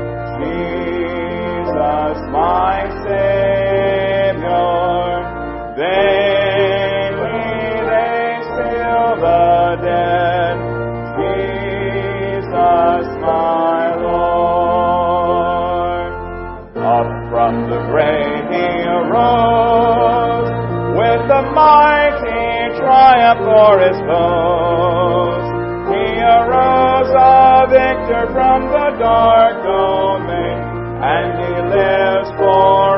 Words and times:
The 21.29 21.43
mighty 21.53 22.73
triumph 22.81 23.45
for 23.45 23.77
his 23.85 23.99
foes. 24.09 25.45
He 25.93 26.05
arose 26.25 27.13
a 27.13 27.69
victor 27.69 28.33
from 28.33 28.73
the 28.73 28.97
dark 28.97 29.61
domain, 29.63 30.61
and 31.05 31.29
he 31.37 31.53
lives 31.69 32.31
forever 32.41 32.98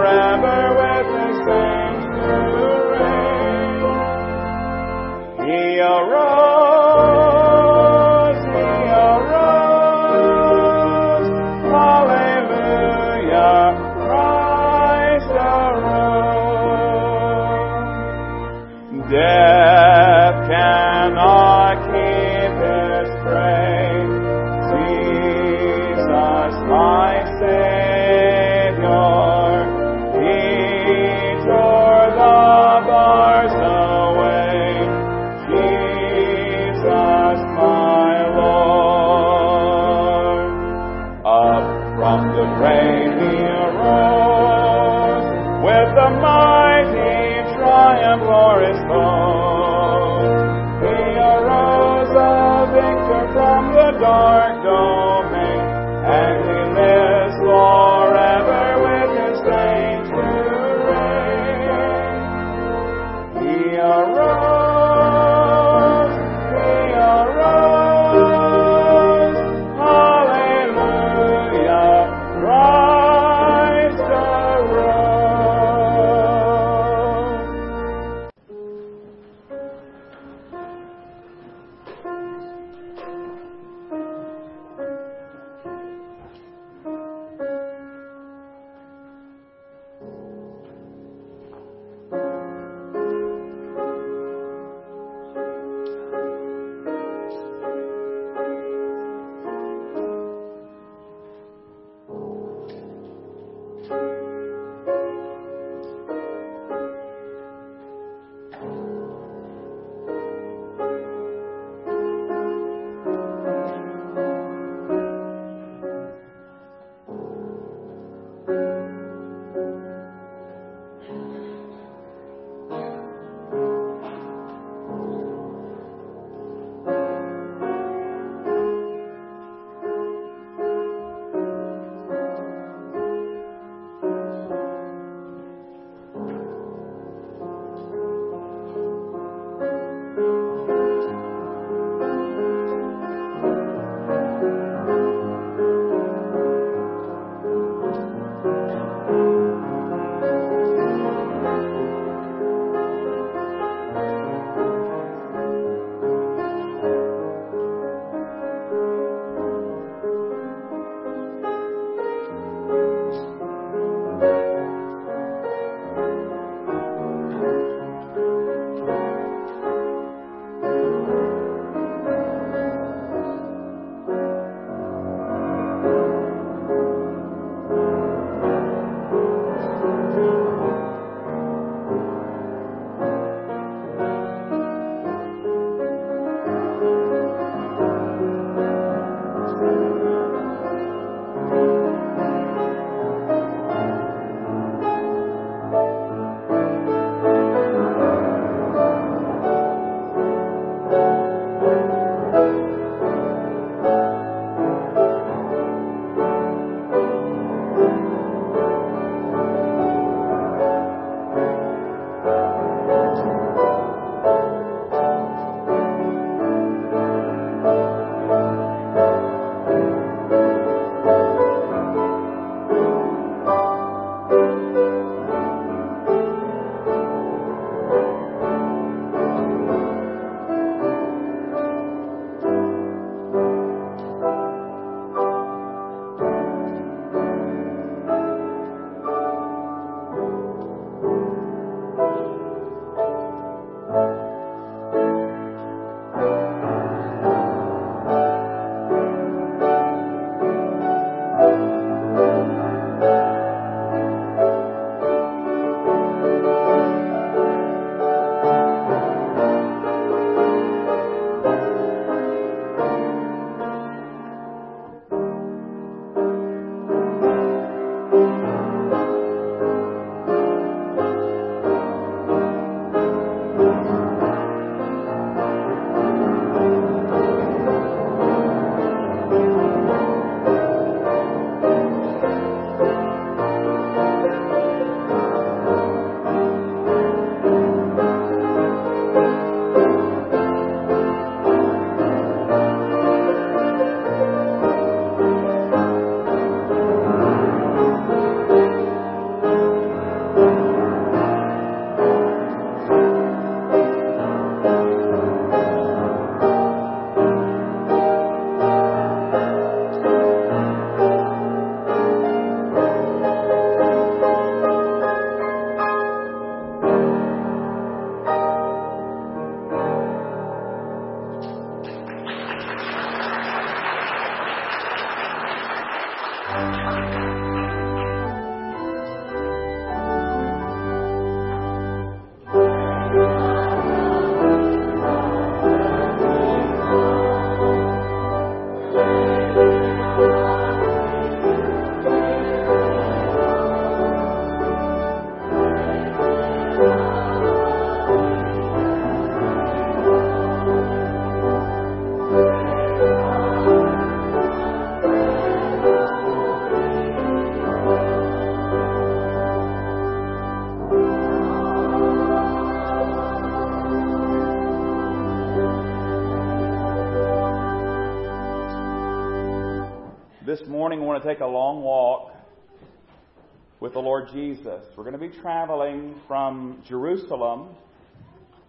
Jesus. 374.33 374.85
We're 374.97 375.05
going 375.05 375.19
to 375.19 375.29
be 375.29 375.37
traveling 375.41 376.15
from 376.29 376.83
Jerusalem 376.89 377.69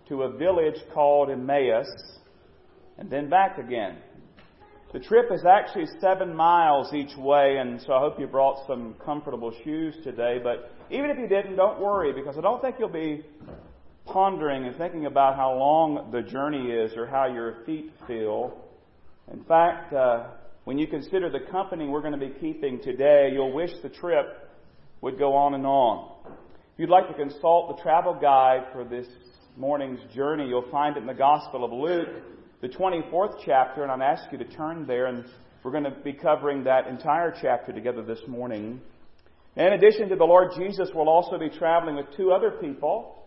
to 0.08 0.24
a 0.24 0.38
village 0.38 0.80
called 0.94 1.30
Emmaus 1.30 1.88
and 2.98 3.10
then 3.10 3.30
back 3.30 3.58
again. 3.58 3.98
The 4.94 5.00
trip 5.00 5.32
is 5.32 5.46
actually 5.46 5.86
seven 6.01 6.36
miles 6.36 6.94
each 6.94 7.15
way, 7.18 7.58
and 7.60 7.82
so 7.82 7.94
I 7.94 8.00
hope 8.00 8.20
you 8.20 8.27
brought 8.27 8.68
some 8.68 8.96
comfortable 9.06 9.53
shoes 9.63 9.96
today. 10.03 10.38
But 10.44 10.72
even 10.89 11.10
if 11.10 11.18
you 11.18 11.27
didn't, 11.27 11.56
don't 11.56 11.80
worry, 11.80 12.12
because 12.12 12.38
I 12.38 12.41
don't 12.41 12.62
think 12.62 12.75
you'll 12.77 12.89
be 12.89 13.24
pondering 14.06 14.65
and 14.65 14.75
thinking 14.77 15.06
about 15.06 15.36
how 15.36 15.53
long 15.53 16.12
the 16.12 16.22
journey 16.22 16.72
is 16.72 16.91
or 16.98 17.08
how 17.08 17.27
your 17.27 17.63
feet 17.65 17.91
feel. 18.06 18.58
In 19.32 19.44
fact, 19.46 19.94
uh, 19.94 20.27
when 20.65 20.77
you 20.77 20.88
consider 20.88 21.30
the 21.30 21.51
company 21.51 21.88
we're 21.88 22.01
going 22.01 22.20
to 22.20 22.27
be 22.27 22.34
keeping 22.39 22.82
today, 22.82 23.30
you'll 23.32 23.53
wish 23.53 23.72
the 23.82 23.89
trip 23.89 24.40
would 25.01 25.17
go 25.17 25.36
on 25.36 25.53
and 25.53 25.65
on. 25.65 26.12
If 26.25 26.79
you'd 26.79 26.89
like 26.89 27.08
to 27.08 27.13
consult 27.13 27.75
the 27.75 27.84
travel 27.84 28.17
guide 28.20 28.67
for 28.72 28.84
this 28.84 29.08
morning's 29.58 30.00
journey, 30.13 30.48
you'll 30.48 30.70
find 30.72 30.96
it 30.96 31.01
in 31.01 31.08
the 31.08 31.13
Gospel 31.13 31.65
of 31.65 31.72
Luke 31.72 32.24
the 32.62 32.70
24th 32.70 33.39
chapter, 33.43 33.81
and 33.81 33.91
I'd 33.91 34.08
ask 34.08 34.31
you 34.31 34.38
to 34.38 34.46
turn 34.46 34.86
there, 34.86 35.08
and 35.08 35.25
we're 35.63 35.72
going 35.72 35.84
to 35.84 35.96
be 36.03 36.13
covering 36.13 36.63
that 36.65 36.88
entire 36.88 37.34
chapter 37.41 37.74
together 37.74 38.03
this 38.03 38.20
morning. 38.27 38.79
In 39.55 39.74
addition 39.74 40.10
to 40.10 40.15
the 40.15 40.24
Lord 40.24 40.51
Jesus, 40.55 40.89
we'll 40.93 41.10
also 41.10 41.39
be 41.39 41.50
traveling 41.50 41.96
with 41.96 42.05
two 42.15 42.31
other 42.31 42.51
people. 42.51 43.25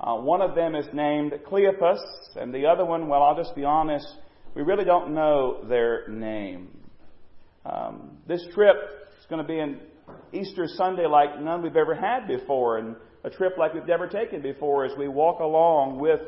Uh, 0.00 0.16
one 0.16 0.40
of 0.40 0.54
them 0.54 0.74
is 0.74 0.86
named 0.94 1.32
Cleopas, 1.46 2.00
and 2.36 2.54
the 2.54 2.64
other 2.64 2.86
one, 2.86 3.06
well, 3.06 3.22
I'll 3.22 3.36
just 3.36 3.54
be 3.54 3.64
honest, 3.64 4.06
we 4.54 4.62
really 4.62 4.84
don't 4.84 5.12
know 5.12 5.62
their 5.68 6.08
name. 6.08 6.70
Um, 7.66 8.16
this 8.26 8.42
trip 8.54 8.76
is 9.18 9.26
going 9.28 9.42
to 9.42 9.46
be 9.46 9.58
an 9.58 9.78
Easter 10.32 10.66
Sunday 10.66 11.06
like 11.06 11.40
none 11.40 11.62
we've 11.62 11.76
ever 11.76 11.94
had 11.94 12.26
before, 12.26 12.78
and 12.78 12.96
a 13.24 13.30
trip 13.30 13.58
like 13.58 13.74
we've 13.74 13.86
never 13.86 14.06
taken 14.06 14.42
before 14.42 14.84
as 14.84 14.92
we 14.98 15.08
walk 15.08 15.40
along 15.40 15.98
with 15.98 16.20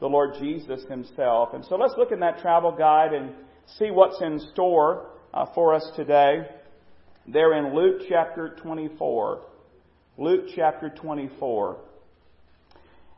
the 0.00 0.06
Lord 0.06 0.34
Jesus 0.40 0.84
Himself. 0.88 1.50
And 1.54 1.64
so 1.64 1.76
let's 1.76 1.94
look 1.96 2.12
in 2.12 2.20
that 2.20 2.40
travel 2.40 2.72
guide 2.72 3.12
and 3.12 3.32
see 3.78 3.90
what's 3.90 4.20
in 4.20 4.40
store 4.52 5.10
uh, 5.32 5.46
for 5.54 5.74
us 5.74 5.88
today. 5.96 6.46
There 7.26 7.54
in 7.54 7.74
Luke 7.74 8.02
chapter 8.08 8.56
24. 8.62 9.42
Luke 10.18 10.46
chapter 10.54 10.90
24. 10.90 11.78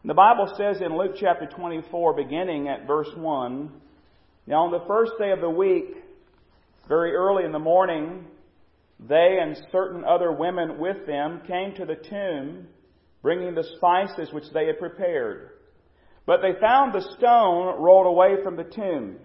And 0.02 0.10
the 0.10 0.14
Bible 0.14 0.54
says 0.56 0.80
in 0.80 0.96
Luke 0.96 1.16
chapter 1.18 1.46
24, 1.46 2.14
beginning 2.14 2.68
at 2.68 2.86
verse 2.86 3.10
1, 3.16 3.72
Now 4.46 4.64
on 4.64 4.70
the 4.70 4.84
first 4.86 5.12
day 5.18 5.32
of 5.32 5.40
the 5.40 5.50
week, 5.50 5.96
very 6.88 7.12
early 7.12 7.44
in 7.44 7.50
the 7.50 7.58
morning, 7.58 8.24
they 8.98 9.38
and 9.40 9.56
certain 9.70 10.04
other 10.04 10.32
women 10.32 10.78
with 10.78 11.06
them 11.06 11.42
came 11.46 11.74
to 11.74 11.84
the 11.84 11.96
tomb, 11.96 12.66
bringing 13.22 13.54
the 13.54 13.68
spices 13.76 14.32
which 14.32 14.50
they 14.54 14.66
had 14.66 14.78
prepared. 14.78 15.50
But 16.24 16.40
they 16.42 16.58
found 16.60 16.92
the 16.92 17.08
stone 17.18 17.80
rolled 17.80 18.06
away 18.06 18.42
from 18.42 18.56
the 18.56 18.64
tomb. 18.64 19.16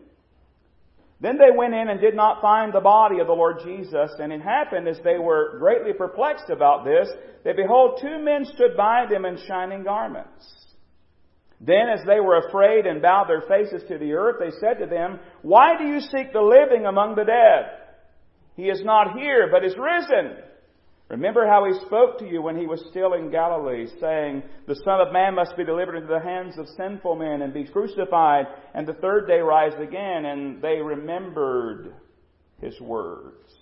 Then 1.22 1.38
they 1.38 1.56
went 1.56 1.76
in 1.76 1.88
and 1.88 2.02
did 2.02 2.16
not 2.16 2.42
find 2.42 2.74
the 2.74 2.82
body 2.82 3.20
of 3.20 3.28
the 3.28 3.34
Lord 3.34 3.60
Jesus. 3.64 4.12
And 4.20 4.34
it 4.34 4.42
happened 4.42 4.88
as 4.88 5.00
they 5.04 5.20
were 5.20 5.58
greatly 5.60 5.94
perplexed 5.94 6.50
about 6.50 6.84
this, 6.84 7.08
that 7.46 7.56
behold, 7.56 8.00
two 8.02 8.20
men 8.24 8.46
stood 8.46 8.76
by 8.76 9.06
them 9.10 9.26
in 9.26 9.38
shining 9.48 9.84
garments. 9.84 10.62
Then 11.60 11.90
as 11.94 12.04
they 12.08 12.20
were 12.20 12.48
afraid 12.48 12.88
and 12.88 13.04
bowed 13.04 13.30
their 13.30 13.42
faces 13.42 13.84
to 13.88 14.00
the 14.00 14.14
earth, 14.14 14.38
they 14.40 14.50
said 14.60 14.80
to 14.80 14.88
them, 14.88 15.20
Why 15.44 15.78
do 15.78 15.86
you 15.86 16.00
seek 16.00 16.34
the 16.34 16.42
living 16.42 16.88
among 16.88 17.16
the 17.16 17.24
dead? 17.24 17.81
He 18.56 18.64
is 18.64 18.84
not 18.84 19.18
here, 19.18 19.50
but 19.52 19.66
is 19.66 19.76
risen. 19.78 20.38
Remember 21.10 21.46
how 21.46 21.66
he 21.66 21.86
spoke 21.86 22.20
to 22.20 22.26
you 22.26 22.42
when 22.42 22.58
he 22.58 22.68
was 22.68 22.86
still 22.90 23.14
in 23.14 23.32
Galilee, 23.32 23.86
saying, 24.00 24.44
The 24.66 24.76
Son 24.76 25.02
of 25.02 25.12
Man 25.12 25.36
must 25.36 25.58
be 25.58 25.66
delivered 25.66 25.96
into 25.96 26.08
the 26.08 26.22
hands 26.22 26.58
of 26.58 26.68
sinful 26.78 27.18
men 27.18 27.42
and 27.42 27.54
be 27.54 27.66
crucified, 27.66 28.46
and 28.74 28.88
the 28.88 28.94
third 28.94 29.28
day 29.28 29.40
rise 29.40 29.74
again. 29.78 30.26
And 30.26 30.62
they 30.62 30.78
remembered 30.78 31.94
his 32.62 32.80
words. 32.80 33.54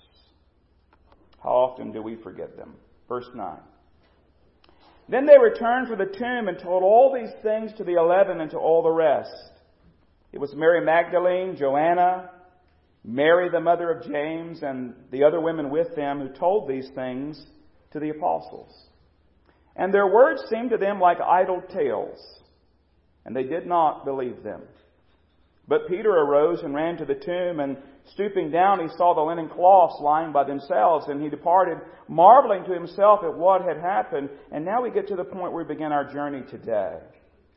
How 1.41 1.49
often 1.49 1.91
do 1.91 2.03
we 2.03 2.17
forget 2.17 2.55
them? 2.55 2.75
Verse 3.07 3.29
9. 3.33 3.57
Then 5.07 5.25
they 5.25 5.39
returned 5.39 5.87
from 5.87 5.97
the 5.97 6.05
tomb 6.05 6.47
and 6.47 6.59
told 6.59 6.83
all 6.83 7.11
these 7.11 7.33
things 7.41 7.71
to 7.77 7.83
the 7.83 7.95
eleven 7.95 8.41
and 8.41 8.51
to 8.51 8.57
all 8.57 8.83
the 8.83 8.91
rest. 8.91 9.53
It 10.31 10.39
was 10.39 10.53
Mary 10.53 10.85
Magdalene, 10.85 11.55
Joanna, 11.57 12.29
Mary, 13.03 13.49
the 13.49 13.59
mother 13.59 13.91
of 13.91 14.03
James, 14.03 14.61
and 14.61 14.93
the 15.11 15.23
other 15.23 15.39
women 15.39 15.69
with 15.69 15.95
them 15.95 16.19
who 16.19 16.29
told 16.29 16.67
these 16.67 16.89
things 16.95 17.41
to 17.91 17.99
the 17.99 18.09
apostles. 18.09 18.71
And 19.75 19.93
their 19.93 20.07
words 20.07 20.41
seemed 20.49 20.71
to 20.71 20.77
them 20.77 20.99
like 20.99 21.19
idle 21.21 21.61
tales, 21.73 22.19
and 23.25 23.35
they 23.35 23.43
did 23.43 23.65
not 23.65 24.03
believe 24.05 24.43
them. 24.43 24.61
But 25.67 25.87
Peter 25.87 26.09
arose 26.09 26.61
and 26.63 26.73
ran 26.73 26.97
to 26.97 27.05
the 27.05 27.13
tomb, 27.13 27.59
and 27.59 27.77
stooping 28.13 28.49
down, 28.51 28.79
he 28.79 28.87
saw 28.97 29.13
the 29.13 29.21
linen 29.21 29.47
cloths 29.49 30.01
lying 30.01 30.31
by 30.33 30.43
themselves, 30.43 31.05
and 31.07 31.21
he 31.21 31.29
departed, 31.29 31.77
marveling 32.07 32.65
to 32.65 32.73
himself 32.73 33.19
at 33.23 33.37
what 33.37 33.61
had 33.61 33.77
happened. 33.77 34.29
And 34.51 34.65
now 34.65 34.81
we 34.81 34.89
get 34.89 35.07
to 35.09 35.15
the 35.15 35.23
point 35.23 35.53
where 35.53 35.63
we 35.63 35.73
begin 35.73 35.91
our 35.91 36.11
journey 36.11 36.41
today. 36.49 36.97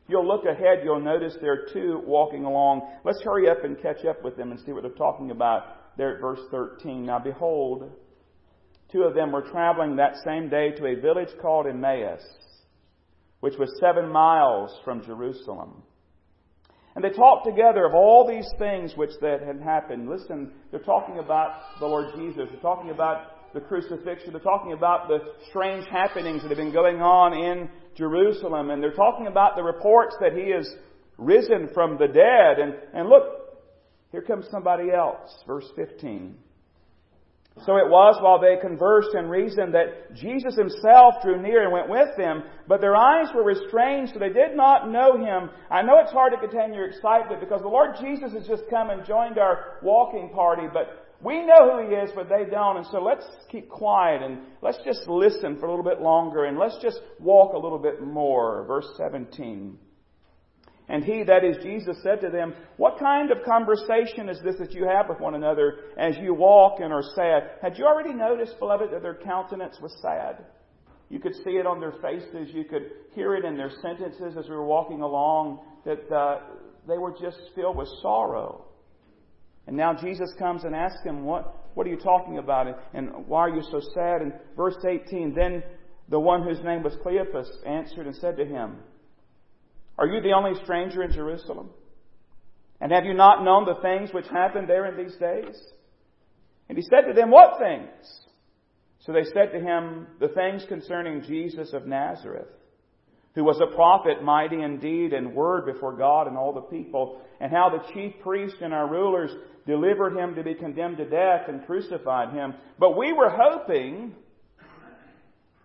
You'll 0.07 0.27
look 0.27 0.45
ahead, 0.45 0.79
you'll 0.83 0.99
notice 0.99 1.35
there 1.39 1.53
are 1.53 1.67
two 1.71 2.01
walking 2.05 2.43
along. 2.43 2.81
Let's 3.05 3.21
hurry 3.23 3.49
up 3.49 3.63
and 3.63 3.81
catch 3.81 4.03
up 4.05 4.23
with 4.23 4.35
them 4.35 4.51
and 4.51 4.59
see 4.59 4.73
what 4.73 4.83
they're 4.83 4.91
talking 4.91 5.31
about 5.31 5.97
there 5.97 6.15
at 6.15 6.21
verse 6.21 6.41
13. 6.51 7.05
Now 7.05 7.19
behold, 7.19 7.89
two 8.91 9.03
of 9.03 9.15
them 9.15 9.31
were 9.31 9.49
traveling 9.49 9.95
that 9.95 10.15
same 10.25 10.49
day 10.49 10.71
to 10.71 10.85
a 10.87 10.99
village 10.99 11.29
called 11.41 11.67
Emmaus, 11.67 12.21
which 13.39 13.57
was 13.57 13.71
seven 13.79 14.09
miles 14.09 14.77
from 14.83 15.03
Jerusalem. 15.03 15.83
And 16.95 17.03
they 17.03 17.09
talked 17.09 17.45
together 17.45 17.85
of 17.85 17.95
all 17.95 18.27
these 18.27 18.47
things 18.59 18.93
which 18.95 19.11
that 19.21 19.41
had 19.41 19.61
happened. 19.61 20.09
Listen, 20.09 20.51
they're 20.69 20.79
talking 20.79 21.17
about 21.17 21.79
the 21.79 21.87
Lord 21.87 22.13
Jesus. 22.15 22.43
They're 22.51 22.61
talking 22.61 22.91
about 22.91 23.53
the 23.53 23.61
crucifixion. 23.61 24.31
They're 24.31 24.41
talking 24.41 24.73
about 24.73 25.07
the 25.07 25.19
strange 25.49 25.87
happenings 25.87 26.41
that 26.41 26.49
have 26.49 26.57
been 26.57 26.73
going 26.73 27.01
on 27.01 27.33
in 27.33 27.69
Jerusalem. 27.95 28.69
And 28.69 28.81
they're 28.81 28.93
talking 28.93 29.27
about 29.27 29.55
the 29.55 29.63
reports 29.63 30.15
that 30.19 30.33
he 30.33 30.43
is 30.43 30.71
risen 31.17 31.69
from 31.73 31.97
the 31.97 32.07
dead. 32.07 32.59
And, 32.59 32.75
and 32.93 33.09
look, 33.09 33.23
here 34.11 34.21
comes 34.21 34.45
somebody 34.51 34.91
else. 34.91 35.29
Verse 35.47 35.69
15. 35.75 36.35
So 37.65 37.77
it 37.77 37.85
was 37.85 38.17
while 38.19 38.41
they 38.41 38.57
conversed 38.59 39.13
and 39.13 39.29
reasoned 39.29 39.75
that 39.75 40.15
Jesus 40.15 40.55
himself 40.55 41.21
drew 41.21 41.39
near 41.39 41.61
and 41.63 41.71
went 41.71 41.87
with 41.87 42.09
them, 42.17 42.43
but 42.67 42.81
their 42.81 42.95
eyes 42.95 43.27
were 43.33 43.43
restrained 43.43 44.09
so 44.09 44.17
they 44.17 44.33
did 44.33 44.57
not 44.57 44.89
know 44.89 45.17
him. 45.17 45.51
I 45.69 45.83
know 45.83 45.99
it's 45.99 46.11
hard 46.11 46.33
to 46.33 46.39
contain 46.39 46.73
your 46.73 46.87
excitement 46.89 47.39
because 47.39 47.61
the 47.61 47.67
Lord 47.67 47.95
Jesus 48.01 48.33
has 48.33 48.47
just 48.47 48.63
come 48.71 48.89
and 48.89 49.05
joined 49.05 49.37
our 49.37 49.77
walking 49.83 50.31
party, 50.33 50.63
but 50.73 51.02
we 51.23 51.45
know 51.45 51.71
who 51.71 51.89
he 51.89 51.95
is, 51.95 52.11
but 52.13 52.27
they 52.27 52.45
don't. 52.49 52.77
And 52.77 52.85
so 52.87 53.01
let's 53.01 53.25
keep 53.49 53.69
quiet 53.69 54.21
and 54.21 54.39
let's 54.61 54.79
just 54.83 55.07
listen 55.07 55.57
for 55.57 55.67
a 55.67 55.69
little 55.69 55.85
bit 55.85 56.01
longer 56.01 56.45
and 56.45 56.57
let's 56.57 56.77
just 56.81 56.99
walk 57.19 57.53
a 57.53 57.57
little 57.57 57.79
bit 57.79 58.01
more. 58.01 58.65
Verse 58.67 58.87
17. 58.97 59.77
And 60.89 61.03
he, 61.03 61.23
that 61.23 61.45
is 61.45 61.63
Jesus, 61.63 61.97
said 62.03 62.19
to 62.21 62.29
them, 62.29 62.53
What 62.75 62.99
kind 62.99 63.31
of 63.31 63.37
conversation 63.45 64.27
is 64.27 64.39
this 64.43 64.57
that 64.59 64.73
you 64.73 64.85
have 64.85 65.07
with 65.07 65.19
one 65.19 65.33
another 65.33 65.77
as 65.97 66.17
you 66.17 66.33
walk 66.33 66.81
and 66.81 66.91
are 66.91 67.03
sad? 67.15 67.51
Had 67.61 67.77
you 67.77 67.85
already 67.85 68.13
noticed, 68.13 68.59
beloved, 68.59 68.91
that 68.91 69.01
their 69.01 69.15
countenance 69.15 69.77
was 69.81 69.95
sad? 70.01 70.43
You 71.09 71.19
could 71.19 71.35
see 71.35 71.51
it 71.51 71.65
on 71.65 71.79
their 71.79 71.93
faces. 72.01 72.53
You 72.53 72.65
could 72.65 72.91
hear 73.13 73.35
it 73.35 73.45
in 73.45 73.55
their 73.55 73.71
sentences 73.81 74.35
as 74.37 74.49
we 74.49 74.55
were 74.55 74.65
walking 74.65 75.01
along, 75.01 75.59
that 75.85 76.11
uh, 76.11 76.39
they 76.87 76.97
were 76.97 77.11
just 77.11 77.37
filled 77.55 77.77
with 77.77 77.87
sorrow. 78.01 78.65
And 79.67 79.77
now 79.77 79.93
Jesus 79.93 80.33
comes 80.37 80.63
and 80.63 80.75
asks 80.75 81.03
him, 81.03 81.23
What, 81.23 81.55
what 81.73 81.87
are 81.87 81.89
you 81.89 81.97
talking 81.97 82.37
about? 82.37 82.67
And 82.93 83.27
why 83.27 83.41
are 83.41 83.55
you 83.55 83.63
so 83.71 83.79
sad? 83.93 84.21
And 84.21 84.33
verse 84.55 84.75
18, 84.85 85.33
then 85.33 85.63
the 86.09 86.19
one 86.19 86.43
whose 86.43 86.61
name 86.63 86.83
was 86.83 86.95
Cleopas 87.05 87.47
answered 87.65 88.07
and 88.07 88.15
said 88.15 88.37
to 88.37 88.45
him, 88.45 88.77
Are 89.97 90.07
you 90.07 90.21
the 90.21 90.33
only 90.33 90.61
stranger 90.63 91.03
in 91.03 91.13
Jerusalem? 91.13 91.69
And 92.81 92.91
have 92.91 93.05
you 93.05 93.13
not 93.13 93.43
known 93.43 93.65
the 93.65 93.81
things 93.81 94.13
which 94.13 94.27
happened 94.27 94.67
there 94.67 94.85
in 94.85 94.97
these 94.97 95.15
days? 95.15 95.57
And 96.67 96.77
he 96.77 96.83
said 96.83 97.07
to 97.07 97.13
them, 97.13 97.31
What 97.31 97.59
things? 97.59 98.19
So 98.99 99.13
they 99.13 99.23
said 99.23 99.51
to 99.53 99.59
him, 99.59 100.07
The 100.19 100.29
things 100.29 100.65
concerning 100.67 101.23
Jesus 101.23 101.71
of 101.73 101.87
Nazareth 101.87 102.47
who 103.35 103.43
was 103.43 103.59
a 103.61 103.75
prophet, 103.75 104.23
mighty 104.23 104.61
in 104.61 104.79
deed 104.79 105.13
and 105.13 105.33
word 105.33 105.65
before 105.65 105.97
God 105.97 106.27
and 106.27 106.37
all 106.37 106.53
the 106.53 106.61
people, 106.61 107.19
and 107.39 107.51
how 107.51 107.69
the 107.69 107.93
chief 107.93 108.13
priests 108.21 108.59
and 108.61 108.73
our 108.73 108.87
rulers 108.87 109.31
delivered 109.65 110.17
him 110.17 110.35
to 110.35 110.43
be 110.43 110.55
condemned 110.55 110.97
to 110.97 111.05
death 111.09 111.47
and 111.47 111.65
crucified 111.65 112.33
him. 112.33 112.53
But 112.79 112.97
we 112.97 113.13
were 113.13 113.29
hoping 113.29 114.13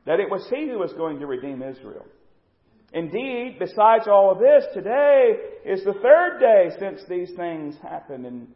that 0.06 0.20
it 0.20 0.30
was 0.30 0.46
he 0.48 0.68
who 0.68 0.78
was 0.78 0.92
going 0.94 1.20
to 1.20 1.26
redeem 1.26 1.62
Israel. 1.62 2.06
Indeed, 2.92 3.56
besides 3.58 4.04
all 4.06 4.30
of 4.32 4.38
this, 4.38 4.64
today 4.72 5.34
is 5.66 5.84
the 5.84 5.92
third 5.92 6.38
day 6.40 6.70
since 6.78 7.00
these 7.08 7.36
things 7.36 7.74
happened, 7.82 8.24
and 8.24 8.48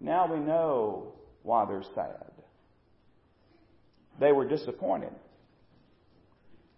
now 0.00 0.30
we 0.30 0.40
know 0.40 1.14
why 1.42 1.64
they're 1.64 1.82
sad. 1.94 2.30
they 4.20 4.32
were 4.32 4.46
disappointed. 4.46 5.12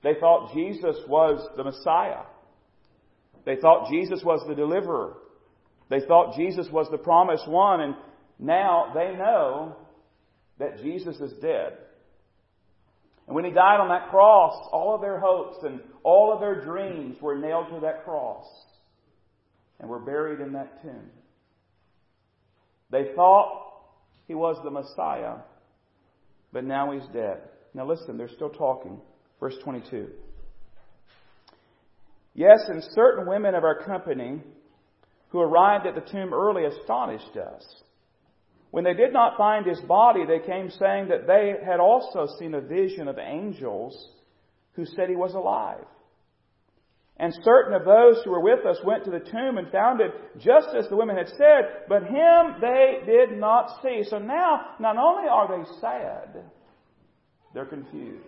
They 0.03 0.15
thought 0.21 0.55
Jesus 0.55 0.97
was 1.09 1.47
the 1.57 1.65
Messiah. 1.65 2.23
They 3.45 3.57
thought 3.57 3.91
Jesus 3.91 4.23
was 4.25 4.45
the 4.47 4.55
deliverer. 4.55 5.15
They 5.89 6.01
thought 6.07 6.37
Jesus 6.37 6.69
was 6.71 6.87
the 6.91 6.99
promised 6.99 7.49
one, 7.49 7.81
and 7.81 7.95
now 8.41 8.93
they 8.95 9.17
know 9.17 9.77
that 10.59 10.83
Jesus 10.83 11.17
is 11.17 11.33
dead. 11.41 11.77
And 13.27 13.37
when 13.37 13.45
he 13.45 13.51
died 13.51 13.81
on 13.81 13.89
that 13.91 14.11
cross, 14.11 14.69
all 14.73 14.95
of 14.95 15.01
their 15.01 15.21
hopes 15.21 15.59
and 15.63 15.81
all 16.03 16.33
of 16.33 16.41
their 16.41 16.65
dreams 16.65 17.17
were 17.21 17.39
nailed 17.39 17.69
to 17.69 17.81
that 17.81 18.05
cross 18.05 18.45
and 19.79 19.89
were 19.89 20.01
buried 20.01 20.41
in 20.41 20.55
that 20.55 20.83
tomb. 20.83 21.11
They 22.91 23.13
thought 23.15 23.73
he 24.27 24.35
was 24.35 24.57
the 24.65 24.71
Messiah, 24.71 25.37
but 26.53 26.65
now 26.65 26.93
he's 26.93 27.07
dead. 27.13 27.43
Now 27.73 27.87
listen, 27.87 28.17
they're 28.17 28.29
still 28.29 28.51
talking. 28.51 29.01
Verse 29.39 29.55
22. 29.63 30.09
Yes, 32.35 32.59
and 32.69 32.83
certain 32.95 33.29
women 33.29 33.55
of 33.55 33.65
our 33.65 33.83
company 33.85 34.41
who 35.29 35.41
arrived 35.41 35.87
at 35.87 35.95
the 35.95 36.11
tomb 36.11 36.35
early 36.35 36.65
astonished 36.65 37.37
us. 37.37 37.65
When 38.71 38.85
they 38.85 38.95
did 38.95 39.13
not 39.13 39.37
find 39.37 39.67
his 39.67 39.81
body, 39.81 40.25
they 40.25 40.39
came 40.47 40.71
saying 40.71 41.09
that 41.09 41.27
they 41.27 41.55
had 41.65 41.81
also 41.81 42.27
seen 42.39 42.55
a 42.55 42.61
vision 42.61 43.09
of 43.09 43.19
angels 43.19 44.11
who 44.75 44.85
said 44.87 45.09
he 45.09 45.17
was 45.17 45.35
alive. 45.35 45.85
And 47.17 47.35
certain 47.45 47.75
of 47.75 47.85
those 47.85 48.23
who 48.25 48.31
were 48.31 48.41
with 48.41 48.65
us 48.65 48.79
went 48.83 49.05
to 49.05 49.11
the 49.11 49.19
tomb 49.19 49.59
and 49.59 49.71
found 49.71 50.01
it 50.01 50.11
just 50.39 50.69
as 50.75 50.89
the 50.89 50.97
women 50.97 51.17
had 51.17 51.29
said, 51.29 51.85
but 51.89 52.05
him 52.05 52.61
they 52.61 53.01
did 53.05 53.39
not 53.39 53.83
see. 53.83 54.05
So 54.09 54.19
now, 54.19 54.77
not 54.79 54.97
only 54.97 55.29
are 55.29 55.49
they 55.49 55.65
sad, 55.81 56.45
they're 57.53 57.67
confused. 57.67 58.25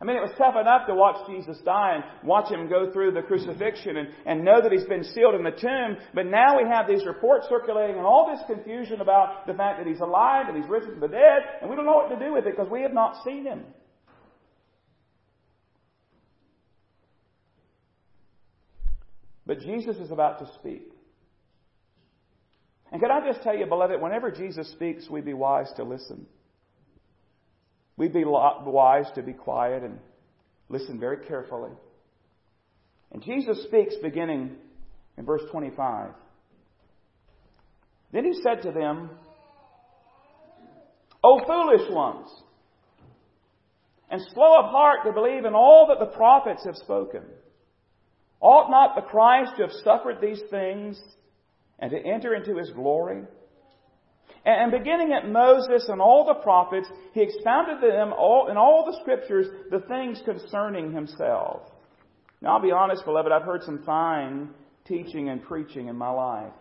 I 0.00 0.04
mean, 0.04 0.16
it 0.16 0.20
was 0.20 0.32
tough 0.36 0.56
enough 0.60 0.86
to 0.88 0.94
watch 0.94 1.26
Jesus 1.26 1.56
die 1.64 1.96
and 1.96 2.28
watch 2.28 2.52
him 2.52 2.68
go 2.68 2.92
through 2.92 3.12
the 3.12 3.22
crucifixion 3.22 3.96
and, 3.96 4.08
and 4.26 4.44
know 4.44 4.60
that 4.60 4.70
he's 4.70 4.84
been 4.84 5.04
sealed 5.04 5.34
in 5.34 5.42
the 5.42 5.56
tomb. 5.56 5.96
But 6.12 6.26
now 6.26 6.58
we 6.58 6.68
have 6.68 6.86
these 6.86 7.06
reports 7.06 7.46
circulating 7.48 7.96
and 7.96 8.04
all 8.04 8.28
this 8.30 8.44
confusion 8.46 9.00
about 9.00 9.46
the 9.46 9.54
fact 9.54 9.78
that 9.78 9.86
he's 9.86 10.00
alive 10.00 10.48
and 10.48 10.56
he's 10.56 10.68
risen 10.68 10.90
from 10.92 11.00
the 11.00 11.08
dead, 11.08 11.40
and 11.62 11.70
we 11.70 11.76
don't 11.76 11.86
know 11.86 11.96
what 11.96 12.10
to 12.10 12.22
do 12.22 12.34
with 12.34 12.46
it 12.46 12.56
because 12.56 12.70
we 12.70 12.82
have 12.82 12.92
not 12.92 13.24
seen 13.24 13.44
him. 13.44 13.64
But 19.46 19.60
Jesus 19.60 19.96
is 19.96 20.10
about 20.10 20.40
to 20.40 20.52
speak. 20.54 20.92
And 22.92 23.00
can 23.00 23.10
I 23.10 23.26
just 23.26 23.42
tell 23.42 23.56
you, 23.56 23.64
beloved, 23.64 24.00
whenever 24.00 24.30
Jesus 24.30 24.70
speaks, 24.72 25.08
we'd 25.08 25.24
be 25.24 25.34
wise 25.34 25.72
to 25.76 25.84
listen. 25.84 26.26
We'd 27.96 28.12
be 28.12 28.24
wise 28.24 29.06
to 29.14 29.22
be 29.22 29.32
quiet 29.32 29.82
and 29.82 29.98
listen 30.68 31.00
very 31.00 31.24
carefully. 31.26 31.72
And 33.12 33.22
Jesus 33.22 33.64
speaks 33.64 33.94
beginning 34.02 34.56
in 35.16 35.24
verse 35.24 35.42
25. 35.50 36.10
Then 38.12 38.24
he 38.24 38.34
said 38.42 38.62
to 38.62 38.72
them, 38.72 39.10
O 41.24 41.40
foolish 41.46 41.90
ones, 41.90 42.28
and 44.10 44.20
slow 44.32 44.58
of 44.58 44.70
heart 44.70 45.00
to 45.04 45.12
believe 45.12 45.44
in 45.44 45.54
all 45.54 45.88
that 45.88 45.98
the 45.98 46.16
prophets 46.16 46.64
have 46.64 46.76
spoken. 46.76 47.22
Ought 48.40 48.70
not 48.70 48.94
the 48.94 49.02
Christ 49.02 49.52
to 49.56 49.62
have 49.62 49.72
suffered 49.82 50.20
these 50.20 50.40
things 50.50 51.00
and 51.78 51.90
to 51.90 51.98
enter 51.98 52.34
into 52.34 52.56
his 52.56 52.70
glory? 52.70 53.22
And 54.46 54.70
beginning 54.70 55.12
at 55.12 55.28
Moses 55.28 55.88
and 55.88 56.00
all 56.00 56.24
the 56.24 56.40
prophets, 56.40 56.86
he 57.12 57.20
expounded 57.20 57.80
to 57.80 57.88
them 57.88 58.12
all, 58.12 58.46
in 58.48 58.56
all 58.56 58.84
the 58.86 58.96
scriptures 59.00 59.48
the 59.72 59.80
things 59.80 60.22
concerning 60.24 60.92
himself. 60.92 61.62
Now, 62.40 62.54
I'll 62.56 62.62
be 62.62 62.70
honest, 62.70 63.04
beloved, 63.04 63.32
I've 63.32 63.42
heard 63.42 63.64
some 63.64 63.82
fine 63.84 64.50
teaching 64.86 65.30
and 65.30 65.42
preaching 65.42 65.88
in 65.88 65.96
my 65.96 66.10
life. 66.10 66.52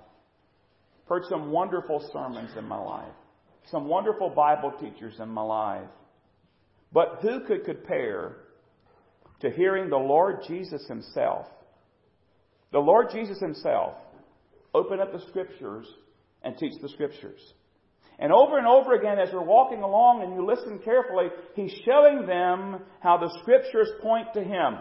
Heard 1.07 1.25
some 1.29 1.51
wonderful 1.51 2.09
sermons 2.11 2.49
in 2.57 2.67
my 2.67 2.79
life. 2.79 3.13
Some 3.69 3.87
wonderful 3.87 4.31
Bible 4.31 4.73
teachers 4.79 5.19
in 5.19 5.29
my 5.29 5.43
life. 5.43 5.87
But 6.91 7.19
who 7.21 7.41
could 7.41 7.65
compare 7.65 8.37
to 9.41 9.51
hearing 9.51 9.91
the 9.91 9.97
Lord 9.97 10.37
Jesus 10.47 10.87
himself, 10.87 11.45
the 12.71 12.79
Lord 12.79 13.11
Jesus 13.11 13.39
himself, 13.39 13.93
open 14.73 14.99
up 14.99 15.11
the 15.11 15.21
scriptures 15.27 15.85
and 16.41 16.57
teach 16.57 16.73
the 16.81 16.89
scriptures? 16.89 17.53
And 18.17 18.31
over 18.31 18.57
and 18.57 18.67
over 18.67 18.93
again, 18.93 19.19
as 19.19 19.33
we're 19.33 19.43
walking 19.43 19.81
along 19.81 20.23
and 20.23 20.33
you 20.33 20.45
listen 20.45 20.79
carefully, 20.83 21.27
he's 21.55 21.73
showing 21.85 22.25
them 22.25 22.81
how 23.01 23.17
the 23.17 23.35
scriptures 23.41 23.89
point 24.01 24.27
to 24.33 24.43
him. 24.43 24.77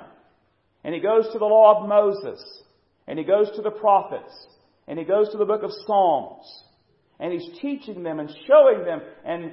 And 0.85 0.95
he 0.95 1.01
goes 1.01 1.25
to 1.33 1.39
the 1.39 1.45
law 1.45 1.81
of 1.81 1.89
Moses, 1.89 2.43
and 3.07 3.19
he 3.19 3.25
goes 3.25 3.51
to 3.57 3.63
the 3.63 3.71
prophets, 3.71 4.33
and 4.87 4.99
he 4.99 5.05
goes 5.05 5.31
to 5.31 5.39
the 5.39 5.47
book 5.47 5.63
of 5.63 5.71
Psalms, 5.87 6.47
and 7.19 7.33
he's 7.33 7.59
teaching 7.61 8.03
them 8.03 8.21
and 8.21 8.31
showing 8.47 8.85
them 8.85 9.01
and 9.25 9.53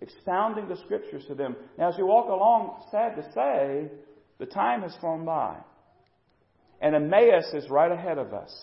expounding 0.00 0.68
the 0.68 0.76
scriptures 0.84 1.24
to 1.28 1.34
them. 1.34 1.56
Now, 1.78 1.88
as 1.88 1.98
you 1.98 2.06
walk 2.06 2.26
along, 2.28 2.82
sad 2.90 3.16
to 3.16 3.32
say, 3.32 3.90
the 4.38 4.46
time 4.46 4.82
has 4.82 4.94
flown 5.00 5.24
by. 5.24 5.56
And 6.80 6.94
Emmaus 6.94 7.52
is 7.54 7.68
right 7.70 7.90
ahead 7.90 8.18
of 8.18 8.32
us. 8.32 8.54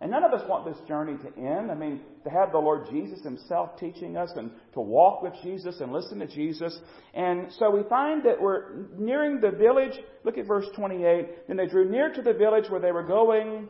And 0.00 0.10
none 0.10 0.24
of 0.24 0.32
us 0.32 0.40
want 0.48 0.64
this 0.64 0.80
journey 0.88 1.18
to 1.18 1.38
end. 1.38 1.70
I 1.70 1.74
mean, 1.74 2.00
to 2.24 2.30
have 2.30 2.52
the 2.52 2.58
Lord 2.58 2.88
Jesus 2.90 3.22
Himself 3.22 3.78
teaching 3.78 4.16
us 4.16 4.30
and 4.34 4.50
to 4.72 4.80
walk 4.80 5.22
with 5.22 5.34
Jesus 5.42 5.80
and 5.80 5.92
listen 5.92 6.20
to 6.20 6.26
Jesus. 6.26 6.78
And 7.12 7.52
so 7.58 7.70
we 7.70 7.82
find 7.88 8.24
that 8.24 8.40
we're 8.40 8.86
nearing 8.96 9.40
the 9.40 9.50
village. 9.50 9.92
Look 10.24 10.38
at 10.38 10.46
verse 10.46 10.66
28. 10.74 11.48
Then 11.48 11.58
they 11.58 11.66
drew 11.66 11.90
near 11.90 12.10
to 12.14 12.22
the 12.22 12.32
village 12.32 12.70
where 12.70 12.80
they 12.80 12.92
were 12.92 13.06
going, 13.06 13.68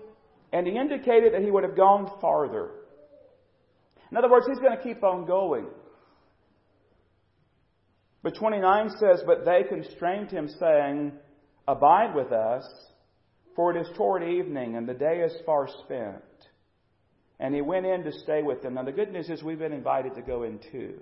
and 0.53 0.66
He 0.69 0.77
indicated 0.77 1.35
that 1.35 1.43
He 1.43 1.51
would 1.51 1.64
have 1.64 1.77
gone 1.77 2.09
farther. 2.21 2.71
In 4.12 4.16
other 4.16 4.31
words, 4.31 4.47
He's 4.49 4.61
going 4.61 4.77
to 4.77 4.83
keep 4.83 5.03
on 5.03 5.27
going. 5.27 5.66
But 8.23 8.37
29 8.37 8.90
says, 9.01 9.23
But 9.27 9.45
they 9.45 9.64
constrained 9.69 10.31
Him, 10.31 10.49
saying, 10.61 11.12
Abide 11.66 12.14
with 12.14 12.31
us 12.31 12.64
for 13.57 13.75
it 13.75 13.81
is 13.81 13.89
toward 13.97 14.23
evening, 14.23 14.77
and 14.77 14.89
the 14.89 14.95
day 14.95 15.21
is 15.21 15.33
far 15.45 15.69
spent. 15.85 16.23
And 17.39 17.55
he 17.55 17.63
went 17.63 17.87
in 17.87 18.05
to 18.05 18.13
stay 18.13 18.43
with 18.43 18.63
them. 18.63 18.75
Now, 18.75 18.85
the 18.85 18.93
good 18.93 19.13
news 19.13 19.29
is 19.31 19.43
we've 19.43 19.59
been 19.59 19.73
invited 19.73 20.15
to 20.15 20.23
go 20.23 20.43
in 20.43 20.61
too. 20.71 21.01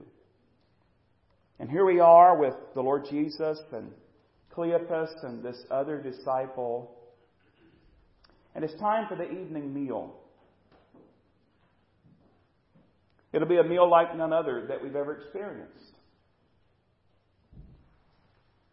And 1.59 1.69
here 1.69 1.85
we 1.85 1.99
are 1.99 2.39
with 2.39 2.55
the 2.75 2.81
Lord 2.81 3.07
Jesus 3.11 3.59
and 3.73 3.91
Cleopas 4.55 5.25
and 5.25 5.43
this 5.43 5.57
other 5.71 6.01
disciple. 6.01 6.97
And 8.55 8.65
it's 8.65 8.79
time 8.81 9.09
for 9.09 9.17
the 9.17 9.29
evening 9.29 9.75
meal. 9.75 10.15
It'll 13.33 13.49
be 13.49 13.59
a 13.59 13.65
meal 13.65 13.91
like 13.91 14.17
none 14.17 14.33
other 14.33 14.67
that 14.69 14.83
we've 14.83 14.97
ever 14.97 15.21
experienced. 15.21 15.93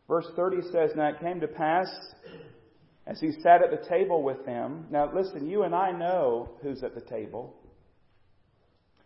Verse 0.08 0.28
30 0.36 0.62
says, 0.72 0.92
Now 0.96 1.10
it 1.10 1.20
came 1.20 1.40
to 1.42 1.48
pass 1.48 1.88
as 3.08 3.20
he 3.20 3.32
sat 3.42 3.62
at 3.62 3.72
the 3.72 3.88
table 3.88 4.24
with 4.24 4.46
them. 4.46 4.86
Now, 4.90 5.12
listen, 5.14 5.48
you 5.48 5.64
and 5.64 5.76
I 5.76 5.92
know 5.92 6.50
who's 6.62 6.84
at 6.84 6.96
the 6.96 7.02
table. 7.02 7.56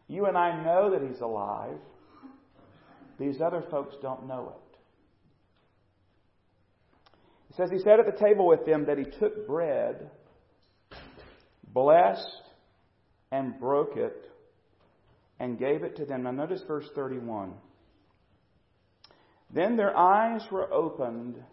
You 0.08 0.26
and 0.26 0.38
I 0.38 0.64
know 0.64 0.92
that 0.92 1.08
he's 1.08 1.22
alive. 1.22 1.78
These 3.20 3.42
other 3.42 3.64
folks 3.70 3.96
don't 4.02 4.28
know 4.28 4.54
it. 4.56 4.78
It 7.50 7.56
says 7.58 7.70
he 7.72 7.80
sat 7.80 8.00
at 8.00 8.06
the 8.06 8.26
table 8.26 8.48
with 8.48 8.66
them 8.66 8.86
that 8.86 8.98
he 8.98 9.04
took 9.04 9.46
bread, 9.46 10.10
blessed, 11.74 12.44
and 13.32 13.60
broke 13.60 13.98
it, 13.98 14.32
and 15.40 15.60
gave 15.60 15.84
it 15.84 15.98
to 15.98 16.06
them. 16.06 16.24
Now, 16.24 16.32
notice 16.32 16.62
verse 16.68 16.88
31. 16.96 17.54
Then 19.54 19.76
their 19.76 19.96
eyes 19.96 20.42
were 20.52 20.72
opened 20.72 21.44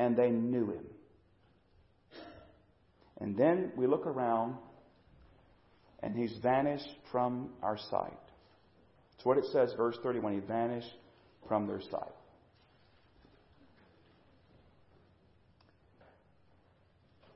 and 0.00 0.16
they 0.16 0.30
knew 0.30 0.70
him. 0.70 0.86
And 3.20 3.36
then 3.36 3.72
we 3.76 3.86
look 3.86 4.06
around 4.06 4.54
and 6.02 6.16
he's 6.16 6.34
vanished 6.42 6.88
from 7.12 7.50
our 7.62 7.76
sight. 7.90 8.18
It's 9.14 9.26
what 9.26 9.36
it 9.36 9.44
says, 9.52 9.74
verse 9.76 9.98
31. 10.02 10.32
He 10.32 10.40
vanished 10.40 10.88
from 11.46 11.66
their 11.66 11.82
sight. 11.82 12.14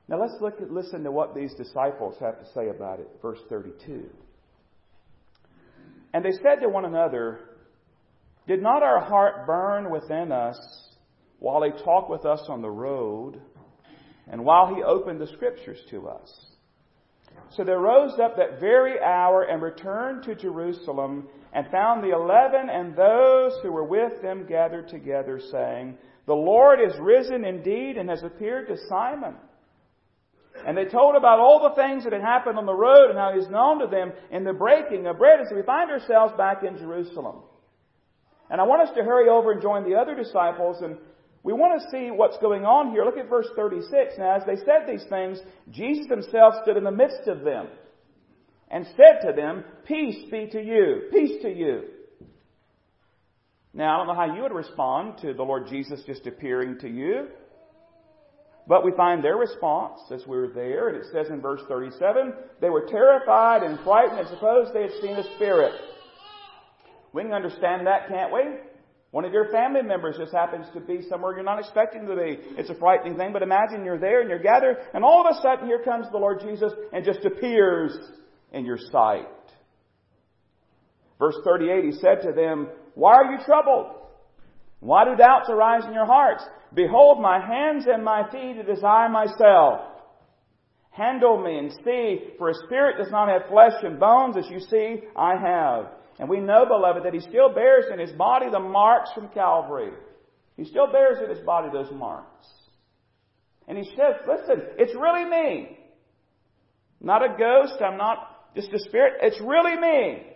Now 0.07 0.19
let's 0.19 0.41
look 0.41 0.59
at, 0.59 0.71
listen 0.71 1.03
to 1.03 1.11
what 1.11 1.35
these 1.35 1.53
disciples 1.53 2.15
have 2.19 2.39
to 2.39 2.45
say 2.55 2.69
about 2.69 2.99
it. 2.99 3.07
Verse 3.21 3.39
32. 3.47 4.09
And 6.15 6.25
they 6.25 6.31
said 6.31 6.61
to 6.63 6.69
one 6.69 6.85
another, 6.85 7.41
Did 8.47 8.63
not 8.63 8.81
our 8.81 9.01
heart 9.01 9.45
burn 9.45 9.91
within 9.91 10.31
us 10.31 10.57
while 11.39 11.63
he 11.63 11.71
talked 11.83 12.09
with 12.09 12.25
us 12.25 12.41
on 12.49 12.61
the 12.61 12.69
road 12.69 13.39
and 14.27 14.43
while 14.43 14.73
he 14.73 14.81
opened 14.83 15.21
the 15.21 15.27
scriptures 15.27 15.79
to 15.89 16.07
us. 16.07 16.45
So 17.51 17.63
they 17.63 17.73
rose 17.73 18.17
up 18.19 18.37
that 18.37 18.59
very 18.59 18.99
hour 18.99 19.43
and 19.43 19.61
returned 19.61 20.23
to 20.23 20.35
Jerusalem 20.35 21.27
and 21.53 21.67
found 21.71 22.03
the 22.03 22.13
eleven 22.15 22.69
and 22.69 22.95
those 22.95 23.53
who 23.61 23.71
were 23.71 23.83
with 23.83 24.21
them 24.21 24.45
gathered 24.47 24.89
together, 24.89 25.39
saying, 25.51 25.97
The 26.25 26.33
Lord 26.33 26.79
is 26.81 26.97
risen 26.99 27.45
indeed 27.45 27.97
and 27.97 28.09
has 28.09 28.23
appeared 28.23 28.67
to 28.67 28.77
Simon. 28.89 29.35
And 30.65 30.77
they 30.77 30.85
told 30.85 31.15
about 31.15 31.39
all 31.39 31.69
the 31.69 31.81
things 31.81 32.03
that 32.05 32.13
had 32.13 32.21
happened 32.21 32.57
on 32.57 32.65
the 32.65 32.73
road 32.73 33.09
and 33.09 33.19
how 33.19 33.33
he's 33.35 33.49
known 33.49 33.79
to 33.79 33.87
them 33.87 34.13
in 34.31 34.43
the 34.43 34.53
breaking 34.53 35.05
of 35.05 35.17
bread. 35.17 35.39
And 35.39 35.49
so 35.49 35.55
we 35.55 35.63
find 35.63 35.91
ourselves 35.91 36.33
back 36.37 36.63
in 36.63 36.77
Jerusalem. 36.77 37.43
And 38.49 38.61
I 38.61 38.63
want 38.63 38.87
us 38.87 38.95
to 38.95 39.03
hurry 39.03 39.29
over 39.29 39.51
and 39.51 39.61
join 39.61 39.89
the 39.89 39.95
other 39.95 40.15
disciples 40.15 40.81
and 40.81 40.97
we 41.45 41.53
want 41.53 41.79
to 41.79 41.89
see 41.91 42.09
what's 42.09 42.39
going 42.39 42.65
on 42.65 42.89
here. 42.89 43.05
Look 43.05 43.19
at 43.19 43.29
verse 43.29 43.45
36. 43.55 44.13
Now, 44.17 44.35
as 44.35 44.43
they 44.47 44.55
said 44.55 44.87
these 44.87 45.05
things, 45.07 45.37
Jesus 45.69 46.07
himself 46.07 46.55
stood 46.63 46.75
in 46.75 46.83
the 46.83 46.89
midst 46.89 47.27
of 47.27 47.43
them 47.43 47.67
and 48.71 48.87
said 48.97 49.27
to 49.27 49.31
them, 49.31 49.63
Peace 49.85 50.25
be 50.31 50.47
to 50.47 50.59
you. 50.59 51.03
Peace 51.11 51.43
to 51.43 51.49
you. 51.49 51.83
Now, 53.75 53.93
I 53.93 53.97
don't 53.97 54.07
know 54.07 54.15
how 54.15 54.35
you 54.35 54.41
would 54.41 54.53
respond 54.53 55.19
to 55.21 55.35
the 55.35 55.43
Lord 55.43 55.67
Jesus 55.67 56.01
just 56.07 56.25
appearing 56.25 56.79
to 56.79 56.89
you. 56.89 57.27
But 58.67 58.83
we 58.83 58.91
find 58.97 59.23
their 59.23 59.37
response 59.37 59.99
as 60.11 60.25
we 60.25 60.37
were 60.37 60.47
there, 60.47 60.89
and 60.89 60.97
it 60.97 61.05
says 61.13 61.27
in 61.29 61.41
verse 61.41 61.61
37, 61.67 62.33
they 62.59 62.71
were 62.71 62.87
terrified 62.89 63.61
and 63.61 63.79
frightened 63.81 64.17
and 64.17 64.29
supposed 64.29 64.73
they 64.73 64.81
had 64.81 64.99
seen 64.99 65.15
a 65.15 65.35
spirit. 65.35 65.73
We 67.13 67.21
can 67.21 67.33
understand 67.33 67.85
that, 67.85 68.07
can't 68.07 68.33
we? 68.33 68.41
One 69.15 69.23
of 69.23 69.31
your 69.31 69.49
family 69.49 69.81
members 69.81 70.17
just 70.17 70.33
happens 70.33 70.65
to 70.73 70.81
be 70.81 70.99
somewhere 71.07 71.33
you're 71.35 71.45
not 71.45 71.57
expecting 71.57 72.05
to 72.05 72.17
be. 72.17 72.37
It's 72.57 72.69
a 72.69 72.75
frightening 72.75 73.15
thing, 73.15 73.31
but 73.31 73.43
imagine 73.43 73.85
you're 73.85 73.97
there 73.97 74.19
and 74.19 74.29
you're 74.29 74.43
gathered, 74.43 74.75
and 74.93 75.05
all 75.05 75.25
of 75.25 75.33
a 75.33 75.41
sudden 75.41 75.67
here 75.67 75.81
comes 75.85 76.07
the 76.11 76.17
Lord 76.17 76.41
Jesus 76.41 76.73
and 76.91 77.05
just 77.05 77.23
appears 77.23 77.97
in 78.51 78.65
your 78.65 78.77
sight. 78.91 79.25
Verse 81.17 81.37
38, 81.45 81.85
he 81.85 81.91
said 81.93 82.23
to 82.23 82.33
them, 82.33 82.67
Why 82.95 83.13
are 83.13 83.31
you 83.31 83.37
troubled? 83.45 83.95
Why 84.81 85.05
do 85.05 85.15
doubts 85.15 85.49
arise 85.49 85.85
in 85.87 85.93
your 85.93 86.07
hearts? 86.07 86.43
Behold 86.73 87.21
my 87.21 87.39
hands 87.39 87.85
and 87.87 88.03
my 88.03 88.29
feet 88.29 88.57
to 88.67 88.85
I 88.85 89.07
myself. 89.07 89.79
Handle 90.89 91.41
me 91.41 91.57
and 91.57 91.71
see, 91.85 92.19
for 92.37 92.49
a 92.49 92.65
spirit 92.65 92.97
does 92.97 93.11
not 93.11 93.29
have 93.29 93.49
flesh 93.49 93.81
and 93.81 93.97
bones, 93.97 94.35
as 94.35 94.47
you 94.51 94.59
see 94.59 95.07
I 95.15 95.37
have. 95.37 95.85
And 96.19 96.29
we 96.29 96.39
know, 96.39 96.65
beloved, 96.65 97.03
that 97.03 97.13
he 97.13 97.19
still 97.19 97.53
bears 97.53 97.85
in 97.91 97.99
his 97.99 98.11
body 98.11 98.49
the 98.49 98.59
marks 98.59 99.11
from 99.13 99.29
Calvary. 99.29 99.91
He 100.55 100.63
still 100.65 100.91
bears 100.91 101.17
in 101.21 101.29
his 101.29 101.45
body 101.45 101.69
those 101.71 101.91
marks. 101.91 102.47
And 103.67 103.77
he 103.77 103.83
says, 103.83 104.15
listen, 104.27 104.63
it's 104.77 104.95
really 104.95 105.25
me. 105.25 105.77
Not 107.01 107.23
a 107.23 107.35
ghost, 107.37 107.81
I'm 107.81 107.97
not 107.97 108.55
just 108.55 108.71
a 108.71 108.79
spirit, 108.79 109.15
it's 109.21 109.39
really 109.41 109.75
me. 109.75 110.31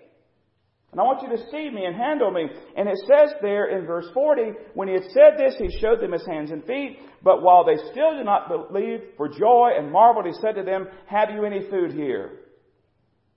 And 0.92 1.00
I 1.00 1.04
want 1.04 1.22
you 1.22 1.30
to 1.30 1.52
see 1.52 1.70
me 1.70 1.86
and 1.86 1.96
handle 1.96 2.32
me. 2.32 2.48
And 2.76 2.90
it 2.90 2.98
says 3.08 3.34
there 3.42 3.78
in 3.78 3.86
verse 3.86 4.08
40, 4.14 4.54
when 4.74 4.88
he 4.88 4.96
had 4.96 5.04
said 5.12 5.38
this, 5.38 5.56
he 5.58 5.80
showed 5.80 6.02
them 6.02 6.14
his 6.14 6.26
hands 6.26 6.50
and 6.50 6.66
feet. 6.66 6.98
But 7.24 7.44
while 7.44 7.64
they 7.64 7.78
still 7.92 8.18
did 8.18 8.26
not 8.26 8.50
believe 8.50 9.02
for 9.16 9.30
joy 9.30 9.72
and 9.78 9.92
marveled, 9.92 10.26
he 10.26 10.34
said 10.42 10.56
to 10.56 10.64
them, 10.64 10.88
Have 11.06 11.30
you 11.30 11.46
any 11.46 11.70
food 11.70 11.94
here? 11.94 12.40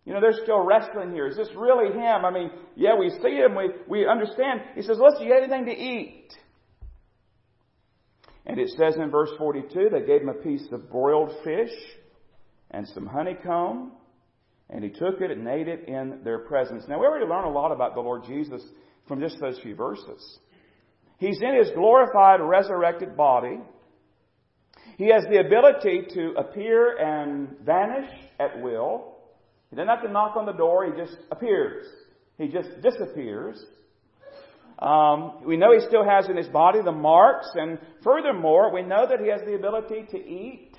You 0.04 0.12
know, 0.12 0.20
they're 0.20 0.42
still 0.42 0.60
wrestling 0.60 1.12
here. 1.12 1.28
Is 1.28 1.36
this 1.36 1.48
really 1.56 1.92
him? 1.92 2.24
I 2.24 2.30
mean, 2.30 2.50
yeah, 2.74 2.96
we 2.98 3.10
see 3.22 3.36
him, 3.36 3.54
we, 3.54 3.68
we 3.86 4.06
understand. 4.06 4.62
He 4.74 4.82
says, 4.82 4.98
listen, 5.00 5.26
you 5.26 5.32
have 5.32 5.44
anything 5.44 5.66
to 5.66 5.72
eat? 5.72 6.32
And 8.44 8.58
it 8.58 8.70
says 8.70 8.96
in 8.96 9.10
verse 9.10 9.30
42, 9.38 9.90
they 9.92 10.04
gave 10.04 10.22
him 10.22 10.28
a 10.28 10.34
piece 10.34 10.66
of 10.72 10.90
broiled 10.90 11.30
fish 11.44 11.70
and 12.72 12.88
some 12.88 13.06
honeycomb, 13.06 13.92
and 14.68 14.82
he 14.82 14.90
took 14.90 15.20
it 15.20 15.30
and 15.30 15.46
ate 15.46 15.68
it 15.68 15.86
in 15.86 16.20
their 16.24 16.40
presence. 16.40 16.84
Now, 16.88 16.98
we 16.98 17.06
already 17.06 17.26
learn 17.26 17.44
a 17.44 17.50
lot 17.50 17.70
about 17.70 17.94
the 17.94 18.00
Lord 18.00 18.24
Jesus 18.24 18.62
from 19.06 19.20
just 19.20 19.38
those 19.40 19.60
few 19.60 19.76
verses. 19.76 20.38
He's 21.18 21.40
in 21.40 21.54
his 21.54 21.70
glorified, 21.76 22.40
resurrected 22.40 23.16
body. 23.16 23.60
He 24.96 25.08
has 25.12 25.22
the 25.30 25.38
ability 25.38 26.06
to 26.14 26.34
appear 26.36 26.96
and 26.96 27.56
vanish 27.64 28.10
at 28.40 28.60
will. 28.60 29.12
He 29.72 29.76
doesn't 29.76 29.88
have 29.88 30.02
to 30.02 30.12
knock 30.12 30.37
on 30.37 30.44
the 30.44 30.52
door, 30.52 30.85
he 30.85 30.92
just 31.00 31.16
appears. 31.30 31.87
He 32.37 32.48
just 32.48 32.68
disappears. 32.82 33.64
Um, 34.78 35.42
we 35.46 35.56
know 35.56 35.72
he 35.72 35.80
still 35.87 36.04
has 36.04 36.28
in 36.28 36.37
his 36.37 36.48
body 36.48 36.80
the 36.85 36.92
marks, 36.92 37.48
and 37.54 37.78
furthermore, 38.04 38.70
we 38.70 38.82
know 38.82 39.06
that 39.08 39.20
he 39.20 39.30
has 39.30 39.40
the 39.46 39.54
ability 39.54 40.04
to 40.11 40.18
eat, 40.18 40.76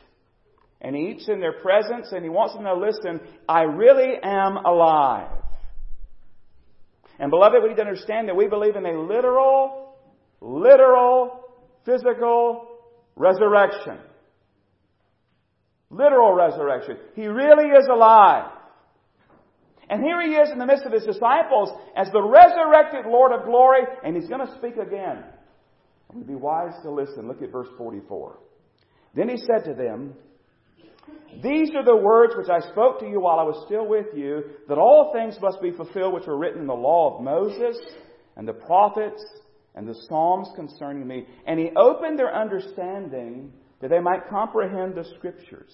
and 0.80 0.96
he 0.96 1.08
eats 1.08 1.28
in 1.28 1.40
their 1.40 1.54
presence, 1.54 2.12
and 2.12 2.24
he 2.24 2.30
wants 2.30 2.54
them 2.54 2.66
to 2.66 2.76
listen, 2.76 3.20
I 3.50 3.62
really 3.62 4.14
am 4.22 4.58
alive. 4.58 5.40
And 7.18 7.32
beloved, 7.32 7.64
we 7.64 7.70
need 7.70 7.78
to 7.78 7.82
understand 7.82 8.28
that 8.28 8.36
we 8.36 8.48
believe 8.48 8.76
in 8.76 8.86
a 8.86 9.02
literal, 9.02 9.96
literal, 10.40 11.46
physical 11.84 12.68
resurrection. 13.16 13.98
Literal 15.90 16.34
resurrection. 16.34 16.98
He 17.16 17.26
really 17.26 17.70
is 17.70 17.88
alive. 17.92 18.52
And 19.90 20.02
here 20.02 20.22
he 20.22 20.36
is 20.36 20.50
in 20.52 20.60
the 20.60 20.66
midst 20.66 20.86
of 20.86 20.94
his 20.94 21.04
disciples 21.04 21.70
as 21.96 22.08
the 22.12 22.22
resurrected 22.22 23.06
Lord 23.06 23.32
of 23.32 23.46
glory, 23.46 23.82
and 24.04 24.16
he's 24.16 24.30
going 24.30 24.46
to 24.46 24.56
speak 24.58 24.78
again. 24.78 25.24
We'd 26.14 26.28
be 26.28 26.36
wise 26.36 26.74
to 26.84 26.92
listen. 26.92 27.28
Look 27.28 27.42
at 27.42 27.52
verse 27.52 27.70
44. 27.78 28.40
Then 29.16 29.30
he 29.30 29.38
said 29.38 29.66
to 29.66 29.74
them, 29.74 30.14
These 31.42 31.72
are 31.76 31.84
the 31.84 31.96
words 31.96 32.34
which 32.38 32.50
I 32.50 32.60
spoke 32.72 33.00
to 33.00 33.08
you 33.08 33.20
while 33.20 33.40
I 33.40 33.44
was 33.44 33.64
still 33.66 33.88
with 33.88 34.08
you, 34.16 34.44
that 34.68 34.78
all 34.78 35.12
things 35.14 35.38
must 35.42 35.62
be 35.62 35.72
fulfilled 35.72 36.14
which 36.14 36.28
were 36.28 36.38
written 36.38 36.62
in 36.62 36.68
the 36.68 36.74
law 36.74 37.18
of 37.18 37.24
Moses 37.24 37.78
and 38.36 38.48
the 38.48 38.54
prophets 38.54 39.24
and 39.76 39.88
the 39.88 39.96
Psalms 40.08 40.50
concerning 40.56 41.08
me. 41.08 41.26
And 41.48 41.60
he 41.60 41.72
opened 41.76 42.18
their 42.18 42.36
understanding 42.36 43.52
that 43.82 43.90
they 43.90 44.00
might 44.00 44.30
comprehend 44.30 44.96
the 44.96 45.06
scriptures. 45.18 45.74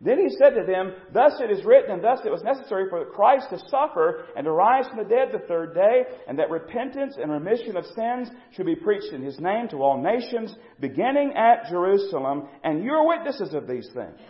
Then 0.00 0.18
he 0.18 0.28
said 0.36 0.50
to 0.50 0.64
them, 0.66 0.92
Thus 1.12 1.40
it 1.40 1.50
is 1.50 1.64
written, 1.64 1.92
and 1.92 2.04
thus 2.04 2.20
it 2.24 2.30
was 2.30 2.42
necessary 2.42 2.88
for 2.90 3.04
Christ 3.06 3.48
to 3.50 3.58
suffer 3.70 4.26
and 4.36 4.44
to 4.44 4.52
rise 4.52 4.86
from 4.88 4.98
the 4.98 5.08
dead 5.08 5.28
the 5.32 5.46
third 5.46 5.74
day, 5.74 6.02
and 6.28 6.38
that 6.38 6.50
repentance 6.50 7.16
and 7.20 7.32
remission 7.32 7.76
of 7.76 7.86
sins 7.86 8.28
should 8.52 8.66
be 8.66 8.76
preached 8.76 9.12
in 9.12 9.22
his 9.22 9.40
name 9.40 9.68
to 9.68 9.82
all 9.82 10.02
nations, 10.02 10.54
beginning 10.80 11.32
at 11.34 11.70
Jerusalem, 11.70 12.46
and 12.62 12.84
you 12.84 12.92
are 12.92 13.06
witnesses 13.06 13.54
of 13.54 13.66
these 13.66 13.88
things. 13.94 14.20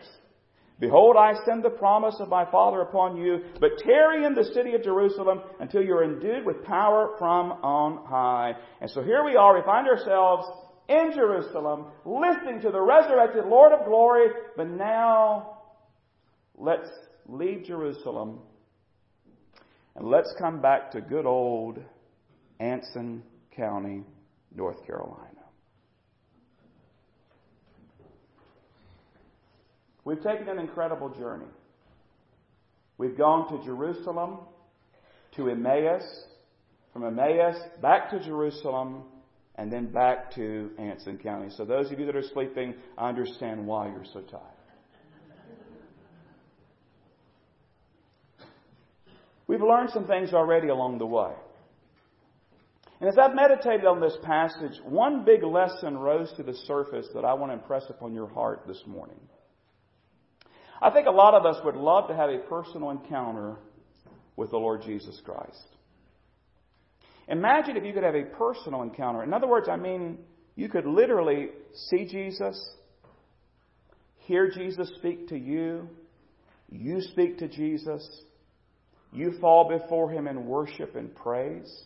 Behold, 0.78 1.16
I 1.18 1.32
send 1.46 1.64
the 1.64 1.70
promise 1.70 2.16
of 2.20 2.28
my 2.28 2.48
Father 2.50 2.82
upon 2.82 3.16
you, 3.16 3.40
but 3.58 3.78
tarry 3.78 4.24
in 4.24 4.34
the 4.34 4.44
city 4.54 4.74
of 4.74 4.84
Jerusalem 4.84 5.40
until 5.58 5.82
you 5.82 5.94
are 5.94 6.04
endued 6.04 6.44
with 6.44 6.62
power 6.64 7.16
from 7.18 7.52
on 7.62 8.06
high. 8.06 8.52
And 8.80 8.90
so 8.90 9.02
here 9.02 9.24
we 9.24 9.36
are, 9.36 9.56
we 9.56 9.64
find 9.64 9.88
ourselves 9.88 10.46
in 10.88 11.12
Jerusalem, 11.14 11.86
listening 12.04 12.60
to 12.60 12.70
the 12.70 12.80
resurrected 12.80 13.46
Lord 13.46 13.72
of 13.72 13.86
glory, 13.86 14.26
but 14.56 14.68
now 14.68 15.55
let's 16.56 16.88
leave 17.28 17.64
Jerusalem 17.64 18.40
and 19.94 20.08
let's 20.08 20.32
come 20.38 20.60
back 20.60 20.90
to 20.92 21.00
good 21.00 21.26
old 21.26 21.78
Anson 22.60 23.22
County, 23.54 24.02
North 24.54 24.86
Carolina. 24.86 25.30
We've 30.04 30.22
taken 30.22 30.48
an 30.48 30.58
incredible 30.58 31.08
journey. 31.08 31.46
We've 32.98 33.16
gone 33.16 33.48
to 33.58 33.64
Jerusalem, 33.64 34.38
to 35.34 35.50
Emmaus, 35.50 36.04
from 36.92 37.04
Emmaus 37.04 37.56
back 37.82 38.10
to 38.10 38.20
Jerusalem, 38.20 39.02
and 39.56 39.72
then 39.72 39.86
back 39.86 40.34
to 40.34 40.70
Anson 40.78 41.18
County. 41.18 41.50
So 41.56 41.64
those 41.64 41.90
of 41.90 41.98
you 41.98 42.06
that 42.06 42.16
are 42.16 42.22
sleeping, 42.22 42.74
I 42.96 43.08
understand 43.08 43.66
why 43.66 43.88
you're 43.88 44.04
so 44.12 44.20
tired. 44.20 44.55
We've 49.56 49.66
learned 49.66 49.88
some 49.88 50.06
things 50.06 50.34
already 50.34 50.68
along 50.68 50.98
the 50.98 51.06
way. 51.06 51.32
And 53.00 53.08
as 53.08 53.16
I've 53.16 53.34
meditated 53.34 53.86
on 53.86 54.02
this 54.02 54.14
passage, 54.22 54.78
one 54.84 55.24
big 55.24 55.42
lesson 55.42 55.96
rose 55.96 56.30
to 56.36 56.42
the 56.42 56.52
surface 56.66 57.06
that 57.14 57.24
I 57.24 57.32
want 57.32 57.52
to 57.52 57.54
impress 57.54 57.84
upon 57.88 58.12
your 58.12 58.28
heart 58.28 58.64
this 58.68 58.82
morning. 58.86 59.18
I 60.82 60.90
think 60.90 61.06
a 61.06 61.10
lot 61.10 61.32
of 61.32 61.46
us 61.46 61.56
would 61.64 61.74
love 61.74 62.08
to 62.08 62.14
have 62.14 62.28
a 62.28 62.36
personal 62.50 62.90
encounter 62.90 63.56
with 64.36 64.50
the 64.50 64.58
Lord 64.58 64.82
Jesus 64.82 65.18
Christ. 65.24 65.64
Imagine 67.26 67.78
if 67.78 67.84
you 67.84 67.94
could 67.94 68.04
have 68.04 68.14
a 68.14 68.24
personal 68.24 68.82
encounter. 68.82 69.22
In 69.22 69.32
other 69.32 69.48
words, 69.48 69.70
I 69.70 69.76
mean, 69.76 70.18
you 70.54 70.68
could 70.68 70.84
literally 70.84 71.48
see 71.88 72.04
Jesus, 72.04 72.62
hear 74.18 74.50
Jesus 74.50 74.92
speak 74.98 75.28
to 75.28 75.38
you, 75.38 75.88
you 76.68 77.00
speak 77.00 77.38
to 77.38 77.48
Jesus, 77.48 78.06
you 79.16 79.32
fall 79.40 79.68
before 79.68 80.10
Him 80.10 80.28
in 80.28 80.46
worship 80.46 80.94
and 80.94 81.14
praise. 81.14 81.84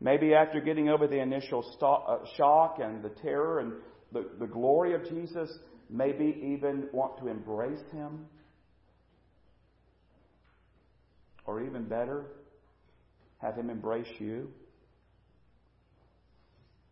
Maybe 0.00 0.34
after 0.34 0.60
getting 0.60 0.88
over 0.88 1.06
the 1.06 1.20
initial 1.20 1.64
uh, 1.82 2.26
shock 2.36 2.78
and 2.82 3.02
the 3.02 3.08
terror 3.08 3.60
and 3.60 3.72
the, 4.12 4.28
the 4.38 4.46
glory 4.46 4.94
of 4.94 5.08
Jesus, 5.08 5.50
maybe 5.90 6.40
even 6.54 6.88
want 6.92 7.18
to 7.18 7.28
embrace 7.28 7.82
Him. 7.92 8.26
Or 11.46 11.62
even 11.62 11.84
better, 11.84 12.26
have 13.38 13.56
Him 13.56 13.70
embrace 13.70 14.08
you. 14.18 14.50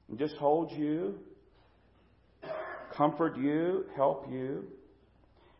And 0.08 0.18
just 0.18 0.36
hold 0.36 0.72
you, 0.72 1.18
comfort 2.96 3.36
you, 3.36 3.84
help 3.96 4.26
you. 4.30 4.64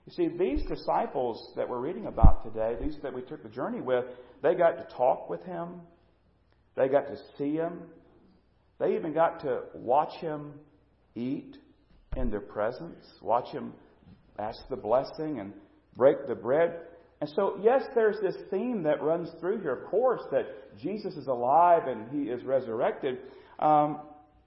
You 0.07 0.13
see, 0.13 0.29
these 0.29 0.65
disciples 0.67 1.53
that 1.57 1.69
we're 1.69 1.81
reading 1.81 2.07
about 2.07 2.45
today, 2.45 2.77
these 2.81 2.97
that 3.03 3.13
we 3.13 3.23
took 3.23 3.43
the 3.43 3.49
journey 3.49 3.81
with, 3.81 4.05
they 4.41 4.55
got 4.55 4.77
to 4.77 4.97
talk 4.97 5.29
with 5.29 5.43
Him. 5.43 5.81
They 6.77 6.89
got 6.89 7.09
to 7.09 7.17
see 7.37 7.55
Him. 7.55 7.83
They 8.79 8.95
even 8.95 9.13
got 9.13 9.41
to 9.41 9.63
watch 9.75 10.13
Him 10.21 10.53
eat 11.17 11.57
in 12.17 12.31
their 12.31 12.41
presence, 12.41 13.05
watch 13.21 13.49
Him 13.49 13.73
ask 14.39 14.61
the 14.71 14.77
blessing 14.77 15.41
and 15.41 15.53
break 15.97 16.29
the 16.29 16.35
bread. 16.35 16.79
And 17.21 17.29
so, 17.35 17.59
yes, 17.63 17.83
there's 17.95 18.21
this 18.21 18.37
theme 18.51 18.83
that 18.85 19.03
runs 19.03 19.31
through 19.41 19.61
here, 19.61 19.75
of 19.75 19.91
course, 19.91 20.23
that 20.31 20.79
Jesus 20.79 21.15
is 21.15 21.27
alive 21.27 21.89
and 21.89 22.09
He 22.11 22.31
is 22.31 22.45
resurrected. 22.45 23.19
Um, 23.59 24.01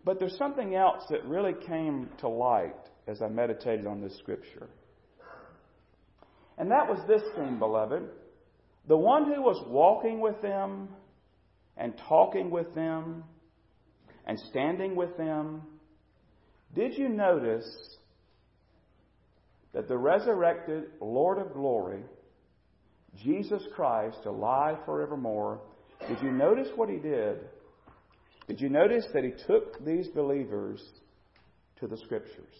but 0.05 0.19
there's 0.19 0.37
something 0.37 0.75
else 0.75 1.03
that 1.09 1.25
really 1.25 1.53
came 1.67 2.09
to 2.19 2.29
light 2.29 2.75
as 3.07 3.21
I 3.21 3.27
meditated 3.27 3.87
on 3.87 4.01
this 4.01 4.17
scripture. 4.19 4.69
And 6.59 6.69
that 6.71 6.89
was 6.89 6.99
this 7.07 7.21
theme, 7.35 7.57
beloved. 7.57 8.03
The 8.87 8.97
one 8.97 9.25
who 9.25 9.41
was 9.41 9.63
walking 9.67 10.19
with 10.19 10.41
them 10.41 10.89
and 11.77 11.93
talking 12.09 12.51
with 12.51 12.75
them 12.75 13.23
and 14.27 14.37
standing 14.51 14.95
with 14.95 15.15
them, 15.17 15.61
did 16.75 16.97
you 16.97 17.07
notice 17.07 17.65
that 19.73 19.87
the 19.87 19.97
resurrected 19.97 20.85
Lord 20.99 21.37
of 21.37 21.53
glory, 21.53 22.03
Jesus 23.23 23.63
Christ, 23.75 24.19
alive 24.25 24.77
forevermore, 24.85 25.61
did 26.07 26.21
you 26.21 26.31
notice 26.31 26.67
what 26.75 26.89
he 26.89 26.97
did? 26.97 27.39
Did 28.47 28.59
you 28.59 28.69
notice 28.69 29.05
that 29.13 29.23
he 29.23 29.31
took 29.47 29.83
these 29.85 30.07
believers 30.09 30.83
to 31.79 31.87
the 31.87 31.97
Scriptures? 31.97 32.53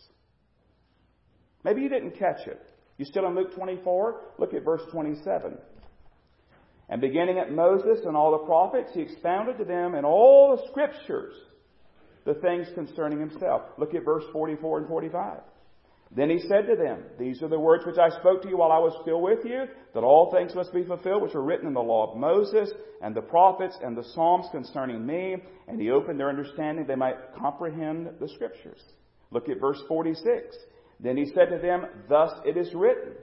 Maybe 1.63 1.81
you 1.81 1.89
didn't 1.89 2.17
catch 2.17 2.47
it. 2.47 2.68
You 2.99 3.05
still 3.05 3.25
in 3.27 3.33
Luke 3.33 3.55
24? 3.55 4.21
Look 4.39 4.53
at 4.53 4.65
verse 4.65 4.81
27. 4.91 5.57
And 6.89 7.01
beginning 7.01 7.39
at 7.39 7.51
Moses 7.51 7.99
and 8.05 8.15
all 8.15 8.31
the 8.31 8.45
prophets, 8.45 8.91
he 8.93 8.99
expounded 8.99 9.57
to 9.57 9.63
them 9.63 9.95
in 9.95 10.03
all 10.03 10.55
the 10.55 10.67
Scriptures 10.69 11.33
the 12.25 12.33
things 12.35 12.67
concerning 12.75 13.19
himself. 13.19 13.61
Look 13.77 13.95
at 13.95 14.03
verse 14.03 14.25
44 14.33 14.79
and 14.79 14.87
45. 14.89 15.39
Then 16.13 16.29
he 16.29 16.39
said 16.39 16.67
to 16.67 16.75
them, 16.75 17.03
These 17.17 17.41
are 17.41 17.47
the 17.47 17.57
words 17.57 17.85
which 17.85 17.97
I 17.97 18.09
spoke 18.19 18.41
to 18.41 18.49
you 18.49 18.57
while 18.57 18.71
I 18.71 18.79
was 18.79 18.97
still 19.01 19.21
with 19.21 19.45
you, 19.45 19.63
that 19.93 20.03
all 20.03 20.29
things 20.31 20.53
must 20.53 20.73
be 20.73 20.83
fulfilled 20.83 21.21
which 21.21 21.35
were 21.35 21.43
written 21.43 21.67
in 21.67 21.73
the 21.73 21.79
law 21.79 22.11
of 22.11 22.17
Moses 22.17 22.69
and 23.01 23.15
the 23.15 23.21
prophets 23.21 23.77
and 23.81 23.95
the 23.95 24.03
Psalms 24.03 24.47
concerning 24.51 25.05
me. 25.05 25.37
And 25.69 25.79
he 25.79 25.91
opened 25.91 26.19
their 26.19 26.29
understanding 26.29 26.85
they 26.85 26.95
might 26.95 27.33
comprehend 27.37 28.09
the 28.19 28.27
scriptures. 28.27 28.81
Look 29.31 29.47
at 29.47 29.61
verse 29.61 29.81
46. 29.87 30.57
Then 30.99 31.17
he 31.17 31.25
said 31.25 31.49
to 31.49 31.59
them, 31.61 31.85
Thus 32.07 32.31
it 32.45 32.57
is 32.57 32.73
written, 32.73 33.13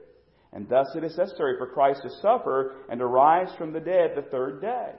and 0.52 0.68
thus 0.68 0.88
it 0.96 1.04
is 1.04 1.16
necessary 1.16 1.56
for 1.58 1.66
Christ 1.66 2.02
to 2.02 2.10
suffer 2.22 2.76
and 2.88 2.98
to 3.00 3.06
rise 3.06 3.54
from 3.58 3.72
the 3.72 3.80
dead 3.80 4.12
the 4.16 4.22
third 4.30 4.60
day. 4.60 4.92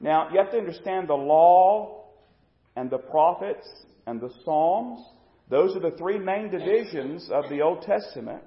Now, 0.00 0.28
you 0.30 0.38
have 0.38 0.52
to 0.52 0.58
understand 0.58 1.08
the 1.08 1.14
law 1.14 2.04
and 2.76 2.90
the 2.90 2.98
prophets 2.98 3.66
and 4.06 4.20
the 4.20 4.30
Psalms 4.44 5.00
those 5.50 5.74
are 5.74 5.80
the 5.80 5.96
three 5.96 6.18
main 6.18 6.50
divisions 6.50 7.30
of 7.30 7.48
the 7.48 7.62
Old 7.62 7.82
Testament. 7.82 8.42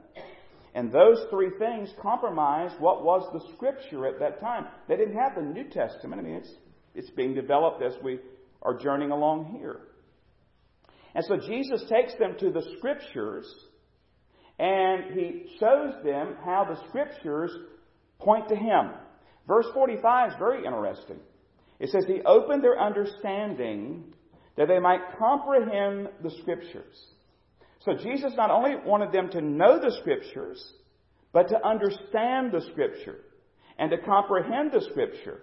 And 0.73 0.91
those 0.91 1.25
three 1.29 1.49
things 1.59 1.91
compromise 2.01 2.71
what 2.79 3.03
was 3.03 3.27
the 3.33 3.53
Scripture 3.55 4.07
at 4.07 4.19
that 4.19 4.39
time. 4.39 4.67
They 4.87 4.95
didn't 4.95 5.17
have 5.17 5.35
the 5.35 5.41
New 5.41 5.65
Testament. 5.65 6.21
I 6.21 6.23
mean, 6.23 6.35
it's, 6.35 6.51
it's 6.95 7.09
being 7.09 7.33
developed 7.33 7.81
as 7.81 7.93
we 8.03 8.19
are 8.61 8.77
journeying 8.77 9.11
along 9.11 9.57
here. 9.57 9.79
And 11.13 11.25
so 11.25 11.37
Jesus 11.37 11.83
takes 11.89 12.13
them 12.15 12.35
to 12.39 12.51
the 12.51 12.63
Scriptures 12.77 13.45
and 14.59 15.13
he 15.13 15.57
shows 15.59 15.93
them 16.03 16.35
how 16.45 16.65
the 16.65 16.79
Scriptures 16.87 17.51
point 18.19 18.47
to 18.49 18.55
Him. 18.55 18.91
Verse 19.47 19.65
45 19.73 20.29
is 20.29 20.35
very 20.37 20.65
interesting. 20.65 21.17
It 21.79 21.89
says, 21.89 22.05
He 22.07 22.21
opened 22.21 22.63
their 22.63 22.79
understanding 22.79 24.13
that 24.57 24.67
they 24.67 24.79
might 24.79 25.17
comprehend 25.17 26.09
the 26.21 26.29
Scriptures. 26.41 26.95
So 27.79 27.93
Jesus 27.95 28.33
not 28.37 28.51
only 28.51 28.75
wanted 28.85 29.11
them 29.11 29.29
to 29.31 29.41
know 29.41 29.79
the 29.79 29.97
Scriptures, 30.01 30.63
but 31.33 31.49
to 31.49 31.67
understand 31.67 32.51
the 32.51 32.61
Scripture 32.71 33.17
and 33.79 33.89
to 33.89 33.97
comprehend 33.97 34.71
the 34.71 34.85
Scripture. 34.91 35.41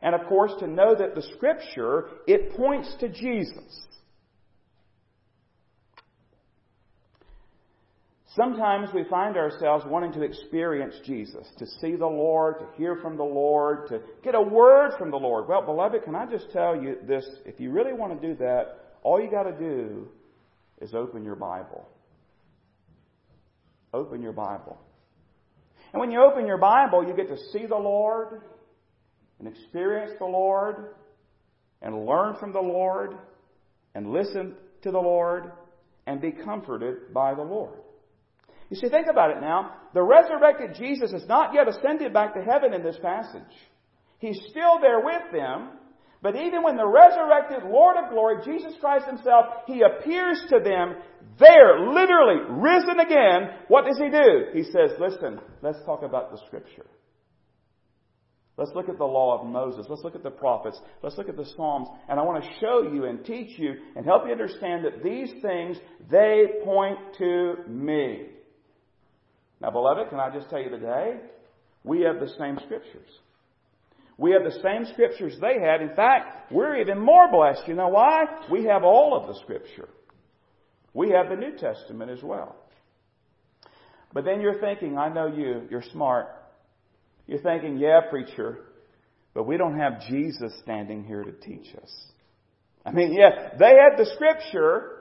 And 0.00 0.14
of 0.14 0.26
course, 0.28 0.52
to 0.60 0.66
know 0.66 0.94
that 0.94 1.14
the 1.14 1.28
Scripture, 1.36 2.08
it 2.26 2.56
points 2.56 2.94
to 3.00 3.08
Jesus. 3.10 3.86
Sometimes 8.36 8.90
we 8.92 9.04
find 9.04 9.38
ourselves 9.38 9.86
wanting 9.88 10.12
to 10.12 10.22
experience 10.22 10.94
Jesus, 11.06 11.46
to 11.56 11.66
see 11.80 11.96
the 11.96 12.06
Lord, 12.06 12.58
to 12.58 12.66
hear 12.76 12.96
from 12.96 13.16
the 13.16 13.24
Lord, 13.24 13.88
to 13.88 14.00
get 14.22 14.34
a 14.34 14.40
word 14.40 14.92
from 14.98 15.10
the 15.10 15.16
Lord. 15.16 15.48
Well, 15.48 15.62
beloved, 15.62 16.04
can 16.04 16.14
I 16.14 16.26
just 16.26 16.50
tell 16.52 16.76
you 16.76 16.98
this? 17.08 17.26
If 17.46 17.58
you 17.58 17.70
really 17.70 17.94
want 17.94 18.20
to 18.20 18.28
do 18.28 18.34
that, 18.36 18.92
all 19.02 19.18
you 19.18 19.30
got 19.30 19.44
to 19.44 19.58
do 19.58 20.08
is 20.82 20.92
open 20.92 21.24
your 21.24 21.34
Bible. 21.34 21.88
Open 23.94 24.20
your 24.20 24.34
Bible. 24.34 24.78
And 25.94 26.00
when 26.00 26.10
you 26.10 26.22
open 26.22 26.46
your 26.46 26.58
Bible, 26.58 27.06
you 27.06 27.14
get 27.14 27.28
to 27.28 27.38
see 27.52 27.64
the 27.64 27.74
Lord 27.74 28.42
and 29.38 29.48
experience 29.48 30.12
the 30.18 30.26
Lord 30.26 30.94
and 31.80 32.04
learn 32.04 32.36
from 32.38 32.52
the 32.52 32.60
Lord 32.60 33.16
and 33.94 34.12
listen 34.12 34.56
to 34.82 34.90
the 34.90 34.98
Lord 34.98 35.52
and 36.06 36.20
be 36.20 36.32
comforted 36.32 37.14
by 37.14 37.32
the 37.32 37.42
Lord. 37.42 37.78
You 38.70 38.76
see, 38.76 38.88
think 38.88 39.06
about 39.06 39.30
it 39.30 39.40
now. 39.40 39.72
The 39.94 40.02
resurrected 40.02 40.74
Jesus 40.74 41.12
has 41.12 41.26
not 41.26 41.54
yet 41.54 41.68
ascended 41.68 42.12
back 42.12 42.34
to 42.34 42.42
heaven 42.42 42.74
in 42.74 42.82
this 42.82 42.98
passage. 43.00 43.42
He's 44.18 44.40
still 44.50 44.80
there 44.80 45.00
with 45.00 45.32
them. 45.32 45.70
But 46.22 46.34
even 46.34 46.62
when 46.62 46.76
the 46.76 46.86
resurrected 46.86 47.70
Lord 47.70 47.96
of 47.96 48.10
glory, 48.10 48.42
Jesus 48.44 48.74
Christ 48.80 49.06
Himself, 49.06 49.46
He 49.66 49.82
appears 49.82 50.42
to 50.48 50.58
them 50.58 50.96
there, 51.38 51.92
literally, 51.92 52.40
risen 52.48 52.98
again, 52.98 53.50
what 53.68 53.84
does 53.84 53.98
He 53.98 54.08
do? 54.08 54.46
He 54.54 54.64
says, 54.64 54.92
listen, 54.98 55.38
let's 55.62 55.78
talk 55.84 56.02
about 56.02 56.32
the 56.32 56.40
Scripture. 56.46 56.86
Let's 58.56 58.72
look 58.74 58.88
at 58.88 58.96
the 58.96 59.04
law 59.04 59.38
of 59.38 59.46
Moses. 59.46 59.86
Let's 59.88 60.02
look 60.02 60.14
at 60.14 60.22
the 60.22 60.30
prophets. 60.30 60.80
Let's 61.02 61.18
look 61.18 61.28
at 61.28 61.36
the 61.36 61.44
Psalms. 61.44 61.88
And 62.08 62.18
I 62.18 62.22
want 62.22 62.42
to 62.42 62.50
show 62.58 62.90
you 62.90 63.04
and 63.04 63.22
teach 63.22 63.58
you 63.58 63.74
and 63.94 64.06
help 64.06 64.24
you 64.24 64.32
understand 64.32 64.86
that 64.86 65.04
these 65.04 65.30
things, 65.42 65.76
they 66.10 66.46
point 66.64 66.98
to 67.18 67.56
me. 67.68 68.28
Now, 69.60 69.70
beloved, 69.70 70.10
can 70.10 70.20
I 70.20 70.30
just 70.30 70.50
tell 70.50 70.60
you 70.60 70.70
today? 70.70 71.16
We 71.84 72.02
have 72.02 72.20
the 72.20 72.28
same 72.38 72.58
scriptures. 72.64 73.08
We 74.18 74.32
have 74.32 74.44
the 74.44 74.60
same 74.62 74.86
scriptures 74.92 75.34
they 75.40 75.60
had. 75.60 75.82
In 75.82 75.94
fact, 75.94 76.50
we're 76.50 76.80
even 76.80 76.98
more 76.98 77.30
blessed. 77.30 77.68
You 77.68 77.74
know 77.74 77.88
why? 77.88 78.24
We 78.50 78.64
have 78.64 78.82
all 78.82 79.16
of 79.16 79.26
the 79.28 79.40
scripture. 79.42 79.88
We 80.94 81.10
have 81.10 81.28
the 81.28 81.36
New 81.36 81.56
Testament 81.56 82.10
as 82.10 82.22
well. 82.22 82.56
But 84.12 84.24
then 84.24 84.40
you're 84.40 84.60
thinking, 84.60 84.96
I 84.96 85.12
know 85.12 85.26
you, 85.26 85.68
you're 85.70 85.84
smart. 85.92 86.28
You're 87.26 87.42
thinking, 87.42 87.76
yeah, 87.76 88.00
preacher, 88.08 88.60
but 89.34 89.46
we 89.46 89.58
don't 89.58 89.78
have 89.78 90.00
Jesus 90.08 90.52
standing 90.62 91.04
here 91.04 91.22
to 91.22 91.32
teach 91.32 91.74
us. 91.74 92.06
I 92.86 92.92
mean, 92.92 93.12
yeah, 93.12 93.50
they 93.58 93.74
had 93.74 93.98
the 93.98 94.06
scripture, 94.14 94.95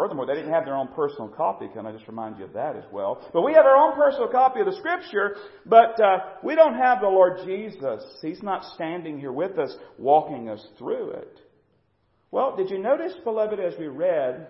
Furthermore, 0.00 0.24
they 0.24 0.32
didn't 0.32 0.54
have 0.54 0.64
their 0.64 0.76
own 0.76 0.88
personal 0.96 1.28
copy. 1.28 1.68
Can 1.74 1.84
I 1.84 1.92
just 1.92 2.08
remind 2.08 2.38
you 2.38 2.46
of 2.46 2.54
that 2.54 2.74
as 2.74 2.84
well? 2.90 3.20
But 3.34 3.42
we 3.42 3.52
have 3.52 3.66
our 3.66 3.76
own 3.76 3.94
personal 3.94 4.28
copy 4.28 4.60
of 4.60 4.64
the 4.66 4.72
Scripture, 4.78 5.36
but 5.66 6.00
uh, 6.00 6.20
we 6.42 6.54
don't 6.54 6.74
have 6.74 7.02
the 7.02 7.06
Lord 7.06 7.40
Jesus. 7.44 8.02
He's 8.22 8.42
not 8.42 8.64
standing 8.74 9.20
here 9.20 9.30
with 9.30 9.58
us, 9.58 9.76
walking 9.98 10.48
us 10.48 10.66
through 10.78 11.10
it. 11.10 11.40
Well, 12.30 12.56
did 12.56 12.70
you 12.70 12.78
notice, 12.78 13.12
beloved, 13.24 13.60
as 13.60 13.74
we 13.78 13.88
read, 13.88 14.46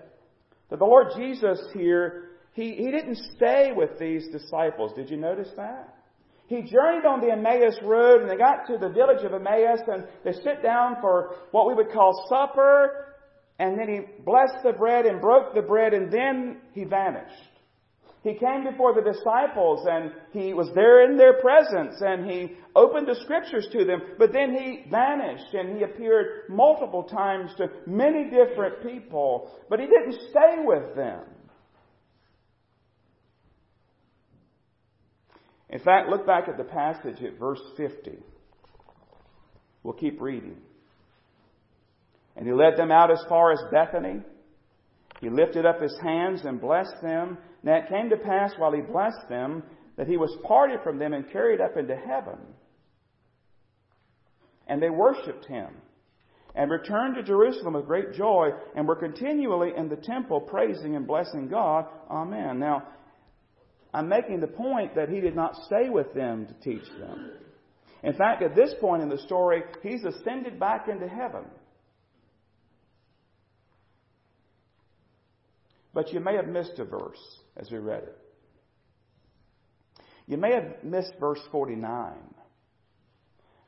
that 0.70 0.78
the 0.78 0.84
Lord 0.84 1.08
Jesus 1.16 1.58
here, 1.74 2.28
he, 2.52 2.76
he 2.76 2.92
didn't 2.92 3.18
stay 3.36 3.72
with 3.74 3.98
these 3.98 4.28
disciples. 4.30 4.92
Did 4.94 5.10
you 5.10 5.16
notice 5.16 5.50
that? 5.56 5.96
He 6.46 6.62
journeyed 6.62 7.06
on 7.06 7.20
the 7.20 7.32
Emmaus 7.32 7.74
Road 7.82 8.20
and 8.20 8.30
they 8.30 8.36
got 8.36 8.68
to 8.68 8.78
the 8.78 8.88
village 8.88 9.24
of 9.24 9.34
Emmaus 9.34 9.80
and 9.88 10.04
they 10.24 10.32
sit 10.32 10.62
down 10.62 10.98
for 11.00 11.34
what 11.50 11.66
we 11.66 11.74
would 11.74 11.90
call 11.90 12.28
supper 12.28 13.09
and 13.60 13.78
then 13.78 13.88
he 13.88 14.00
blessed 14.24 14.64
the 14.64 14.72
bread 14.72 15.04
and 15.04 15.20
broke 15.20 15.54
the 15.54 15.60
bread 15.60 15.92
and 15.92 16.10
then 16.10 16.56
he 16.72 16.84
vanished. 16.84 17.50
He 18.22 18.34
came 18.34 18.64
before 18.64 18.94
the 18.94 19.02
disciples 19.02 19.86
and 19.88 20.12
he 20.32 20.54
was 20.54 20.70
there 20.74 21.04
in 21.04 21.18
their 21.18 21.34
presence 21.40 22.00
and 22.00 22.28
he 22.28 22.56
opened 22.74 23.06
the 23.06 23.20
scriptures 23.22 23.68
to 23.72 23.84
them, 23.84 24.00
but 24.18 24.32
then 24.32 24.54
he 24.54 24.90
vanished 24.90 25.52
and 25.52 25.76
he 25.76 25.84
appeared 25.84 26.48
multiple 26.48 27.02
times 27.02 27.50
to 27.58 27.68
many 27.86 28.30
different 28.30 28.82
people, 28.82 29.50
but 29.68 29.78
he 29.78 29.86
didn't 29.86 30.18
stay 30.30 30.56
with 30.64 30.96
them. 30.96 31.20
In 35.68 35.80
fact, 35.80 36.08
look 36.08 36.26
back 36.26 36.48
at 36.48 36.56
the 36.56 36.64
passage 36.64 37.22
at 37.22 37.38
verse 37.38 37.60
50. 37.76 38.18
We'll 39.82 39.94
keep 39.94 40.18
reading. 40.20 40.56
And 42.36 42.46
he 42.46 42.52
led 42.52 42.76
them 42.76 42.90
out 42.90 43.10
as 43.10 43.22
far 43.28 43.52
as 43.52 43.60
Bethany. 43.70 44.20
He 45.20 45.28
lifted 45.28 45.66
up 45.66 45.80
his 45.80 45.96
hands 46.02 46.42
and 46.44 46.60
blessed 46.60 47.02
them. 47.02 47.38
Now 47.62 47.76
it 47.76 47.88
came 47.88 48.08
to 48.10 48.16
pass 48.16 48.52
while 48.56 48.72
he 48.72 48.80
blessed 48.80 49.28
them 49.28 49.62
that 49.96 50.08
he 50.08 50.16
was 50.16 50.34
parted 50.46 50.80
from 50.82 50.98
them 50.98 51.12
and 51.12 51.30
carried 51.30 51.60
up 51.60 51.76
into 51.76 51.94
heaven. 51.94 52.38
And 54.66 54.82
they 54.82 54.88
worshipped 54.88 55.46
him 55.46 55.68
and 56.54 56.70
returned 56.70 57.16
to 57.16 57.22
Jerusalem 57.22 57.74
with 57.74 57.86
great 57.86 58.14
joy 58.14 58.50
and 58.74 58.86
were 58.86 58.96
continually 58.96 59.72
in 59.76 59.88
the 59.88 59.96
temple 59.96 60.40
praising 60.40 60.96
and 60.96 61.06
blessing 61.06 61.48
God. 61.48 61.86
Amen. 62.10 62.58
Now, 62.58 62.84
I'm 63.92 64.08
making 64.08 64.40
the 64.40 64.46
point 64.46 64.94
that 64.94 65.08
he 65.08 65.20
did 65.20 65.34
not 65.34 65.56
stay 65.66 65.90
with 65.90 66.12
them 66.14 66.46
to 66.46 66.54
teach 66.62 66.88
them. 66.98 67.32
In 68.02 68.14
fact, 68.14 68.42
at 68.42 68.54
this 68.54 68.72
point 68.80 69.02
in 69.02 69.08
the 69.08 69.18
story, 69.18 69.62
he's 69.82 70.04
ascended 70.04 70.58
back 70.58 70.88
into 70.88 71.08
heaven. 71.08 71.44
But 75.92 76.12
you 76.12 76.20
may 76.20 76.36
have 76.36 76.48
missed 76.48 76.78
a 76.78 76.84
verse 76.84 77.40
as 77.56 77.70
we 77.70 77.78
read 77.78 78.04
it. 78.04 78.16
You 80.26 80.36
may 80.36 80.52
have 80.54 80.84
missed 80.84 81.14
verse 81.18 81.40
49. 81.50 82.12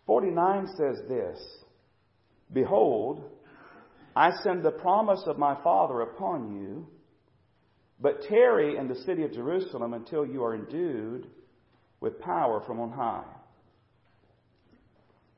49 0.07 0.67
says 0.77 1.01
this 1.09 1.39
Behold, 2.53 3.25
I 4.15 4.31
send 4.43 4.63
the 4.63 4.71
promise 4.71 5.23
of 5.27 5.39
my 5.39 5.61
Father 5.63 6.03
upon 6.03 6.55
you, 6.55 6.87
but 8.01 8.23
tarry 8.23 8.77
in 8.77 8.89
the 8.89 8.95
city 8.95 9.25
of 9.25 9.33
Jerusalem 9.33 9.95
until 9.95 10.27
you 10.27 10.45
are 10.45 10.55
endued 10.55 11.29
with 12.01 12.21
power 12.21 12.63
from 12.67 12.81
on 12.81 12.93
high. 12.93 13.25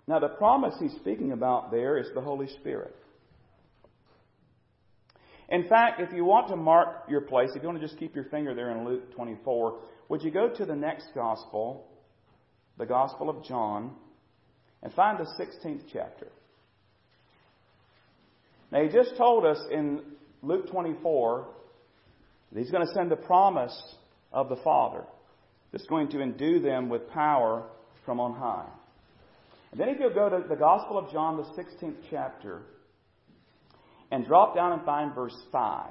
Now, 0.06 0.18
the 0.18 0.28
promise 0.28 0.74
he's 0.80 0.94
speaking 0.96 1.32
about 1.32 1.70
there 1.70 1.96
is 1.96 2.08
the 2.14 2.20
Holy 2.20 2.48
Spirit. 2.60 2.94
In 5.48 5.68
fact, 5.68 6.00
if 6.00 6.12
you 6.12 6.24
want 6.24 6.48
to 6.48 6.56
mark 6.56 7.04
your 7.08 7.20
place, 7.20 7.50
if 7.54 7.62
you 7.62 7.68
want 7.68 7.80
to 7.80 7.86
just 7.86 7.98
keep 7.98 8.14
your 8.14 8.24
finger 8.24 8.54
there 8.54 8.70
in 8.70 8.84
Luke 8.84 9.14
24, 9.14 9.78
would 10.08 10.22
you 10.22 10.30
go 10.30 10.48
to 10.48 10.64
the 10.64 10.74
next 10.74 11.08
gospel, 11.14 11.86
the 12.78 12.86
Gospel 12.86 13.28
of 13.28 13.44
John, 13.44 13.92
and 14.82 14.92
find 14.92 15.18
the 15.18 15.24
16th 15.24 15.82
chapter? 15.92 16.28
Now, 18.72 18.82
he 18.82 18.88
just 18.88 19.16
told 19.16 19.44
us 19.44 19.58
in 19.70 20.02
Luke 20.42 20.70
24 20.70 21.46
that 22.52 22.58
he's 22.58 22.70
going 22.70 22.86
to 22.86 22.92
send 22.92 23.10
the 23.10 23.16
promise 23.16 23.78
of 24.32 24.48
the 24.48 24.56
Father 24.56 25.04
that's 25.72 25.86
going 25.86 26.08
to 26.08 26.20
endue 26.20 26.60
them 26.60 26.88
with 26.88 27.08
power 27.10 27.64
from 28.04 28.20
on 28.20 28.34
high. 28.34 28.68
And 29.72 29.80
then 29.80 29.88
if 29.88 29.98
you'll 29.98 30.14
go 30.14 30.28
to 30.28 30.46
the 30.48 30.56
Gospel 30.56 30.98
of 30.98 31.10
John, 31.12 31.36
the 31.36 31.62
16th 31.62 31.96
chapter, 32.10 32.62
and 34.14 34.24
drop 34.24 34.54
down 34.54 34.70
and 34.70 34.84
find 34.84 35.12
verse 35.12 35.36
5. 35.50 35.90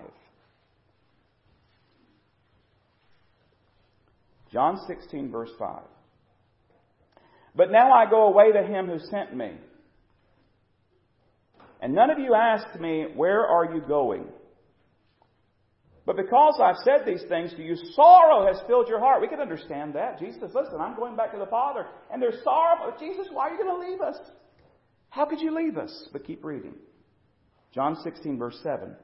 John 4.50 4.78
16, 4.88 5.30
verse 5.30 5.50
5. 5.60 5.82
But 7.54 7.70
now 7.70 7.92
I 7.92 8.10
go 8.10 8.28
away 8.28 8.54
to 8.54 8.64
him 8.64 8.88
who 8.88 8.98
sent 9.12 9.36
me. 9.36 9.52
And 11.82 11.94
none 11.94 12.12
of 12.12 12.18
you 12.18 12.34
asked 12.34 12.80
me, 12.80 13.08
Where 13.14 13.46
are 13.46 13.76
you 13.76 13.82
going? 13.82 14.26
But 16.06 16.16
because 16.16 16.62
I've 16.64 16.78
said 16.86 17.06
these 17.06 17.24
things 17.28 17.52
to 17.56 17.62
you, 17.62 17.76
sorrow 17.94 18.48
has 18.48 18.62
filled 18.68 18.88
your 18.88 19.02
heart. 19.02 19.22
We 19.22 19.28
can 19.28 19.42
understand 19.42 19.96
that. 19.96 20.18
Jesus 20.20 20.52
Listen, 20.56 20.80
I'm 20.80 20.96
going 20.96 21.18
back 21.18 21.34
to 21.34 21.40
the 21.40 21.46
Father. 21.48 21.88
And 22.10 22.22
there's 22.22 22.42
sorrow. 22.42 22.94
Jesus, 22.98 23.28
why 23.34 23.50
are 23.50 23.52
you 23.52 23.62
going 23.62 23.82
to 23.82 23.90
leave 23.90 24.00
us? 24.00 24.16
How 25.10 25.26
could 25.26 25.42
you 25.42 25.54
leave 25.54 25.78
us? 25.78 26.08
But 26.14 26.26
keep 26.26 26.46
reading. 26.46 26.76
John 27.74 27.96
16, 28.04 28.38
verse 28.38 28.60
7. 28.64 28.96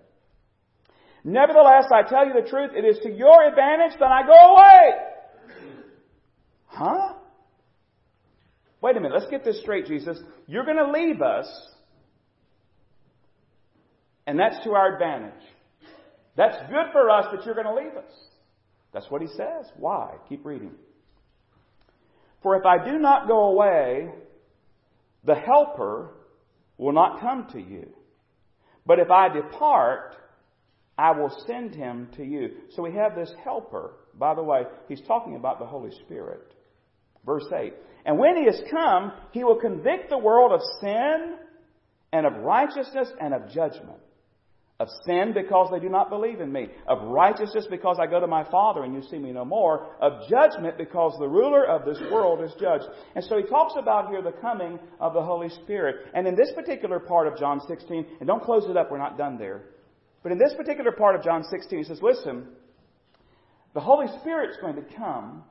Nevertheless, 1.24 1.86
I 1.94 2.08
tell 2.08 2.26
you 2.26 2.34
the 2.34 2.48
truth, 2.50 2.72
it 2.76 2.86
is 2.86 3.00
to 3.04 3.10
your 3.10 3.48
advantage 3.48 4.00
that 4.00 4.12
I 4.12 4.26
go 4.26 4.56
away. 4.56 4.92
Huh? 6.68 7.14
Wait 8.82 8.96
a 8.96 9.00
minute, 9.02 9.18
let's 9.18 9.30
get 9.30 9.44
this 9.44 9.60
straight, 9.60 9.88
Jesus. 9.88 10.18
You're 10.48 10.64
going 10.64 10.78
to 10.78 10.92
leave 10.92 11.22
us, 11.22 11.48
and 14.26 14.40
that's 14.40 14.64
to 14.64 14.72
our 14.72 14.94
advantage. 14.94 15.44
That's 16.38 16.56
good 16.70 16.94
for 16.94 17.10
us, 17.10 17.26
but 17.32 17.46
you're 17.46 17.56
going 17.56 17.68
to 17.68 17.76
leave 17.76 17.98
us. 17.98 18.12
That's 18.94 19.10
what 19.10 19.22
he 19.22 19.28
says. 19.28 19.70
Why? 19.76 20.14
Keep 20.30 20.46
reading. 20.46 20.72
For 22.42 22.56
if 22.56 22.66
I 22.66 22.84
do 22.86 22.98
not 22.98 23.28
go 23.28 23.52
away, 23.52 24.10
the 25.26 25.36
Helper 25.36 26.12
will 26.78 26.94
not 26.94 27.20
come 27.20 27.48
to 27.52 27.60
you. 27.60 27.94
But 28.90 28.98
if 28.98 29.12
I 29.12 29.30
depart, 29.30 30.16
I 30.98 31.12
will 31.12 31.30
send 31.46 31.76
him 31.76 32.08
to 32.18 32.26
you. 32.26 32.50
So 32.72 32.82
we 32.82 32.92
have 32.94 33.14
this 33.14 33.32
helper. 33.44 33.92
By 34.18 34.34
the 34.34 34.42
way, 34.42 34.64
he's 34.88 35.02
talking 35.02 35.36
about 35.36 35.60
the 35.60 35.66
Holy 35.68 35.92
Spirit. 36.06 36.56
Verse 37.24 37.46
8. 37.56 37.72
And 38.08 38.18
when 38.18 38.36
he 38.36 38.46
has 38.46 38.60
come, 38.72 39.12
he 39.32 39.44
will 39.44 39.60
convict 39.60 40.10
the 40.10 40.18
world 40.18 40.52
of 40.54 40.62
sin 40.82 41.36
and 42.12 42.26
of 42.26 42.38
righteousness 42.38 43.10
and 43.22 43.36
of 43.36 43.52
judgment. 43.52 44.00
Of 44.80 44.88
sin 45.06 45.34
because 45.34 45.70
they 45.72 45.80
do 45.80 45.90
not 45.90 46.10
believe 46.10 46.40
in 46.40 46.54
me. 46.54 46.70
Of 46.88 47.02
righteousness 47.02 47.68
because 47.70 47.98
I 48.00 48.08
go 48.08 48.22
to 48.22 48.28
my 48.28 48.50
Father 48.50 48.84
and 48.84 48.94
you 48.94 49.02
see 49.10 49.20
me 49.20 49.34
no 49.34 49.44
more. 49.44 49.88
Of 50.00 50.30
judgment 50.30 50.78
because 50.78 51.18
the 51.20 51.28
ruler 51.28 51.66
of 51.66 51.84
this 51.84 52.00
world 52.10 52.42
is 52.42 52.54
judged. 52.58 52.86
And 53.14 53.26
so 53.26 53.36
he 53.38 53.44
talks 53.44 53.74
about 53.78 54.08
here 54.10 54.22
the 54.22 54.32
coming 54.32 54.80
of 55.02 55.14
the 55.14 55.22
Holy 55.22 55.50
Spirit. 55.50 56.08
And 56.14 56.26
in 56.26 56.36
this 56.36 56.54
particular 56.56 57.00
part 57.00 57.28
of 57.28 57.38
John 57.38 57.60
16, 57.68 58.06
and 58.22 58.28
don't 58.28 58.42
close 58.42 58.70
it 58.70 58.78
up, 58.78 58.90
we're 58.90 59.00
not 59.00 59.18
done 59.18 59.38
there. 59.38 59.64
But 60.24 60.32
in 60.32 60.38
this 60.38 60.54
particular 60.56 60.94
part 60.94 61.16
of 61.16 61.24
John 61.24 61.44
16, 61.44 61.78
he 61.78 61.84
says, 61.84 62.00
listen, 62.02 62.48
the 63.74 63.82
Holy 63.82 64.08
Spirit's 64.22 64.58
going 64.62 64.76
to 64.76 64.86
come 64.96 65.44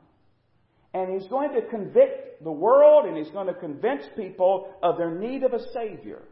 and 0.95 1.13
he's 1.13 1.29
going 1.29 1.53
to 1.53 1.63
convict 1.69 2.43
the 2.43 2.51
world 2.51 3.05
and 3.05 3.17
he's 3.17 3.31
going 3.31 3.47
to 3.47 3.55
convince 3.55 4.05
people 4.17 4.75
of 4.83 4.97
their 4.97 5.11
need 5.11 5.43
of 5.43 5.53
a 5.53 5.61
Savior. 5.73 6.23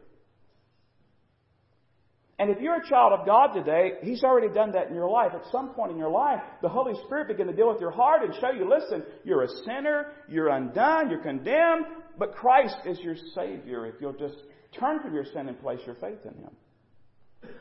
And 2.39 2.51
if 2.51 2.61
you're 2.61 2.75
a 2.75 2.87
child 2.87 3.13
of 3.13 3.25
God 3.25 3.53
today, 3.53 3.93
He's 4.03 4.23
already 4.23 4.53
done 4.53 4.71
that 4.73 4.89
in 4.89 4.95
your 4.95 5.09
life. 5.09 5.31
At 5.33 5.51
some 5.51 5.69
point 5.69 5.91
in 5.91 5.97
your 5.97 6.11
life, 6.11 6.39
the 6.61 6.69
Holy 6.69 6.93
Spirit 7.05 7.29
began 7.29 7.47
to 7.47 7.53
deal 7.53 7.67
with 7.67 7.81
your 7.81 7.91
heart 7.91 8.21
and 8.23 8.33
show 8.35 8.51
you, 8.51 8.69
listen, 8.69 9.03
you're 9.23 9.43
a 9.43 9.49
sinner, 9.65 10.11
you're 10.29 10.49
undone, 10.49 11.09
you're 11.09 11.23
condemned, 11.23 11.85
but 12.19 12.35
Christ 12.35 12.77
is 12.85 12.99
your 12.99 13.15
Savior 13.33 13.87
if 13.87 13.95
you'll 13.99 14.13
just 14.13 14.37
turn 14.79 14.99
from 14.99 15.15
your 15.15 15.25
sin 15.25 15.47
and 15.47 15.59
place 15.59 15.79
your 15.85 15.95
faith 15.95 16.19
in 16.25 16.35
Him. 16.43 17.51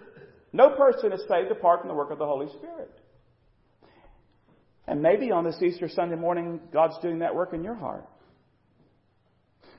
No 0.52 0.70
person 0.70 1.12
is 1.12 1.22
saved 1.28 1.50
apart 1.50 1.80
from 1.80 1.88
the 1.88 1.94
work 1.94 2.10
of 2.10 2.18
the 2.18 2.26
Holy 2.26 2.48
Spirit. 2.58 2.90
And 4.86 5.02
maybe 5.02 5.32
on 5.32 5.44
this 5.44 5.60
Easter 5.62 5.88
Sunday 5.88 6.16
morning, 6.16 6.60
God's 6.72 6.98
doing 7.00 7.20
that 7.20 7.34
work 7.34 7.52
in 7.54 7.64
your 7.64 7.74
heart. 7.74 8.06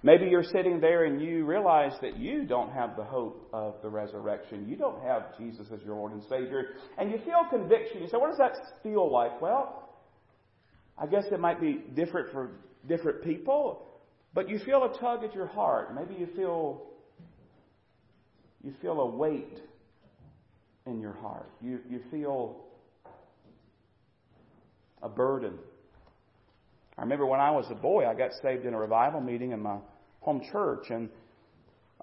Maybe 0.04 0.28
you're 0.28 0.44
sitting 0.44 0.80
there 0.80 1.06
and 1.06 1.22
you 1.22 1.46
realize 1.46 1.94
that 2.02 2.18
you 2.18 2.46
don't 2.46 2.72
have 2.72 2.96
the 2.96 3.04
hope 3.04 3.50
of 3.52 3.76
the 3.82 3.90
resurrection. 3.90 4.68
You 4.68 4.76
don't 4.76 5.02
have 5.04 5.38
Jesus 5.38 5.68
as 5.74 5.82
your 5.84 5.96
Lord 5.96 6.14
and 6.14 6.24
Savior. 6.24 6.76
And 6.98 7.12
you 7.12 7.18
feel 7.20 7.46
conviction. 7.50 8.02
You 8.02 8.08
say, 8.08 8.18
what 8.18 8.30
does 8.30 8.38
that 8.38 8.56
feel 8.84 9.12
like? 9.12 9.42
Well, 9.42 9.90
I 10.98 11.08
guess 11.08 11.26
it 11.32 11.40
might 11.40 11.60
be 11.60 11.84
different 11.96 12.32
for 12.32 12.52
different 12.88 13.24
people, 13.24 13.86
but 14.34 14.50
you 14.50 14.60
feel 14.60 14.84
a 14.84 14.98
tug 15.00 15.24
at 15.24 15.34
your 15.34 15.48
heart. 15.48 15.94
Maybe 15.94 16.20
you 16.20 16.28
feel 16.36 16.84
you 18.64 18.74
feel 18.82 19.00
a 19.00 19.06
weight 19.06 19.60
in 20.86 21.00
your 21.00 21.14
heart. 21.14 21.50
You 21.62 21.80
you 21.90 22.02
feel 22.10 22.66
a 25.04 25.10
burden 25.10 25.54
I 26.98 27.02
remember 27.02 27.26
when 27.26 27.40
I 27.40 27.52
was 27.52 27.66
a 27.70 27.76
boy, 27.76 28.08
I 28.08 28.16
got 28.16 28.32
saved 28.42 28.66
in 28.66 28.74
a 28.74 28.80
revival 28.80 29.22
meeting 29.22 29.52
in 29.52 29.62
my 29.62 29.78
home 30.22 30.42
church, 30.52 30.90
and 30.90 31.10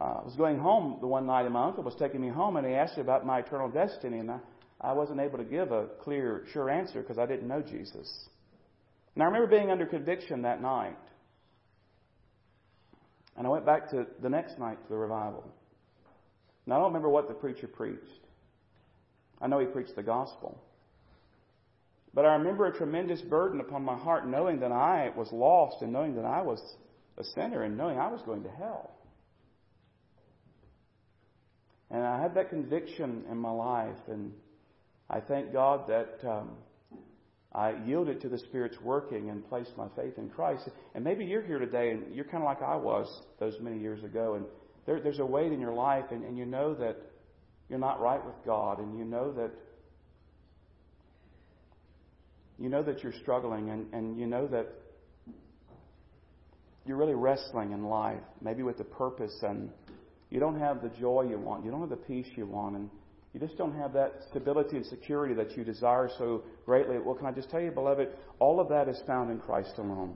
uh, 0.00 0.20
I 0.20 0.24
was 0.24 0.34
going 0.36 0.58
home 0.58 0.98
the 1.00 1.06
one 1.06 1.26
night, 1.26 1.44
and 1.44 1.52
my 1.52 1.64
uncle 1.64 1.82
was 1.82 1.94
taking 1.98 2.20
me 2.20 2.28
home, 2.28 2.56
and 2.56 2.66
he 2.66 2.74
asked 2.74 2.96
me 2.96 3.02
about 3.02 3.26
my 3.26 3.40
eternal 3.40 3.68
destiny, 3.68 4.18
and 4.18 4.30
I, 4.30 4.38
I 4.80 4.92
wasn't 4.92 5.20
able 5.20 5.38
to 5.38 5.44
give 5.44 5.72
a 5.72 5.86
clear, 6.02 6.44
sure 6.52 6.70
answer 6.70 7.00
because 7.00 7.18
I 7.18 7.26
didn't 7.26 7.48
know 7.48 7.62
Jesus. 7.62 8.28
And 9.14 9.22
I 9.22 9.26
remember 9.26 9.48
being 9.48 9.70
under 9.70 9.86
conviction 9.86 10.42
that 10.42 10.60
night. 10.60 10.96
And 13.36 13.46
I 13.46 13.50
went 13.50 13.66
back 13.66 13.90
to 13.90 14.06
the 14.22 14.28
next 14.28 14.58
night 14.58 14.82
to 14.82 14.88
the 14.88 14.96
revival. 14.96 15.44
And 16.66 16.74
I 16.74 16.76
don't 16.76 16.86
remember 16.86 17.08
what 17.08 17.28
the 17.28 17.34
preacher 17.34 17.66
preached. 17.66 18.00
I 19.40 19.46
know 19.48 19.58
he 19.58 19.66
preached 19.66 19.96
the 19.96 20.02
gospel. 20.02 20.60
But 22.14 22.24
I 22.24 22.34
remember 22.34 22.66
a 22.66 22.76
tremendous 22.76 23.20
burden 23.22 23.60
upon 23.60 23.84
my 23.84 23.96
heart 23.96 24.26
knowing 24.26 24.60
that 24.60 24.70
I 24.70 25.10
was 25.16 25.32
lost 25.32 25.82
and 25.82 25.92
knowing 25.92 26.14
that 26.14 26.24
I 26.24 26.42
was 26.42 26.60
a 27.18 27.24
sinner 27.24 27.64
and 27.64 27.76
knowing 27.76 27.98
I 27.98 28.08
was 28.08 28.22
going 28.22 28.44
to 28.44 28.50
hell. 28.50 28.92
And 31.90 32.02
I 32.02 32.22
had 32.22 32.34
that 32.34 32.50
conviction 32.50 33.24
in 33.30 33.36
my 33.36 33.50
life, 33.50 33.98
and 34.08 34.32
I 35.10 35.20
thank 35.20 35.52
God 35.52 35.88
that 35.88 36.18
um, 36.28 36.52
I 37.52 37.74
yielded 37.84 38.20
to 38.22 38.28
the 38.28 38.38
Spirit's 38.38 38.80
working 38.80 39.30
and 39.30 39.48
placed 39.48 39.76
my 39.76 39.86
faith 39.96 40.16
in 40.16 40.28
Christ. 40.28 40.68
And 40.94 41.04
maybe 41.04 41.24
you're 41.24 41.42
here 41.42 41.58
today 41.58 41.90
and 41.90 42.14
you're 42.14 42.24
kind 42.24 42.42
of 42.42 42.46
like 42.46 42.62
I 42.62 42.76
was 42.76 43.22
those 43.38 43.54
many 43.60 43.78
years 43.78 44.02
ago. 44.02 44.34
And 44.34 44.44
there, 44.86 45.00
there's 45.00 45.18
a 45.18 45.26
weight 45.26 45.52
in 45.52 45.60
your 45.60 45.74
life, 45.74 46.06
and, 46.10 46.24
and 46.24 46.38
you 46.38 46.46
know 46.46 46.74
that 46.74 46.96
you're 47.68 47.78
not 47.78 48.00
right 48.00 48.24
with 48.24 48.34
God, 48.44 48.78
and 48.78 48.98
you 48.98 49.04
know 49.04 49.32
that 49.32 49.50
you 52.58 52.68
know 52.68 52.82
that 52.82 53.02
you're 53.02 53.14
struggling, 53.20 53.70
and, 53.70 53.92
and 53.92 54.18
you 54.18 54.26
know 54.26 54.46
that 54.46 54.68
you're 56.86 56.96
really 56.96 57.14
wrestling 57.14 57.72
in 57.72 57.84
life, 57.84 58.20
maybe 58.40 58.62
with 58.62 58.78
the 58.78 58.84
purpose, 58.84 59.36
and 59.42 59.70
you 60.30 60.40
don't 60.40 60.58
have 60.58 60.82
the 60.82 60.90
joy 61.00 61.26
you 61.28 61.38
want, 61.38 61.64
you 61.64 61.70
don't 61.70 61.80
have 61.80 61.90
the 61.90 61.96
peace 61.96 62.26
you 62.36 62.46
want, 62.46 62.76
and 62.76 62.90
you 63.32 63.40
just 63.40 63.56
don't 63.56 63.74
have 63.76 63.92
that 63.94 64.12
stability 64.30 64.76
and 64.76 64.86
security 64.86 65.34
that 65.34 65.56
you 65.56 65.64
desire 65.64 66.08
so 66.18 66.42
greatly. 66.64 66.98
Well, 66.98 67.16
can 67.16 67.26
I 67.26 67.32
just 67.32 67.50
tell 67.50 67.60
you, 67.60 67.72
beloved, 67.72 68.08
all 68.38 68.60
of 68.60 68.68
that 68.68 68.88
is 68.88 69.00
found 69.06 69.30
in 69.30 69.40
Christ 69.40 69.72
alone. 69.78 70.14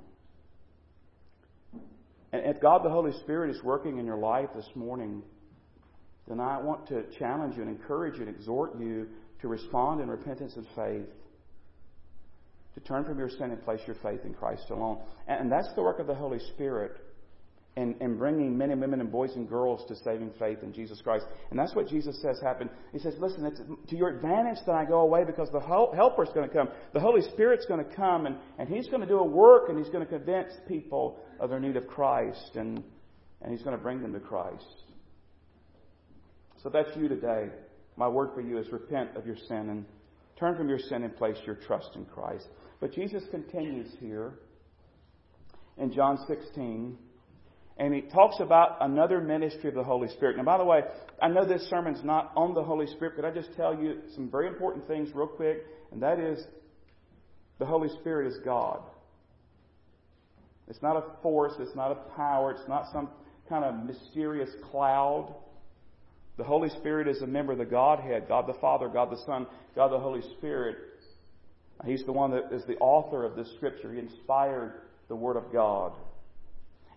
And 2.32 2.45
if 2.45 2.61
God 2.61 2.84
the 2.84 2.91
Holy 2.91 3.12
Spirit 3.20 3.51
is 3.51 3.62
working 3.64 3.99
in 3.99 4.07
your 4.07 4.18
life 4.18 4.51
this 4.55 4.68
morning, 4.74 5.22
then 6.28 6.41
I 6.41 6.61
want 6.61 6.86
to 6.89 7.05
challenge 7.18 7.57
you 7.57 7.62
and 7.62 7.70
encourage 7.70 8.16
you 8.16 8.26
and 8.26 8.28
exhort 8.28 8.78
you 8.78 9.09
to 9.41 9.49
respond 9.49 10.01
in 10.01 10.09
repentance 10.09 10.55
and 10.57 10.66
faith 10.76 11.07
to 12.74 12.80
turn 12.80 13.04
from 13.04 13.18
your 13.18 13.30
sin 13.30 13.50
and 13.50 13.62
place 13.64 13.80
your 13.86 13.96
faith 14.02 14.20
in 14.24 14.34
Christ 14.34 14.64
alone. 14.70 14.98
And 15.26 15.50
that's 15.50 15.72
the 15.74 15.82
work 15.82 15.98
of 15.98 16.06
the 16.06 16.14
Holy 16.14 16.38
Spirit 16.54 16.96
in, 17.78 17.94
in 18.00 18.18
bringing 18.18 18.58
men 18.58 18.72
and 18.72 18.80
women 18.80 19.00
and 19.00 19.10
boys 19.10 19.30
and 19.36 19.48
girls 19.48 19.84
to 19.86 19.94
saving 19.96 20.32
faith 20.38 20.58
in 20.62 20.72
Jesus 20.72 21.00
Christ. 21.00 21.26
And 21.50 21.58
that's 21.58 21.76
what 21.76 21.88
Jesus 21.88 22.20
says 22.20 22.40
happened. 22.42 22.70
He 22.92 22.98
says, 22.98 23.14
listen, 23.20 23.46
it's 23.46 23.60
to 23.88 23.96
your 23.96 24.08
advantage 24.08 24.58
that 24.66 24.74
I 24.74 24.84
go 24.84 25.00
away 25.00 25.24
because 25.24 25.48
the 25.52 25.60
helper 25.60 26.24
is 26.24 26.30
going 26.34 26.48
to 26.48 26.54
come. 26.54 26.68
The 26.92 27.00
Holy 27.00 27.22
Spirit's 27.22 27.66
going 27.66 27.84
to 27.84 27.94
come 27.94 28.26
and, 28.26 28.36
and 28.58 28.68
He's 28.68 28.88
going 28.88 29.00
to 29.00 29.06
do 29.06 29.18
a 29.18 29.24
work 29.24 29.68
and 29.68 29.78
He's 29.78 29.92
going 29.92 30.04
to 30.04 30.10
convince 30.10 30.52
people 30.66 31.20
of 31.38 31.50
their 31.50 31.60
need 31.60 31.76
of 31.76 31.86
Christ 31.86 32.56
and, 32.56 32.82
and 33.42 33.52
He's 33.52 33.62
going 33.62 33.76
to 33.76 33.82
bring 33.82 34.02
them 34.02 34.12
to 34.12 34.20
Christ. 34.20 34.64
So 36.62 36.70
that's 36.70 36.90
you 36.96 37.08
today. 37.08 37.48
My 37.96 38.08
word 38.08 38.30
for 38.34 38.40
you 38.40 38.58
is 38.58 38.72
repent 38.72 39.16
of 39.16 39.24
your 39.24 39.36
sin 39.46 39.70
and 39.70 39.84
turn 40.39 40.57
from 40.57 40.68
your 40.68 40.78
sin 40.78 41.03
and 41.05 41.16
place 41.16 41.36
your 41.45 41.57
trust 41.57 41.91
in 41.95 42.05
Christ. 42.05 42.47
But 42.80 42.93
Jesus 42.93 43.24
continues 43.30 43.91
here 44.01 44.34
in 45.76 45.93
John 45.93 46.18
16, 46.26 46.97
and 47.78 47.95
he 47.95 48.03
talks 48.03 48.36
about 48.41 48.78
another 48.80 49.20
ministry 49.20 49.68
of 49.68 49.74
the 49.74 49.84
Holy 49.84 50.09
Spirit. 50.09 50.36
Now, 50.36 50.45
by 50.45 50.59
the 50.59 50.64
way, 50.64 50.80
I 51.20 51.28
know 51.28 51.47
this 51.47 51.68
sermon's 51.68 52.05
not 52.05 52.32
on 52.36 52.55
the 52.55 52.62
Holy 52.62 52.86
Spirit, 52.86 53.14
but 53.16 53.24
I 53.24 53.30
just 53.30 53.55
tell 53.57 53.74
you 53.80 54.01
some 54.14 54.30
very 54.30 54.49
important 54.49 54.86
things 54.86 55.11
real 55.14 55.26
quick, 55.26 55.64
and 55.93 56.03
that 56.03 56.18
is 56.18 56.45
the 57.59 57.66
Holy 57.66 57.89
Spirit 58.01 58.32
is 58.32 58.39
God. 58.45 58.80
It's 60.68 60.82
not 60.82 60.97
a 60.97 61.22
force, 61.22 61.55
it's 61.59 61.74
not 61.74 61.93
a 61.93 62.16
power, 62.16 62.51
it's 62.51 62.68
not 62.68 62.86
some 62.93 63.09
kind 63.49 63.64
of 63.64 63.84
mysterious 63.84 64.51
cloud. 64.70 65.34
The 66.39 66.45
Holy 66.45 66.70
Spirit 66.70 67.09
is 67.09 67.20
a 67.20 67.26
member 67.26 67.53
of 67.53 67.59
the 67.59 67.66
Godhead 67.66 68.26
God 68.28 68.47
the 68.47 68.59
Father, 68.61 68.89
God 68.89 69.11
the 69.11 69.20
Son, 69.26 69.47
God 69.74 69.89
the 69.89 69.99
Holy 69.99 70.22
Spirit. 70.39 70.76
He's 71.84 72.05
the 72.05 72.12
one 72.12 72.30
that 72.30 72.53
is 72.53 72.64
the 72.64 72.76
author 72.78 73.24
of 73.24 73.36
this 73.36 73.53
scripture. 73.57 73.93
He 73.93 73.99
inspired 73.99 74.74
the 75.09 75.16
Word 75.16 75.36
of 75.36 75.53
God. 75.53 75.93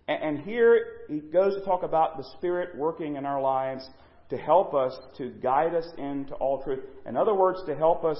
And 0.07 0.39
here 0.39 0.85
he 1.09 1.19
goes 1.19 1.55
to 1.55 1.61
talk 1.61 1.83
about 1.83 2.17
the 2.17 2.23
Spirit 2.37 2.75
working 2.75 3.15
in 3.15 3.25
our 3.25 3.41
lives 3.41 3.87
to 4.29 4.37
help 4.37 4.73
us, 4.73 4.97
to 5.17 5.29
guide 5.41 5.73
us 5.73 5.87
into 5.97 6.33
all 6.35 6.63
truth. 6.63 6.83
In 7.05 7.17
other 7.17 7.33
words, 7.33 7.59
to 7.65 7.75
help 7.75 8.03
us 8.03 8.19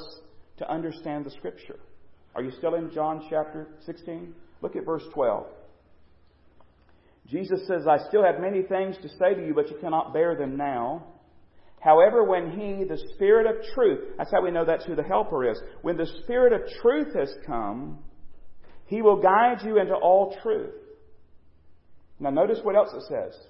to 0.57 0.69
understand 0.69 1.25
the 1.25 1.31
Scripture. 1.31 1.79
Are 2.35 2.43
you 2.43 2.51
still 2.51 2.75
in 2.75 2.91
John 2.91 3.25
chapter 3.29 3.67
16? 3.85 4.33
Look 4.61 4.75
at 4.75 4.85
verse 4.85 5.03
12. 5.13 5.45
Jesus 7.31 7.65
says, 7.65 7.87
I 7.87 7.97
still 8.09 8.25
have 8.25 8.41
many 8.41 8.63
things 8.63 8.97
to 9.01 9.07
say 9.07 9.33
to 9.33 9.45
you, 9.45 9.53
but 9.53 9.69
you 9.69 9.77
cannot 9.79 10.13
bear 10.13 10.35
them 10.35 10.57
now. 10.57 11.05
However, 11.79 12.25
when 12.25 12.51
He, 12.51 12.83
the 12.83 13.01
Spirit 13.15 13.47
of 13.47 13.63
truth, 13.73 14.15
that's 14.17 14.31
how 14.31 14.43
we 14.43 14.51
know 14.51 14.65
that's 14.65 14.85
who 14.85 14.95
the 14.95 15.03
Helper 15.03 15.49
is. 15.49 15.57
When 15.81 15.95
the 15.95 16.11
Spirit 16.23 16.51
of 16.51 16.61
truth 16.81 17.15
has 17.15 17.33
come, 17.47 17.99
He 18.85 19.01
will 19.01 19.21
guide 19.21 19.59
you 19.63 19.79
into 19.79 19.95
all 19.95 20.37
truth. 20.43 20.75
Now 22.19 22.31
notice 22.31 22.59
what 22.63 22.75
else 22.75 22.89
it 22.93 23.03
says. 23.07 23.41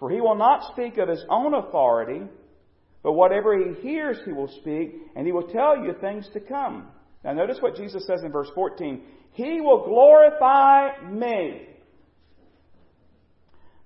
For 0.00 0.10
He 0.10 0.20
will 0.20 0.34
not 0.34 0.72
speak 0.72 0.98
of 0.98 1.08
His 1.08 1.24
own 1.30 1.54
authority, 1.54 2.26
but 3.04 3.12
whatever 3.12 3.56
He 3.56 3.80
hears 3.82 4.18
He 4.26 4.32
will 4.32 4.50
speak, 4.60 4.96
and 5.14 5.24
He 5.24 5.32
will 5.32 5.46
tell 5.46 5.78
you 5.78 5.94
things 6.00 6.28
to 6.32 6.40
come. 6.40 6.88
Now 7.24 7.34
notice 7.34 7.58
what 7.60 7.76
Jesus 7.76 8.04
says 8.04 8.22
in 8.24 8.32
verse 8.32 8.50
14. 8.54 9.00
He 9.30 9.60
will 9.60 9.84
glorify 9.84 11.08
me. 11.08 11.68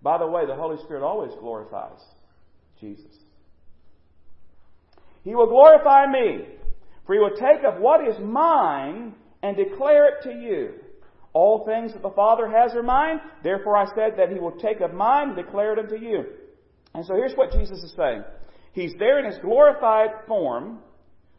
By 0.02 0.18
the 0.18 0.26
way, 0.26 0.46
the 0.46 0.54
Holy 0.54 0.78
Spirit 0.84 1.02
always 1.02 1.32
glorifies 1.38 1.98
Jesus. 2.80 3.16
He 5.22 5.34
will 5.34 5.48
glorify 5.48 6.06
me, 6.06 6.46
for 7.06 7.14
he 7.14 7.20
will 7.20 7.36
take 7.36 7.64
of 7.64 7.80
what 7.80 8.06
is 8.08 8.16
mine 8.20 9.14
and 9.42 9.56
declare 9.56 10.06
it 10.08 10.22
to 10.22 10.32
you. 10.32 10.74
All 11.32 11.64
things 11.64 11.92
that 11.92 12.02
the 12.02 12.10
Father 12.10 12.48
has 12.48 12.74
are 12.74 12.82
mine, 12.82 13.20
therefore 13.44 13.76
I 13.76 13.86
said 13.94 14.16
that 14.16 14.30
he 14.32 14.38
will 14.38 14.58
take 14.58 14.80
of 14.80 14.94
mine 14.94 15.28
and 15.28 15.36
declare 15.36 15.74
it 15.74 15.78
unto 15.78 15.96
you. 15.96 16.24
And 16.94 17.04
so 17.04 17.14
here's 17.14 17.34
what 17.34 17.52
Jesus 17.52 17.78
is 17.82 17.94
saying. 17.96 18.24
He's 18.72 18.94
there 18.98 19.18
in 19.18 19.26
his 19.26 19.38
glorified 19.40 20.10
form, 20.26 20.80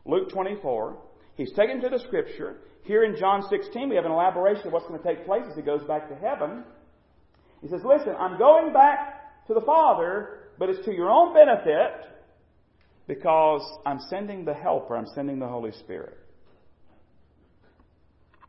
Luke 0.05 0.31
24. 0.31 0.97
He's 1.35 1.51
taken 1.53 1.81
to 1.81 1.89
the 1.89 1.99
scripture. 1.99 2.57
Here 2.83 3.03
in 3.03 3.15
John 3.17 3.41
16, 3.49 3.89
we 3.89 3.95
have 3.95 4.05
an 4.05 4.11
elaboration 4.11 4.67
of 4.67 4.73
what's 4.73 4.87
going 4.87 5.01
to 5.01 5.07
take 5.07 5.25
place 5.25 5.43
as 5.49 5.55
he 5.55 5.61
goes 5.61 5.83
back 5.83 6.07
to 6.09 6.15
heaven. 6.15 6.63
He 7.61 7.67
says, 7.67 7.81
Listen, 7.83 8.15
I'm 8.17 8.37
going 8.37 8.73
back 8.73 9.45
to 9.47 9.53
the 9.53 9.61
Father, 9.61 10.39
but 10.57 10.69
it's 10.69 10.83
to 10.85 10.93
your 10.93 11.09
own 11.09 11.33
benefit 11.33 12.11
because 13.07 13.61
I'm 13.85 13.99
sending 14.09 14.45
the 14.45 14.53
Helper, 14.53 14.95
I'm 14.95 15.07
sending 15.13 15.39
the 15.39 15.47
Holy 15.47 15.71
Spirit. 15.71 16.17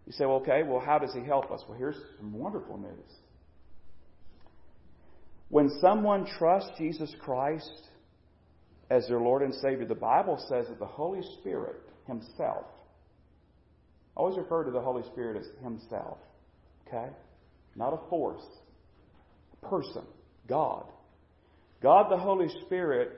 You 0.07 0.13
say, 0.13 0.27
well, 0.27 0.37
okay, 0.37 0.63
well, 0.63 0.81
how 0.81 0.99
does 0.99 1.15
He 1.15 1.25
help 1.25 1.51
us? 1.51 1.63
Well, 1.69 1.79
here's 1.79 1.97
some 2.19 2.33
wonderful 2.33 2.79
news. 2.79 3.13
When 5.49 5.71
someone 5.81 6.27
trusts 6.39 6.71
Jesus 6.79 7.15
Christ 7.21 7.89
as 8.91 9.07
their 9.09 9.21
Lord 9.21 9.43
and 9.43 9.55
Savior, 9.55 9.87
the 9.87 9.95
Bible 9.95 10.43
says 10.49 10.67
that 10.69 10.79
the 10.79 10.87
Holy 10.87 11.23
Spirit 11.41 11.81
Himself, 12.07 12.67
always 14.17 14.37
refer 14.37 14.65
to 14.65 14.71
the 14.71 14.81
Holy 14.81 15.03
Spirit 15.05 15.39
as 15.39 15.47
Himself, 15.63 16.19
okay? 16.87 17.09
Not 17.77 17.93
a 17.93 18.09
force, 18.11 18.45
person, 19.63 20.05
God. 20.49 20.85
God 21.83 22.11
the 22.11 22.17
Holy 22.17 22.49
Spirit 22.65 23.11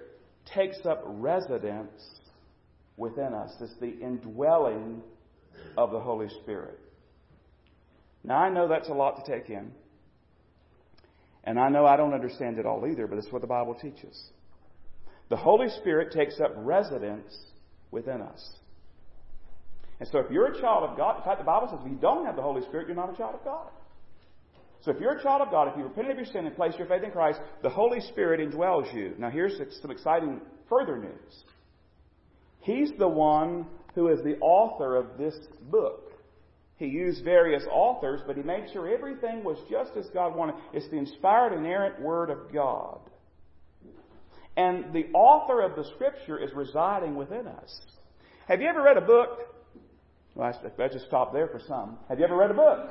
takes 0.54 0.78
up 0.86 1.02
residence 1.06 2.02
within 2.96 3.34
us. 3.34 3.52
It's 3.60 3.74
the 3.80 3.98
indwelling 4.00 5.02
of 5.76 5.90
the 5.90 6.00
Holy 6.00 6.28
Spirit. 6.42 6.78
Now, 8.22 8.38
I 8.38 8.50
know 8.50 8.68
that's 8.68 8.88
a 8.88 8.94
lot 8.94 9.24
to 9.24 9.32
take 9.32 9.50
in. 9.50 9.72
And 11.44 11.58
I 11.58 11.68
know 11.68 11.84
I 11.84 11.96
don't 11.96 12.14
understand 12.14 12.58
it 12.58 12.64
all 12.64 12.86
either, 12.90 13.06
but 13.06 13.18
it's 13.18 13.30
what 13.30 13.42
the 13.42 13.48
Bible 13.48 13.74
teaches. 13.74 14.30
The 15.28 15.36
Holy 15.36 15.68
Spirit 15.80 16.12
takes 16.12 16.40
up 16.40 16.52
residence 16.56 17.36
within 17.90 18.22
us. 18.22 18.50
And 20.00 20.08
so 20.10 20.18
if 20.18 20.30
you're 20.30 20.46
a 20.46 20.60
child 20.60 20.90
of 20.90 20.96
God, 20.96 21.18
in 21.18 21.22
fact, 21.22 21.38
the 21.38 21.44
Bible 21.44 21.68
says 21.70 21.80
if 21.84 21.90
you 21.90 21.98
don't 21.98 22.24
have 22.24 22.36
the 22.36 22.42
Holy 22.42 22.62
Spirit, 22.62 22.86
you're 22.86 22.96
not 22.96 23.12
a 23.12 23.16
child 23.16 23.34
of 23.34 23.44
God. 23.44 23.68
So 24.84 24.90
if 24.90 25.00
you're 25.00 25.16
a 25.16 25.22
child 25.22 25.40
of 25.40 25.50
God, 25.50 25.68
if 25.68 25.78
you 25.78 25.84
repent 25.84 26.10
of 26.10 26.16
your 26.18 26.26
sin 26.26 26.44
and 26.44 26.54
place 26.54 26.74
your 26.76 26.86
faith 26.86 27.02
in 27.02 27.10
Christ, 27.10 27.40
the 27.62 27.70
Holy 27.70 28.00
Spirit 28.00 28.40
indwells 28.40 28.94
you. 28.94 29.14
Now 29.18 29.30
here's 29.30 29.58
some 29.80 29.90
exciting 29.90 30.42
further 30.68 30.98
news. 30.98 31.44
He's 32.60 32.90
the 32.98 33.08
one 33.08 33.66
who 33.94 34.08
is 34.08 34.22
the 34.22 34.36
author 34.40 34.96
of 34.96 35.16
this 35.16 35.34
book. 35.70 36.12
He 36.76 36.86
used 36.86 37.24
various 37.24 37.62
authors, 37.70 38.20
but 38.26 38.36
he 38.36 38.42
made 38.42 38.66
sure 38.72 38.92
everything 38.92 39.42
was 39.42 39.56
just 39.70 39.92
as 39.96 40.06
God 40.12 40.34
wanted. 40.36 40.56
It's 40.74 40.88
the 40.90 40.96
inspired, 40.96 41.54
inerrant 41.54 42.02
Word 42.02 42.28
of 42.28 42.52
God. 42.52 42.98
And 44.56 44.92
the 44.92 45.06
author 45.14 45.62
of 45.62 45.76
the 45.76 45.84
Scripture 45.94 46.38
is 46.38 46.52
residing 46.52 47.14
within 47.14 47.46
us. 47.46 47.80
Have 48.48 48.60
you 48.60 48.68
ever 48.68 48.82
read 48.82 48.98
a 48.98 49.02
book? 49.02 49.38
Well, 50.34 50.52
I 50.78 50.88
just 50.88 51.06
stopped 51.06 51.32
there 51.32 51.48
for 51.48 51.60
some. 51.66 51.96
Have 52.08 52.18
you 52.18 52.24
ever 52.24 52.36
read 52.36 52.50
a 52.50 52.54
book? 52.54 52.90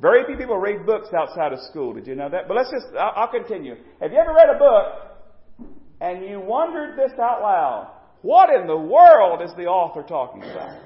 Very 0.00 0.24
few 0.26 0.36
people 0.36 0.58
read 0.58 0.84
books 0.86 1.08
outside 1.16 1.52
of 1.52 1.60
school. 1.70 1.92
Did 1.94 2.06
you 2.06 2.14
know 2.14 2.28
that? 2.28 2.48
But 2.48 2.56
let's 2.56 2.70
just, 2.70 2.86
I'll, 2.98 3.28
continue. 3.28 3.76
Have 4.00 4.12
you 4.12 4.18
ever 4.18 4.34
read 4.34 4.48
a 4.54 4.58
book 4.58 5.66
and 6.00 6.24
you 6.28 6.40
wondered 6.40 6.98
this 6.98 7.12
out 7.18 7.40
loud? 7.40 7.90
What 8.22 8.50
in 8.50 8.66
the 8.66 8.76
world 8.76 9.42
is 9.42 9.50
the 9.56 9.66
author 9.66 10.02
talking 10.02 10.42
about? 10.42 10.80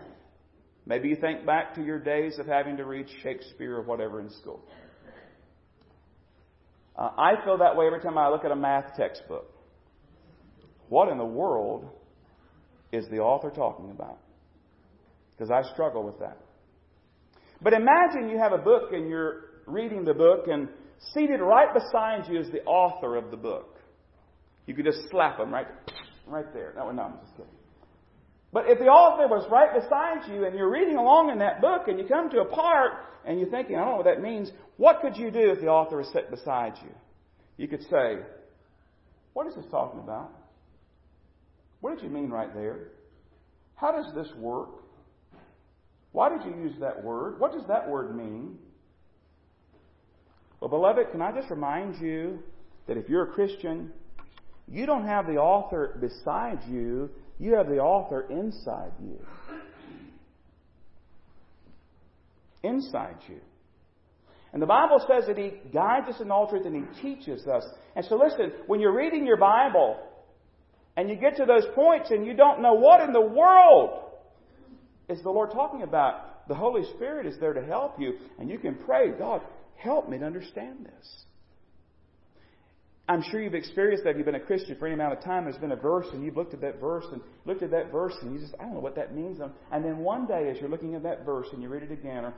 Maybe 0.86 1.09
you 1.09 1.16
think 1.16 1.46
back 1.46 1.74
to 1.74 1.82
your 1.82 1.98
days 1.98 2.38
of 2.38 2.46
having 2.46 2.76
to 2.78 2.84
read 2.84 3.06
Shakespeare 3.22 3.76
or 3.76 3.82
whatever 3.82 4.20
in 4.20 4.30
school. 4.30 4.61
Uh, 6.96 7.11
I 7.16 7.34
feel 7.44 7.59
that 7.59 7.76
way 7.76 7.86
every 7.86 8.00
time 8.00 8.18
I 8.18 8.28
look 8.28 8.44
at 8.44 8.50
a 8.50 8.56
math 8.56 8.96
textbook. 8.96 9.54
What 10.88 11.09
in 11.09 11.18
the 11.18 11.24
world 11.24 11.88
is 12.92 13.06
the 13.11 13.18
author 13.18 13.50
talking 13.50 13.90
about? 13.90 14.18
Because 15.30 15.50
I 15.50 15.62
struggle 15.72 16.02
with 16.02 16.18
that. 16.18 16.38
But 17.61 17.72
imagine 17.72 18.28
you 18.28 18.38
have 18.38 18.52
a 18.52 18.59
book 18.59 18.92
and 18.92 19.09
you're 19.09 19.48
reading 19.66 20.04
the 20.04 20.14
book, 20.14 20.46
and 20.48 20.68
seated 21.12 21.40
right 21.40 21.72
beside 21.72 22.28
you 22.28 22.40
is 22.40 22.50
the 22.50 22.62
author 22.64 23.16
of 23.16 23.30
the 23.30 23.36
book. 23.36 23.76
You 24.66 24.74
could 24.74 24.84
just 24.84 25.11
slap 25.11 25.38
him 25.38 25.52
right, 25.52 25.66
right 26.26 26.52
there. 26.52 26.74
No, 26.76 26.90
no, 26.90 27.02
I'm 27.02 27.18
just 27.24 27.36
kidding. 27.36 27.52
But 28.52 28.64
if 28.68 28.78
the 28.78 28.86
author 28.86 29.28
was 29.28 29.46
right 29.50 29.74
beside 29.74 30.32
you 30.32 30.46
and 30.46 30.56
you're 30.56 30.70
reading 30.70 30.96
along 30.96 31.30
in 31.30 31.38
that 31.40 31.61
book 31.61 31.82
and 31.86 31.98
you 31.98 32.06
come 32.06 32.30
to 32.30 32.40
a 32.40 32.44
part 32.46 32.92
and 33.26 33.38
you're 33.38 33.50
thinking, 33.50 33.76
I 33.76 33.80
don't 33.80 33.90
know 33.90 33.96
what 33.96 34.06
that 34.06 34.22
means, 34.22 34.50
what 34.78 35.00
could 35.00 35.16
you 35.16 35.30
do 35.30 35.52
if 35.52 35.61
the 35.61 35.66
author 35.66 36.00
is 36.00 36.09
sitting 36.12 36.30
beside 36.30 36.74
you? 36.82 36.90
You 37.59 37.68
could 37.68 37.82
say, 37.82 38.18
What 39.34 39.46
is 39.46 39.54
this 39.54 39.66
talking 39.70 40.00
about? 40.00 40.30
What 41.80 41.94
did 41.94 42.04
you 42.04 42.11
mean 42.11 42.30
right 42.30 42.52
there? 42.54 42.88
How 43.74 43.92
does 43.92 44.12
this 44.14 44.28
work? 44.36 44.70
Why 46.12 46.28
did 46.28 46.44
you 46.44 46.62
use 46.62 46.74
that 46.80 47.02
word? 47.02 47.38
What 47.38 47.52
does 47.52 47.66
that 47.68 47.88
word 47.88 48.16
mean? 48.16 48.59
Well, 50.61 50.70
beloved, 50.70 51.12
can 51.12 51.22
I 51.22 51.32
just 51.32 51.50
remind 51.50 52.00
you 52.00 52.40
that 52.86 52.96
if 52.96 53.09
you're 53.09 53.24
a 53.24 53.32
Christian, 53.32 53.92
you 54.66 54.86
don't 54.86 55.06
have 55.06 55.26
the 55.26 55.36
author 55.36 55.96
beside 56.00 56.61
you, 56.68 57.11
you 57.38 57.54
have 57.54 57.68
the 57.68 57.78
author 57.78 58.26
inside 58.30 58.92
you. 59.00 59.18
Inside 62.64 63.16
you. 63.28 63.38
And 64.52 64.61
the 64.61 64.66
Bible 64.66 64.98
says 65.06 65.26
that 65.28 65.38
He 65.38 65.52
guides 65.72 66.09
us 66.09 66.20
in 66.20 66.30
all 66.30 66.48
truth 66.48 66.66
and 66.66 66.74
He 66.74 67.02
teaches 67.02 67.46
us. 67.46 67.64
And 67.94 68.04
so 68.06 68.16
listen, 68.16 68.52
when 68.66 68.80
you're 68.80 68.96
reading 68.96 69.26
your 69.26 69.36
Bible 69.36 69.98
and 70.96 71.09
you 71.09 71.16
get 71.16 71.36
to 71.36 71.44
those 71.44 71.66
points 71.74 72.11
and 72.11 72.26
you 72.26 72.34
don't 72.34 72.61
know 72.61 72.74
what 72.74 73.00
in 73.02 73.12
the 73.12 73.20
world 73.20 74.07
is 75.09 75.22
the 75.22 75.30
Lord 75.30 75.50
talking 75.52 75.82
about, 75.82 76.48
the 76.48 76.54
Holy 76.54 76.84
Spirit 76.94 77.26
is 77.26 77.38
there 77.40 77.52
to 77.52 77.64
help 77.64 78.00
you. 78.00 78.14
And 78.38 78.50
you 78.50 78.59
can 78.59 78.74
pray, 78.74 79.11
God, 79.11 79.42
help 79.76 80.09
me 80.09 80.18
to 80.18 80.24
understand 80.24 80.84
this. 80.84 81.24
I'm 83.09 83.22
sure 83.22 83.40
you've 83.40 83.54
experienced 83.54 84.04
that. 84.04 84.11
If 84.11 84.16
you've 84.18 84.26
been 84.26 84.34
a 84.34 84.40
Christian 84.40 84.76
for 84.78 84.86
any 84.86 84.94
amount 84.94 85.14
of 85.14 85.24
time. 85.24 85.44
There's 85.44 85.56
been 85.56 85.72
a 85.72 85.76
verse, 85.76 86.06
and 86.12 86.22
you've 86.22 86.36
looked 86.36 86.52
at 86.52 86.61
that 86.61 86.78
verse 86.78 87.06
and 87.11 87.22
looked 87.46 87.62
at 87.62 87.70
that 87.70 87.90
verse, 87.90 88.14
and 88.20 88.34
you 88.34 88.40
just, 88.40 88.54
I 88.61 88.64
don't 88.64 88.74
know 88.74 88.80
what 88.80 88.96
that 88.96 89.14
means. 89.14 89.40
And 89.72 89.84
then 89.84 89.98
one 89.98 90.26
day, 90.26 90.50
as 90.50 90.59
you're 90.61 90.68
looking 90.68 90.94
at 90.94 91.02
that 91.04 91.24
verse 91.24 91.46
and 91.52 91.62
you 91.62 91.68
read 91.70 91.82
it 91.82 91.90
again, 91.90 92.26
or, 92.26 92.34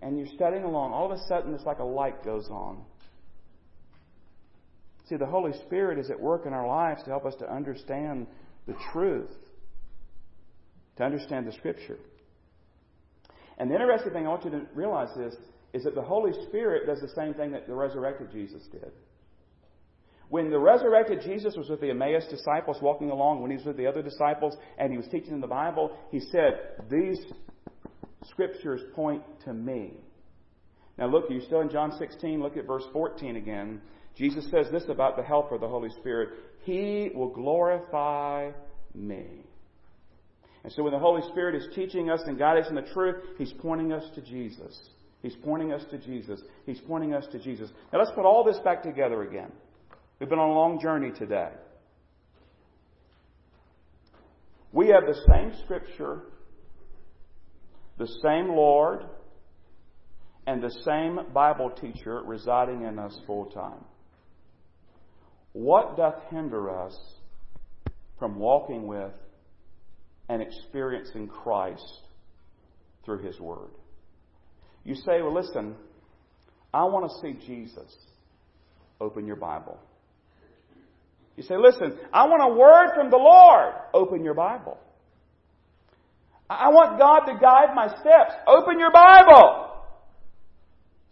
and 0.00 0.16
you're 0.16 0.34
studying 0.34 0.64
along, 0.64 0.92
all 0.92 1.12
of 1.12 1.18
a 1.18 1.22
sudden 1.28 1.52
it's 1.54 1.66
like 1.66 1.80
a 1.80 1.84
light 1.84 2.24
goes 2.24 2.48
on. 2.48 2.82
See, 5.08 5.16
the 5.16 5.26
Holy 5.26 5.52
Spirit 5.66 5.98
is 5.98 6.10
at 6.10 6.18
work 6.18 6.46
in 6.46 6.54
our 6.54 6.66
lives 6.66 7.02
to 7.04 7.10
help 7.10 7.26
us 7.26 7.34
to 7.40 7.52
understand 7.52 8.26
the 8.66 8.74
truth, 8.92 9.30
to 10.96 11.04
understand 11.04 11.46
the 11.46 11.52
Scripture. 11.52 11.98
And 13.58 13.70
the 13.70 13.74
interesting 13.74 14.12
thing 14.12 14.26
I 14.26 14.30
want 14.30 14.44
you 14.44 14.50
to 14.50 14.62
realize 14.74 15.16
is, 15.16 15.34
is 15.72 15.84
that 15.84 15.94
the 15.94 16.02
Holy 16.02 16.32
Spirit 16.48 16.86
does 16.86 17.00
the 17.00 17.14
same 17.14 17.34
thing 17.34 17.52
that 17.52 17.66
the 17.66 17.74
resurrected 17.74 18.30
Jesus 18.32 18.62
did. 18.70 18.92
When 20.28 20.50
the 20.50 20.58
resurrected 20.58 21.22
Jesus 21.22 21.54
was 21.56 21.68
with 21.68 21.80
the 21.80 21.90
Emmaus 21.90 22.26
disciples 22.28 22.78
walking 22.82 23.10
along, 23.10 23.42
when 23.42 23.50
he 23.50 23.56
was 23.56 23.66
with 23.66 23.76
the 23.76 23.86
other 23.86 24.02
disciples 24.02 24.56
and 24.78 24.90
he 24.90 24.98
was 24.98 25.06
teaching 25.08 25.32
in 25.32 25.40
the 25.40 25.46
Bible, 25.46 25.96
he 26.10 26.18
said, 26.18 26.82
These 26.90 27.20
scriptures 28.30 28.80
point 28.94 29.22
to 29.44 29.52
me. 29.52 29.94
Now 30.98 31.06
look, 31.06 31.26
you're 31.28 31.42
still 31.42 31.60
in 31.60 31.70
John 31.70 31.92
16. 31.96 32.42
Look 32.42 32.56
at 32.56 32.66
verse 32.66 32.84
14 32.92 33.36
again. 33.36 33.80
Jesus 34.16 34.50
says 34.50 34.66
this 34.72 34.84
about 34.88 35.16
the 35.16 35.22
Helper, 35.22 35.58
the 35.58 35.68
Holy 35.68 35.90
Spirit. 35.90 36.30
He 36.64 37.10
will 37.14 37.28
glorify 37.28 38.50
me. 38.94 39.45
And 40.66 40.72
so 40.72 40.82
when 40.82 40.92
the 40.92 40.98
Holy 40.98 41.22
Spirit 41.30 41.54
is 41.54 41.68
teaching 41.76 42.10
us 42.10 42.22
and 42.26 42.36
guiding 42.36 42.64
us 42.64 42.68
in 42.68 42.74
the 42.74 42.82
truth, 42.82 43.14
He's 43.38 43.52
pointing 43.52 43.92
us 43.92 44.02
to 44.16 44.20
Jesus. 44.20 44.76
He's 45.22 45.36
pointing 45.44 45.72
us 45.72 45.84
to 45.92 45.98
Jesus. 45.98 46.40
He's 46.66 46.80
pointing 46.80 47.14
us 47.14 47.24
to 47.30 47.38
Jesus. 47.38 47.70
Now 47.92 48.00
let's 48.00 48.10
put 48.16 48.24
all 48.24 48.42
this 48.42 48.58
back 48.64 48.82
together 48.82 49.22
again. 49.22 49.52
We've 50.18 50.28
been 50.28 50.40
on 50.40 50.50
a 50.50 50.54
long 50.54 50.80
journey 50.82 51.12
today. 51.16 51.50
We 54.72 54.88
have 54.88 55.04
the 55.06 55.14
same 55.28 55.52
Scripture, 55.62 56.22
the 57.98 58.08
same 58.20 58.48
Lord, 58.48 59.04
and 60.48 60.60
the 60.60 60.76
same 60.84 61.32
Bible 61.32 61.70
teacher 61.80 62.22
residing 62.24 62.82
in 62.82 62.98
us 62.98 63.16
full 63.24 63.46
time. 63.46 63.84
What 65.52 65.96
doth 65.96 66.16
hinder 66.28 66.76
us 66.76 66.98
from 68.18 68.40
walking 68.40 68.88
with 68.88 69.12
and 70.28 70.42
experiencing 70.42 71.28
Christ 71.28 72.00
through 73.04 73.22
His 73.22 73.38
Word? 73.40 73.70
You 74.84 74.94
say, 74.94 75.20
well, 75.22 75.34
listen, 75.34 75.74
I 76.72 76.84
want 76.84 77.10
to 77.10 77.18
see 77.20 77.46
Jesus. 77.46 77.94
Open 79.00 79.26
your 79.26 79.36
Bible. 79.36 79.78
You 81.36 81.42
say, 81.42 81.56
listen, 81.56 81.98
I 82.12 82.26
want 82.26 82.42
a 82.42 82.54
word 82.54 82.94
from 82.94 83.10
the 83.10 83.16
Lord. 83.18 83.74
Open 83.92 84.24
your 84.24 84.34
Bible. 84.34 84.78
I 86.48 86.68
want 86.68 86.98
God 86.98 87.20
to 87.26 87.38
guide 87.38 87.74
my 87.74 87.88
steps. 87.88 88.32
Open 88.46 88.78
your 88.78 88.92
Bible. 88.92 89.72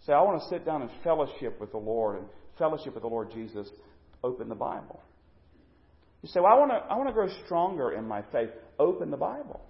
Say, 0.07 0.13
I 0.13 0.23
want 0.23 0.41
to 0.41 0.49
sit 0.49 0.65
down 0.65 0.83
and 0.83 0.91
fellowship 1.03 1.61
with 1.61 1.73
the 1.73 1.79
Lord 1.79 2.19
and 2.19 2.27
fellowship 2.59 2.95
with 2.95 3.03
the 3.03 3.09
Lord 3.09 3.33
Jesus. 3.33 3.69
Open 4.23 4.49
the 4.49 4.55
Bible. 4.55 5.03
You 6.25 6.29
say, 6.29 6.41
well, 6.41 6.55
I 6.55 6.59
want 6.59 6.71
to, 6.71 6.77
I 6.77 6.97
want 6.97 7.11
to 7.11 7.13
grow 7.13 7.29
stronger 7.45 7.93
in 7.93 8.09
my 8.09 8.23
faith. 8.33 8.49
Open 8.79 9.11
the 9.11 9.17
Bible. 9.19 9.61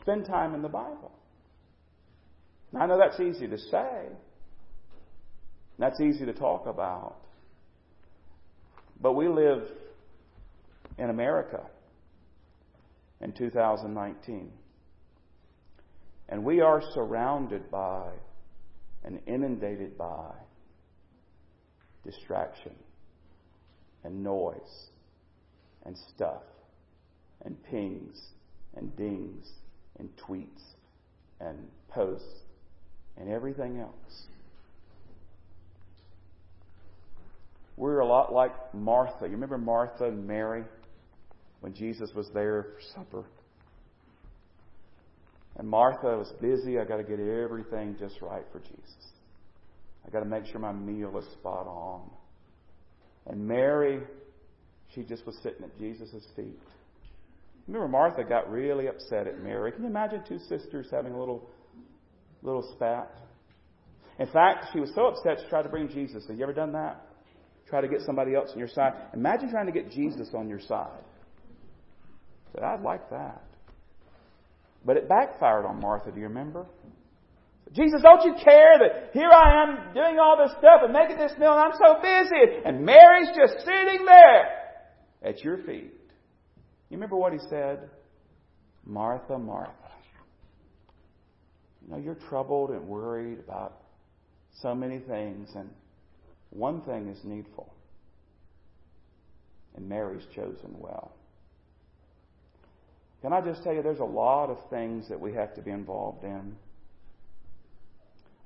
Spend 0.00 0.26
time 0.26 0.52
in 0.52 0.62
the 0.62 0.68
Bible. 0.68 1.12
Now, 2.72 2.80
I 2.80 2.86
know 2.86 2.98
that's 2.98 3.20
easy 3.20 3.46
to 3.46 3.56
say. 3.56 4.08
That's 5.78 6.00
easy 6.00 6.26
to 6.26 6.32
talk 6.32 6.66
about. 6.66 7.18
But 9.00 9.12
we 9.12 9.28
live 9.28 9.62
in 10.98 11.08
America 11.08 11.60
in 13.20 13.30
2019. 13.30 14.50
And 16.30 16.44
we 16.44 16.62
are 16.62 16.82
surrounded 16.94 17.70
by 17.70 18.10
and 19.04 19.20
inundated 19.28 19.96
by 19.96 20.32
distraction 22.04 22.74
and 24.02 24.24
noise 24.24 24.88
and 25.84 25.96
stuff 26.14 26.42
and 27.44 27.62
pings 27.64 28.20
and 28.76 28.94
dings 28.96 29.48
and 29.98 30.08
tweets 30.16 30.62
and 31.40 31.58
posts 31.88 32.26
and 33.16 33.28
everything 33.28 33.78
else. 33.78 34.26
We're 37.76 38.00
a 38.00 38.06
lot 38.06 38.32
like 38.32 38.52
Martha. 38.74 39.24
You 39.24 39.32
remember 39.32 39.58
Martha 39.58 40.04
and 40.04 40.26
Mary 40.26 40.64
when 41.60 41.74
Jesus 41.74 42.10
was 42.14 42.28
there 42.34 42.66
for 42.74 42.80
supper? 42.94 43.24
And 45.56 45.68
Martha 45.68 46.16
was 46.16 46.32
busy. 46.40 46.78
I 46.78 46.84
got 46.84 46.96
to 46.96 47.02
get 47.02 47.18
everything 47.20 47.96
just 47.98 48.20
right 48.22 48.44
for 48.52 48.60
Jesus. 48.60 49.12
I 50.06 50.10
got 50.10 50.20
to 50.20 50.26
make 50.26 50.46
sure 50.46 50.58
my 50.60 50.72
meal 50.72 51.16
is 51.18 51.24
spot 51.32 51.66
on. 51.66 52.02
And 53.26 53.46
Mary, 53.46 54.00
she 54.94 55.02
just 55.02 55.26
was 55.26 55.36
sitting 55.42 55.64
at 55.64 55.76
Jesus' 55.78 56.26
feet. 56.36 56.58
Remember, 57.66 57.88
Martha 57.88 58.24
got 58.24 58.50
really 58.50 58.88
upset 58.88 59.26
at 59.26 59.42
Mary. 59.42 59.72
Can 59.72 59.82
you 59.82 59.88
imagine 59.88 60.22
two 60.26 60.38
sisters 60.38 60.88
having 60.90 61.12
a 61.12 61.18
little, 61.18 61.48
little 62.42 62.62
spat? 62.74 63.10
In 64.18 64.26
fact, 64.26 64.66
she 64.72 64.80
was 64.80 64.90
so 64.94 65.06
upset 65.06 65.38
she 65.42 65.48
tried 65.48 65.62
to 65.62 65.68
bring 65.68 65.88
Jesus. 65.88 66.24
Have 66.28 66.36
you 66.36 66.42
ever 66.42 66.52
done 66.52 66.72
that? 66.72 67.06
Try 67.68 67.80
to 67.80 67.88
get 67.88 68.00
somebody 68.04 68.34
else 68.34 68.50
on 68.52 68.58
your 68.58 68.68
side. 68.68 68.92
Imagine 69.14 69.50
trying 69.50 69.66
to 69.66 69.72
get 69.72 69.90
Jesus 69.90 70.28
on 70.34 70.48
your 70.48 70.60
side. 70.60 71.00
Said, 72.52 72.62
I'd 72.62 72.82
like 72.82 73.08
that. 73.10 73.42
But 74.84 74.96
it 74.96 75.08
backfired 75.08 75.64
on 75.64 75.80
Martha, 75.80 76.10
do 76.10 76.18
you 76.18 76.26
remember? 76.26 76.66
Jesus, 77.72 78.02
don't 78.02 78.22
you 78.24 78.34
care 78.44 78.76
that 78.80 79.10
here 79.14 79.30
I 79.30 79.62
am 79.62 79.94
doing 79.94 80.18
all 80.18 80.36
this 80.36 80.52
stuff 80.58 80.82
and 80.82 80.92
making 80.92 81.16
this 81.16 81.32
meal 81.38 81.52
and 81.52 81.60
I'm 81.60 81.72
so 81.72 82.02
busy 82.02 82.60
and 82.66 82.84
Mary's 82.84 83.30
just 83.34 83.64
sitting 83.64 84.04
there 84.04 84.61
at 85.24 85.42
your 85.42 85.58
feet. 85.58 85.92
You 86.88 86.96
remember 86.96 87.16
what 87.16 87.32
he 87.32 87.38
said? 87.48 87.88
Martha, 88.84 89.38
Martha. 89.38 89.72
You 91.82 91.92
know, 91.92 91.98
you're 91.98 92.18
troubled 92.28 92.70
and 92.70 92.86
worried 92.86 93.38
about 93.38 93.82
so 94.60 94.74
many 94.74 94.98
things 94.98 95.50
and 95.56 95.70
one 96.50 96.82
thing 96.82 97.08
is 97.08 97.18
needful. 97.24 97.72
And 99.74 99.88
Mary's 99.88 100.26
chosen 100.34 100.74
well. 100.78 101.12
Can 103.22 103.32
I 103.32 103.40
just 103.40 103.62
tell 103.62 103.72
you, 103.72 103.82
there's 103.82 104.00
a 104.00 104.04
lot 104.04 104.50
of 104.50 104.58
things 104.68 105.08
that 105.08 105.18
we 105.18 105.32
have 105.32 105.54
to 105.54 105.62
be 105.62 105.70
involved 105.70 106.24
in. 106.24 106.56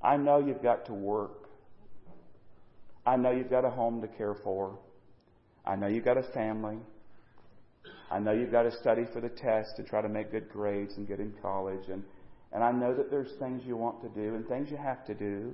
I 0.01 0.15
know 0.17 0.37
you've 0.37 0.61
got 0.61 0.85
to 0.85 0.93
work. 0.93 1.49
I 3.05 3.15
know 3.15 3.31
you've 3.31 3.49
got 3.49 3.65
a 3.65 3.69
home 3.69 4.01
to 4.01 4.07
care 4.07 4.35
for. 4.43 4.77
I 5.67 5.75
know 5.75 5.87
you've 5.87 6.05
got 6.05 6.17
a 6.17 6.23
family. 6.23 6.77
I 8.09 8.19
know 8.19 8.31
you've 8.31 8.51
got 8.51 8.63
to 8.63 8.71
study 8.71 9.03
for 9.11 9.19
the 9.19 9.29
test 9.29 9.75
to 9.75 9.83
try 9.83 10.01
to 10.01 10.07
make 10.07 10.31
good 10.31 10.49
grades 10.49 10.95
and 10.95 11.05
get 11.05 11.19
in 11.19 11.33
college. 11.41 11.89
And, 11.89 12.03
and 12.53 12.63
I 12.63 12.71
know 12.71 12.95
that 12.95 13.11
there's 13.11 13.33
things 13.37 13.63
you 13.65 13.75
want 13.75 14.01
to 14.01 14.09
do 14.09 14.35
and 14.35 14.47
things 14.47 14.71
you 14.71 14.77
have 14.77 15.05
to 15.07 15.13
do. 15.13 15.53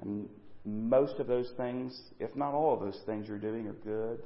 And 0.00 0.28
most 0.64 1.20
of 1.20 1.28
those 1.28 1.52
things, 1.56 1.98
if 2.18 2.34
not 2.34 2.52
all 2.52 2.74
of 2.74 2.80
those 2.80 3.00
things 3.06 3.28
you're 3.28 3.38
doing, 3.38 3.68
are 3.68 3.72
good. 3.72 4.24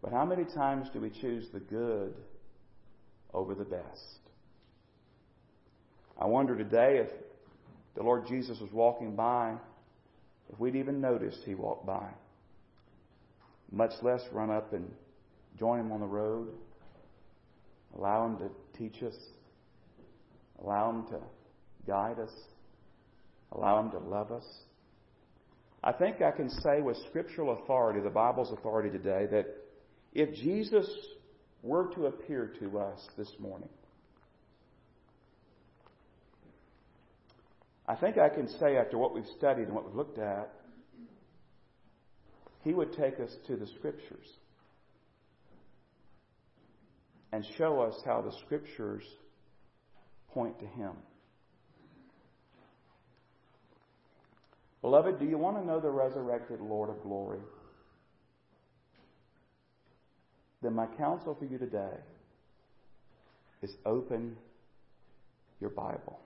But 0.00 0.12
how 0.12 0.24
many 0.24 0.44
times 0.44 0.88
do 0.94 1.00
we 1.00 1.10
choose 1.10 1.48
the 1.52 1.60
good 1.60 2.14
over 3.34 3.54
the 3.54 3.64
best? 3.64 4.20
I 6.18 6.24
wonder 6.24 6.56
today 6.56 6.98
if 6.98 7.10
the 7.94 8.02
Lord 8.02 8.26
Jesus 8.26 8.58
was 8.58 8.72
walking 8.72 9.16
by, 9.16 9.56
if 10.52 10.58
we'd 10.58 10.76
even 10.76 11.00
noticed 11.00 11.38
he 11.44 11.54
walked 11.54 11.86
by. 11.86 12.08
Much 13.72 13.92
less 14.02 14.22
run 14.32 14.50
up 14.50 14.72
and 14.72 14.90
join 15.58 15.80
him 15.80 15.92
on 15.92 16.00
the 16.00 16.06
road, 16.06 16.48
allow 17.96 18.26
him 18.26 18.38
to 18.38 18.50
teach 18.78 19.02
us, 19.02 19.16
allow 20.62 20.90
him 20.90 21.06
to 21.08 21.18
guide 21.86 22.18
us, 22.18 22.32
allow 23.52 23.80
him 23.80 23.90
to 23.90 23.98
love 23.98 24.30
us. 24.30 24.44
I 25.82 25.92
think 25.92 26.20
I 26.20 26.30
can 26.30 26.50
say 26.50 26.80
with 26.80 26.96
scriptural 27.08 27.62
authority, 27.62 28.00
the 28.00 28.10
Bible's 28.10 28.52
authority 28.52 28.90
today, 28.90 29.26
that 29.30 29.46
if 30.14 30.34
Jesus 30.34 30.88
were 31.62 31.86
to 31.94 32.06
appear 32.06 32.52
to 32.60 32.78
us 32.78 32.98
this 33.16 33.30
morning, 33.38 33.68
I 37.88 37.94
think 37.94 38.18
I 38.18 38.28
can 38.28 38.48
say 38.58 38.76
after 38.76 38.98
what 38.98 39.14
we've 39.14 39.26
studied 39.38 39.64
and 39.64 39.74
what 39.74 39.86
we've 39.86 39.94
looked 39.94 40.18
at, 40.18 40.52
he 42.64 42.72
would 42.72 42.92
take 42.92 43.20
us 43.20 43.30
to 43.46 43.56
the 43.56 43.66
Scriptures 43.78 44.26
and 47.32 47.44
show 47.56 47.80
us 47.80 47.94
how 48.04 48.22
the 48.22 48.32
Scriptures 48.44 49.04
point 50.32 50.58
to 50.58 50.66
Him. 50.66 50.92
Beloved, 54.82 55.20
do 55.20 55.24
you 55.24 55.38
want 55.38 55.56
to 55.58 55.64
know 55.64 55.80
the 55.80 55.90
resurrected 55.90 56.60
Lord 56.60 56.90
of 56.90 57.02
glory? 57.02 57.40
Then 60.62 60.74
my 60.74 60.86
counsel 60.86 61.36
for 61.38 61.44
you 61.44 61.58
today 61.58 61.98
is 63.62 63.70
open 63.84 64.36
your 65.60 65.70
Bible. 65.70 66.20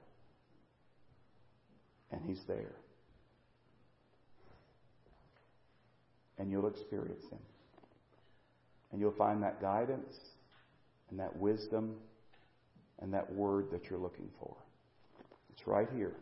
And 2.13 2.21
He's 2.27 2.43
there. 2.47 2.75
and 6.41 6.51
you'll 6.51 6.67
experience 6.67 7.23
Him. 7.31 7.39
And 8.91 9.01
you'll 9.01 9.13
find 9.13 9.43
that 9.43 9.61
guidance 9.61 10.17
and 11.11 11.21
that 11.21 11.37
wisdom 11.37 11.95
and 12.99 13.13
that 13.15 13.33
word 13.33 13.67
that 13.71 13.89
you're 13.89 13.99
looking 13.99 14.29
for. 14.41 14.57
It's 15.53 15.67
right 15.67 15.89
here. 15.95 16.15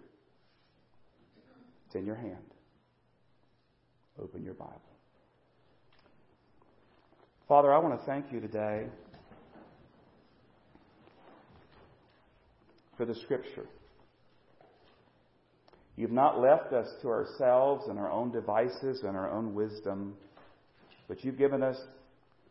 It's 1.87 1.95
in 1.95 2.05
your 2.05 2.17
hand. 2.17 2.37
Open 4.21 4.45
your 4.45 4.55
Bible. 4.55 4.83
Father, 7.47 7.73
I 7.73 7.79
want 7.79 7.99
to 7.99 8.05
thank 8.05 8.33
you 8.33 8.41
today 8.41 8.87
for 12.97 13.07
the 13.07 13.15
Scripture. 13.15 13.67
You've 15.99 16.13
not 16.13 16.41
left 16.41 16.73
us 16.73 16.87
to 17.03 17.09
ourselves 17.09 17.89
and 17.89 17.99
our 17.99 18.09
own 18.09 18.31
devices 18.31 19.03
and 19.03 19.17
our 19.17 19.29
own 19.29 19.53
wisdom, 19.53 20.15
but 21.09 21.25
you've 21.25 21.37
given 21.37 21.61
us 21.61 21.77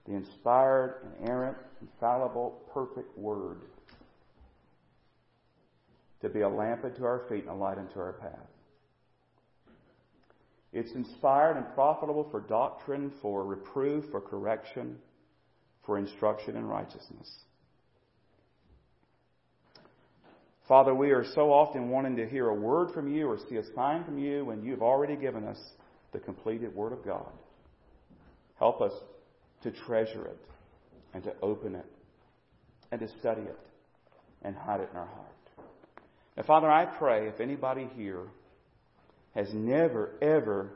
the 0.05 0.15
inspired, 0.15 0.95
inerrant, 1.21 1.55
infallible, 1.79 2.61
perfect 2.73 3.17
Word 3.17 3.61
to 6.21 6.27
be 6.27 6.41
a 6.41 6.49
lamp 6.49 6.83
unto 6.83 7.05
our 7.05 7.21
feet 7.29 7.43
and 7.43 7.51
a 7.51 7.53
light 7.53 7.77
unto 7.77 7.97
our 8.01 8.13
path. 8.19 8.49
It's 10.73 10.91
inspired 10.91 11.55
and 11.55 11.73
profitable 11.73 12.27
for 12.29 12.41
doctrine, 12.41 13.13
for 13.21 13.45
reproof, 13.45 14.03
for 14.11 14.19
correction, 14.19 14.97
for 15.85 15.97
instruction 15.97 16.57
in 16.57 16.65
righteousness 16.65 17.46
Father, 20.67 20.93
we 20.93 21.11
are 21.11 21.23
so 21.33 21.53
often 21.53 21.89
wanting 21.89 22.17
to 22.17 22.27
hear 22.27 22.49
a 22.49 22.53
word 22.53 22.91
from 22.91 23.13
you 23.13 23.27
or 23.27 23.37
see 23.49 23.55
a 23.55 23.63
sign 23.73 24.03
from 24.03 24.19
you 24.19 24.43
when 24.43 24.63
you've 24.63 24.81
already 24.81 25.15
given 25.15 25.45
us 25.45 25.57
the 26.11 26.19
completed 26.19 26.75
Word 26.75 26.91
of 26.91 27.05
God. 27.05 27.31
Help 28.59 28.81
us 28.81 28.91
to 29.63 29.71
treasure 29.71 30.25
it 30.25 30.39
and 31.13 31.23
to 31.23 31.33
open 31.41 31.73
it 31.75 31.85
and 32.91 32.99
to 32.99 33.07
study 33.19 33.43
it 33.43 33.59
and 34.41 34.55
hide 34.55 34.81
it 34.81 34.89
in 34.91 34.97
our 34.97 35.05
heart. 35.05 35.67
Now, 36.35 36.43
Father, 36.43 36.69
I 36.69 36.85
pray 36.85 37.27
if 37.27 37.39
anybody 37.39 37.89
here 37.95 38.23
has 39.35 39.47
never, 39.53 40.15
ever 40.21 40.71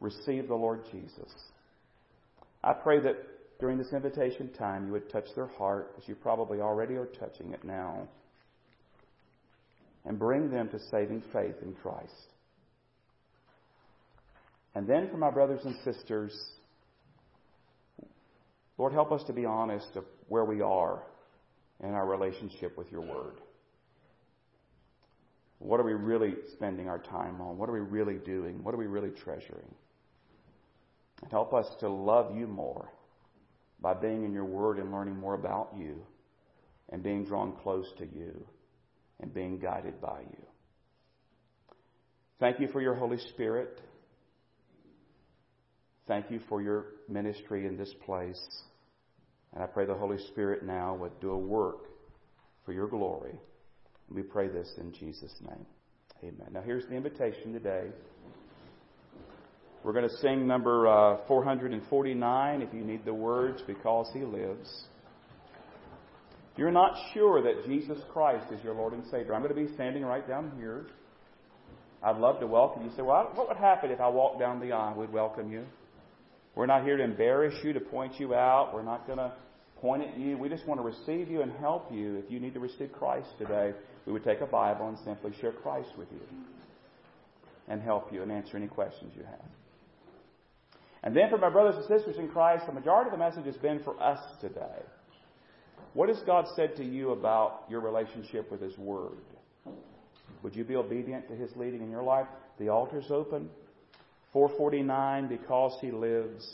received 0.00 0.48
the 0.48 0.54
Lord 0.54 0.84
Jesus, 0.90 1.30
I 2.64 2.72
pray 2.72 3.00
that 3.00 3.58
during 3.60 3.76
this 3.76 3.92
invitation 3.92 4.50
time 4.54 4.86
you 4.86 4.92
would 4.92 5.10
touch 5.10 5.26
their 5.36 5.46
heart 5.46 5.94
as 5.98 6.08
you 6.08 6.14
probably 6.14 6.60
already 6.60 6.94
are 6.94 7.06
touching 7.06 7.52
it 7.52 7.62
now 7.62 8.08
and 10.04 10.18
bring 10.18 10.50
them 10.50 10.68
to 10.70 10.78
saving 10.90 11.22
faith 11.32 11.56
in 11.62 11.74
Christ. 11.74 12.12
And 14.74 14.86
then 14.86 15.08
for 15.10 15.16
my 15.16 15.30
brothers 15.30 15.60
and 15.64 15.76
sisters, 15.84 16.32
Lord, 18.78 18.92
help 18.92 19.12
us 19.12 19.22
to 19.24 19.32
be 19.32 19.44
honest 19.44 19.96
of 19.96 20.04
where 20.28 20.44
we 20.44 20.60
are 20.60 21.02
in 21.82 21.90
our 21.90 22.06
relationship 22.06 22.76
with 22.76 22.90
your 22.90 23.02
word. 23.02 23.40
What 25.58 25.78
are 25.78 25.84
we 25.84 25.92
really 25.92 26.34
spending 26.54 26.88
our 26.88 26.98
time 26.98 27.40
on? 27.40 27.56
What 27.56 27.68
are 27.68 27.72
we 27.72 27.80
really 27.80 28.16
doing? 28.16 28.64
What 28.64 28.74
are 28.74 28.78
we 28.78 28.86
really 28.86 29.10
treasuring? 29.10 29.72
And 31.22 31.30
help 31.30 31.54
us 31.54 31.66
to 31.80 31.88
love 31.88 32.36
you 32.36 32.48
more 32.48 32.88
by 33.80 33.94
being 33.94 34.24
in 34.24 34.32
your 34.32 34.44
word 34.44 34.78
and 34.78 34.90
learning 34.90 35.16
more 35.16 35.34
about 35.34 35.74
you 35.76 36.02
and 36.88 37.02
being 37.02 37.24
drawn 37.24 37.52
close 37.62 37.86
to 37.98 38.06
you 38.06 38.44
and 39.22 39.32
being 39.32 39.58
guided 39.58 40.00
by 40.00 40.20
you. 40.20 40.46
Thank 42.40 42.60
you 42.60 42.68
for 42.68 42.82
your 42.82 42.94
Holy 42.94 43.18
Spirit. 43.30 43.80
Thank 46.08 46.30
you 46.30 46.40
for 46.48 46.60
your 46.60 46.86
ministry 47.08 47.66
in 47.66 47.76
this 47.76 47.94
place. 48.04 48.42
And 49.54 49.62
I 49.62 49.66
pray 49.66 49.86
the 49.86 49.94
Holy 49.94 50.18
Spirit 50.28 50.64
now 50.64 50.94
would 50.96 51.18
do 51.20 51.30
a 51.30 51.38
work 51.38 51.86
for 52.66 52.72
your 52.72 52.88
glory. 52.88 53.34
We 54.10 54.22
pray 54.22 54.48
this 54.48 54.68
in 54.78 54.92
Jesus' 54.92 55.34
name. 55.40 55.64
Amen. 56.22 56.48
Now, 56.52 56.62
here's 56.62 56.84
the 56.86 56.94
invitation 56.94 57.52
today. 57.52 57.86
We're 59.84 59.92
going 59.92 60.08
to 60.08 60.16
sing 60.18 60.46
number 60.46 60.88
uh, 60.88 61.18
449 61.26 62.62
if 62.62 62.74
you 62.74 62.82
need 62.82 63.04
the 63.04 63.14
words, 63.14 63.62
Because 63.66 64.10
He 64.12 64.20
Lives 64.20 64.84
you're 66.56 66.70
not 66.70 66.94
sure 67.14 67.42
that 67.42 67.66
Jesus 67.66 67.98
Christ 68.12 68.46
is 68.52 68.62
your 68.62 68.74
Lord 68.74 68.92
and 68.92 69.04
Savior, 69.10 69.34
I'm 69.34 69.42
going 69.42 69.54
to 69.54 69.68
be 69.68 69.72
standing 69.74 70.04
right 70.04 70.26
down 70.26 70.52
here. 70.56 70.86
I'd 72.02 72.18
love 72.18 72.40
to 72.40 72.46
welcome 72.46 72.84
you. 72.84 72.90
Say, 72.96 73.02
well, 73.02 73.30
what 73.34 73.48
would 73.48 73.56
happen 73.56 73.90
if 73.90 74.00
I 74.00 74.08
walked 74.08 74.40
down 74.40 74.60
the 74.60 74.72
aisle? 74.72 74.94
We'd 74.98 75.12
welcome 75.12 75.50
you. 75.50 75.64
We're 76.54 76.66
not 76.66 76.84
here 76.84 76.96
to 76.96 77.02
embarrass 77.04 77.54
you, 77.62 77.72
to 77.72 77.80
point 77.80 78.18
you 78.18 78.34
out. 78.34 78.74
We're 78.74 78.82
not 78.82 79.06
going 79.06 79.18
to 79.18 79.32
point 79.80 80.02
at 80.02 80.18
you. 80.18 80.36
We 80.36 80.48
just 80.48 80.66
want 80.66 80.80
to 80.80 80.84
receive 80.84 81.30
you 81.30 81.42
and 81.42 81.52
help 81.52 81.92
you. 81.92 82.16
If 82.16 82.30
you 82.30 82.40
need 82.40 82.54
to 82.54 82.60
receive 82.60 82.92
Christ 82.92 83.28
today, 83.38 83.72
we 84.04 84.12
would 84.12 84.24
take 84.24 84.40
a 84.40 84.46
Bible 84.46 84.88
and 84.88 84.98
simply 85.04 85.32
share 85.40 85.52
Christ 85.52 85.90
with 85.96 86.08
you 86.12 86.20
and 87.68 87.80
help 87.80 88.12
you 88.12 88.22
and 88.22 88.30
answer 88.30 88.56
any 88.56 88.66
questions 88.66 89.12
you 89.16 89.24
have. 89.24 89.50
And 91.04 91.16
then 91.16 91.30
for 91.30 91.38
my 91.38 91.50
brothers 91.50 91.76
and 91.76 91.98
sisters 91.98 92.16
in 92.18 92.28
Christ, 92.28 92.66
the 92.66 92.72
majority 92.72 93.10
of 93.10 93.12
the 93.12 93.24
message 93.24 93.46
has 93.46 93.56
been 93.56 93.82
for 93.82 94.00
us 94.02 94.20
today. 94.40 94.82
What 95.94 96.08
has 96.08 96.18
God 96.24 96.46
said 96.56 96.76
to 96.76 96.84
you 96.84 97.10
about 97.10 97.64
your 97.68 97.80
relationship 97.80 98.50
with 98.50 98.62
His 98.62 98.76
Word? 98.78 99.18
Would 100.42 100.56
you 100.56 100.64
be 100.64 100.76
obedient 100.76 101.28
to 101.28 101.34
His 101.34 101.50
leading 101.54 101.82
in 101.82 101.90
your 101.90 102.02
life? 102.02 102.26
The 102.58 102.70
altar's 102.70 103.10
open. 103.10 103.50
449, 104.32 105.28
because 105.28 105.76
He 105.80 105.90
lives. 105.90 106.48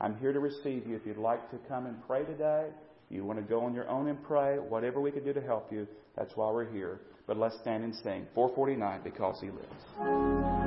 I'm 0.00 0.16
here 0.18 0.32
to 0.32 0.40
receive 0.40 0.86
you. 0.88 0.96
If 0.96 1.06
you'd 1.06 1.18
like 1.18 1.50
to 1.52 1.58
come 1.68 1.86
and 1.86 2.04
pray 2.06 2.24
today, 2.24 2.66
you 3.10 3.24
want 3.24 3.38
to 3.38 3.44
go 3.44 3.60
on 3.60 3.74
your 3.74 3.88
own 3.88 4.08
and 4.08 4.20
pray, 4.24 4.56
whatever 4.58 5.00
we 5.00 5.12
can 5.12 5.24
do 5.24 5.32
to 5.32 5.40
help 5.40 5.72
you, 5.72 5.86
that's 6.16 6.36
why 6.36 6.50
we're 6.50 6.70
here. 6.70 7.00
But 7.28 7.36
let's 7.36 7.56
stand 7.60 7.84
and 7.84 7.94
sing. 7.94 8.26
449, 8.34 9.02
because 9.04 9.40
He 9.40 9.50
lives. 9.50 10.59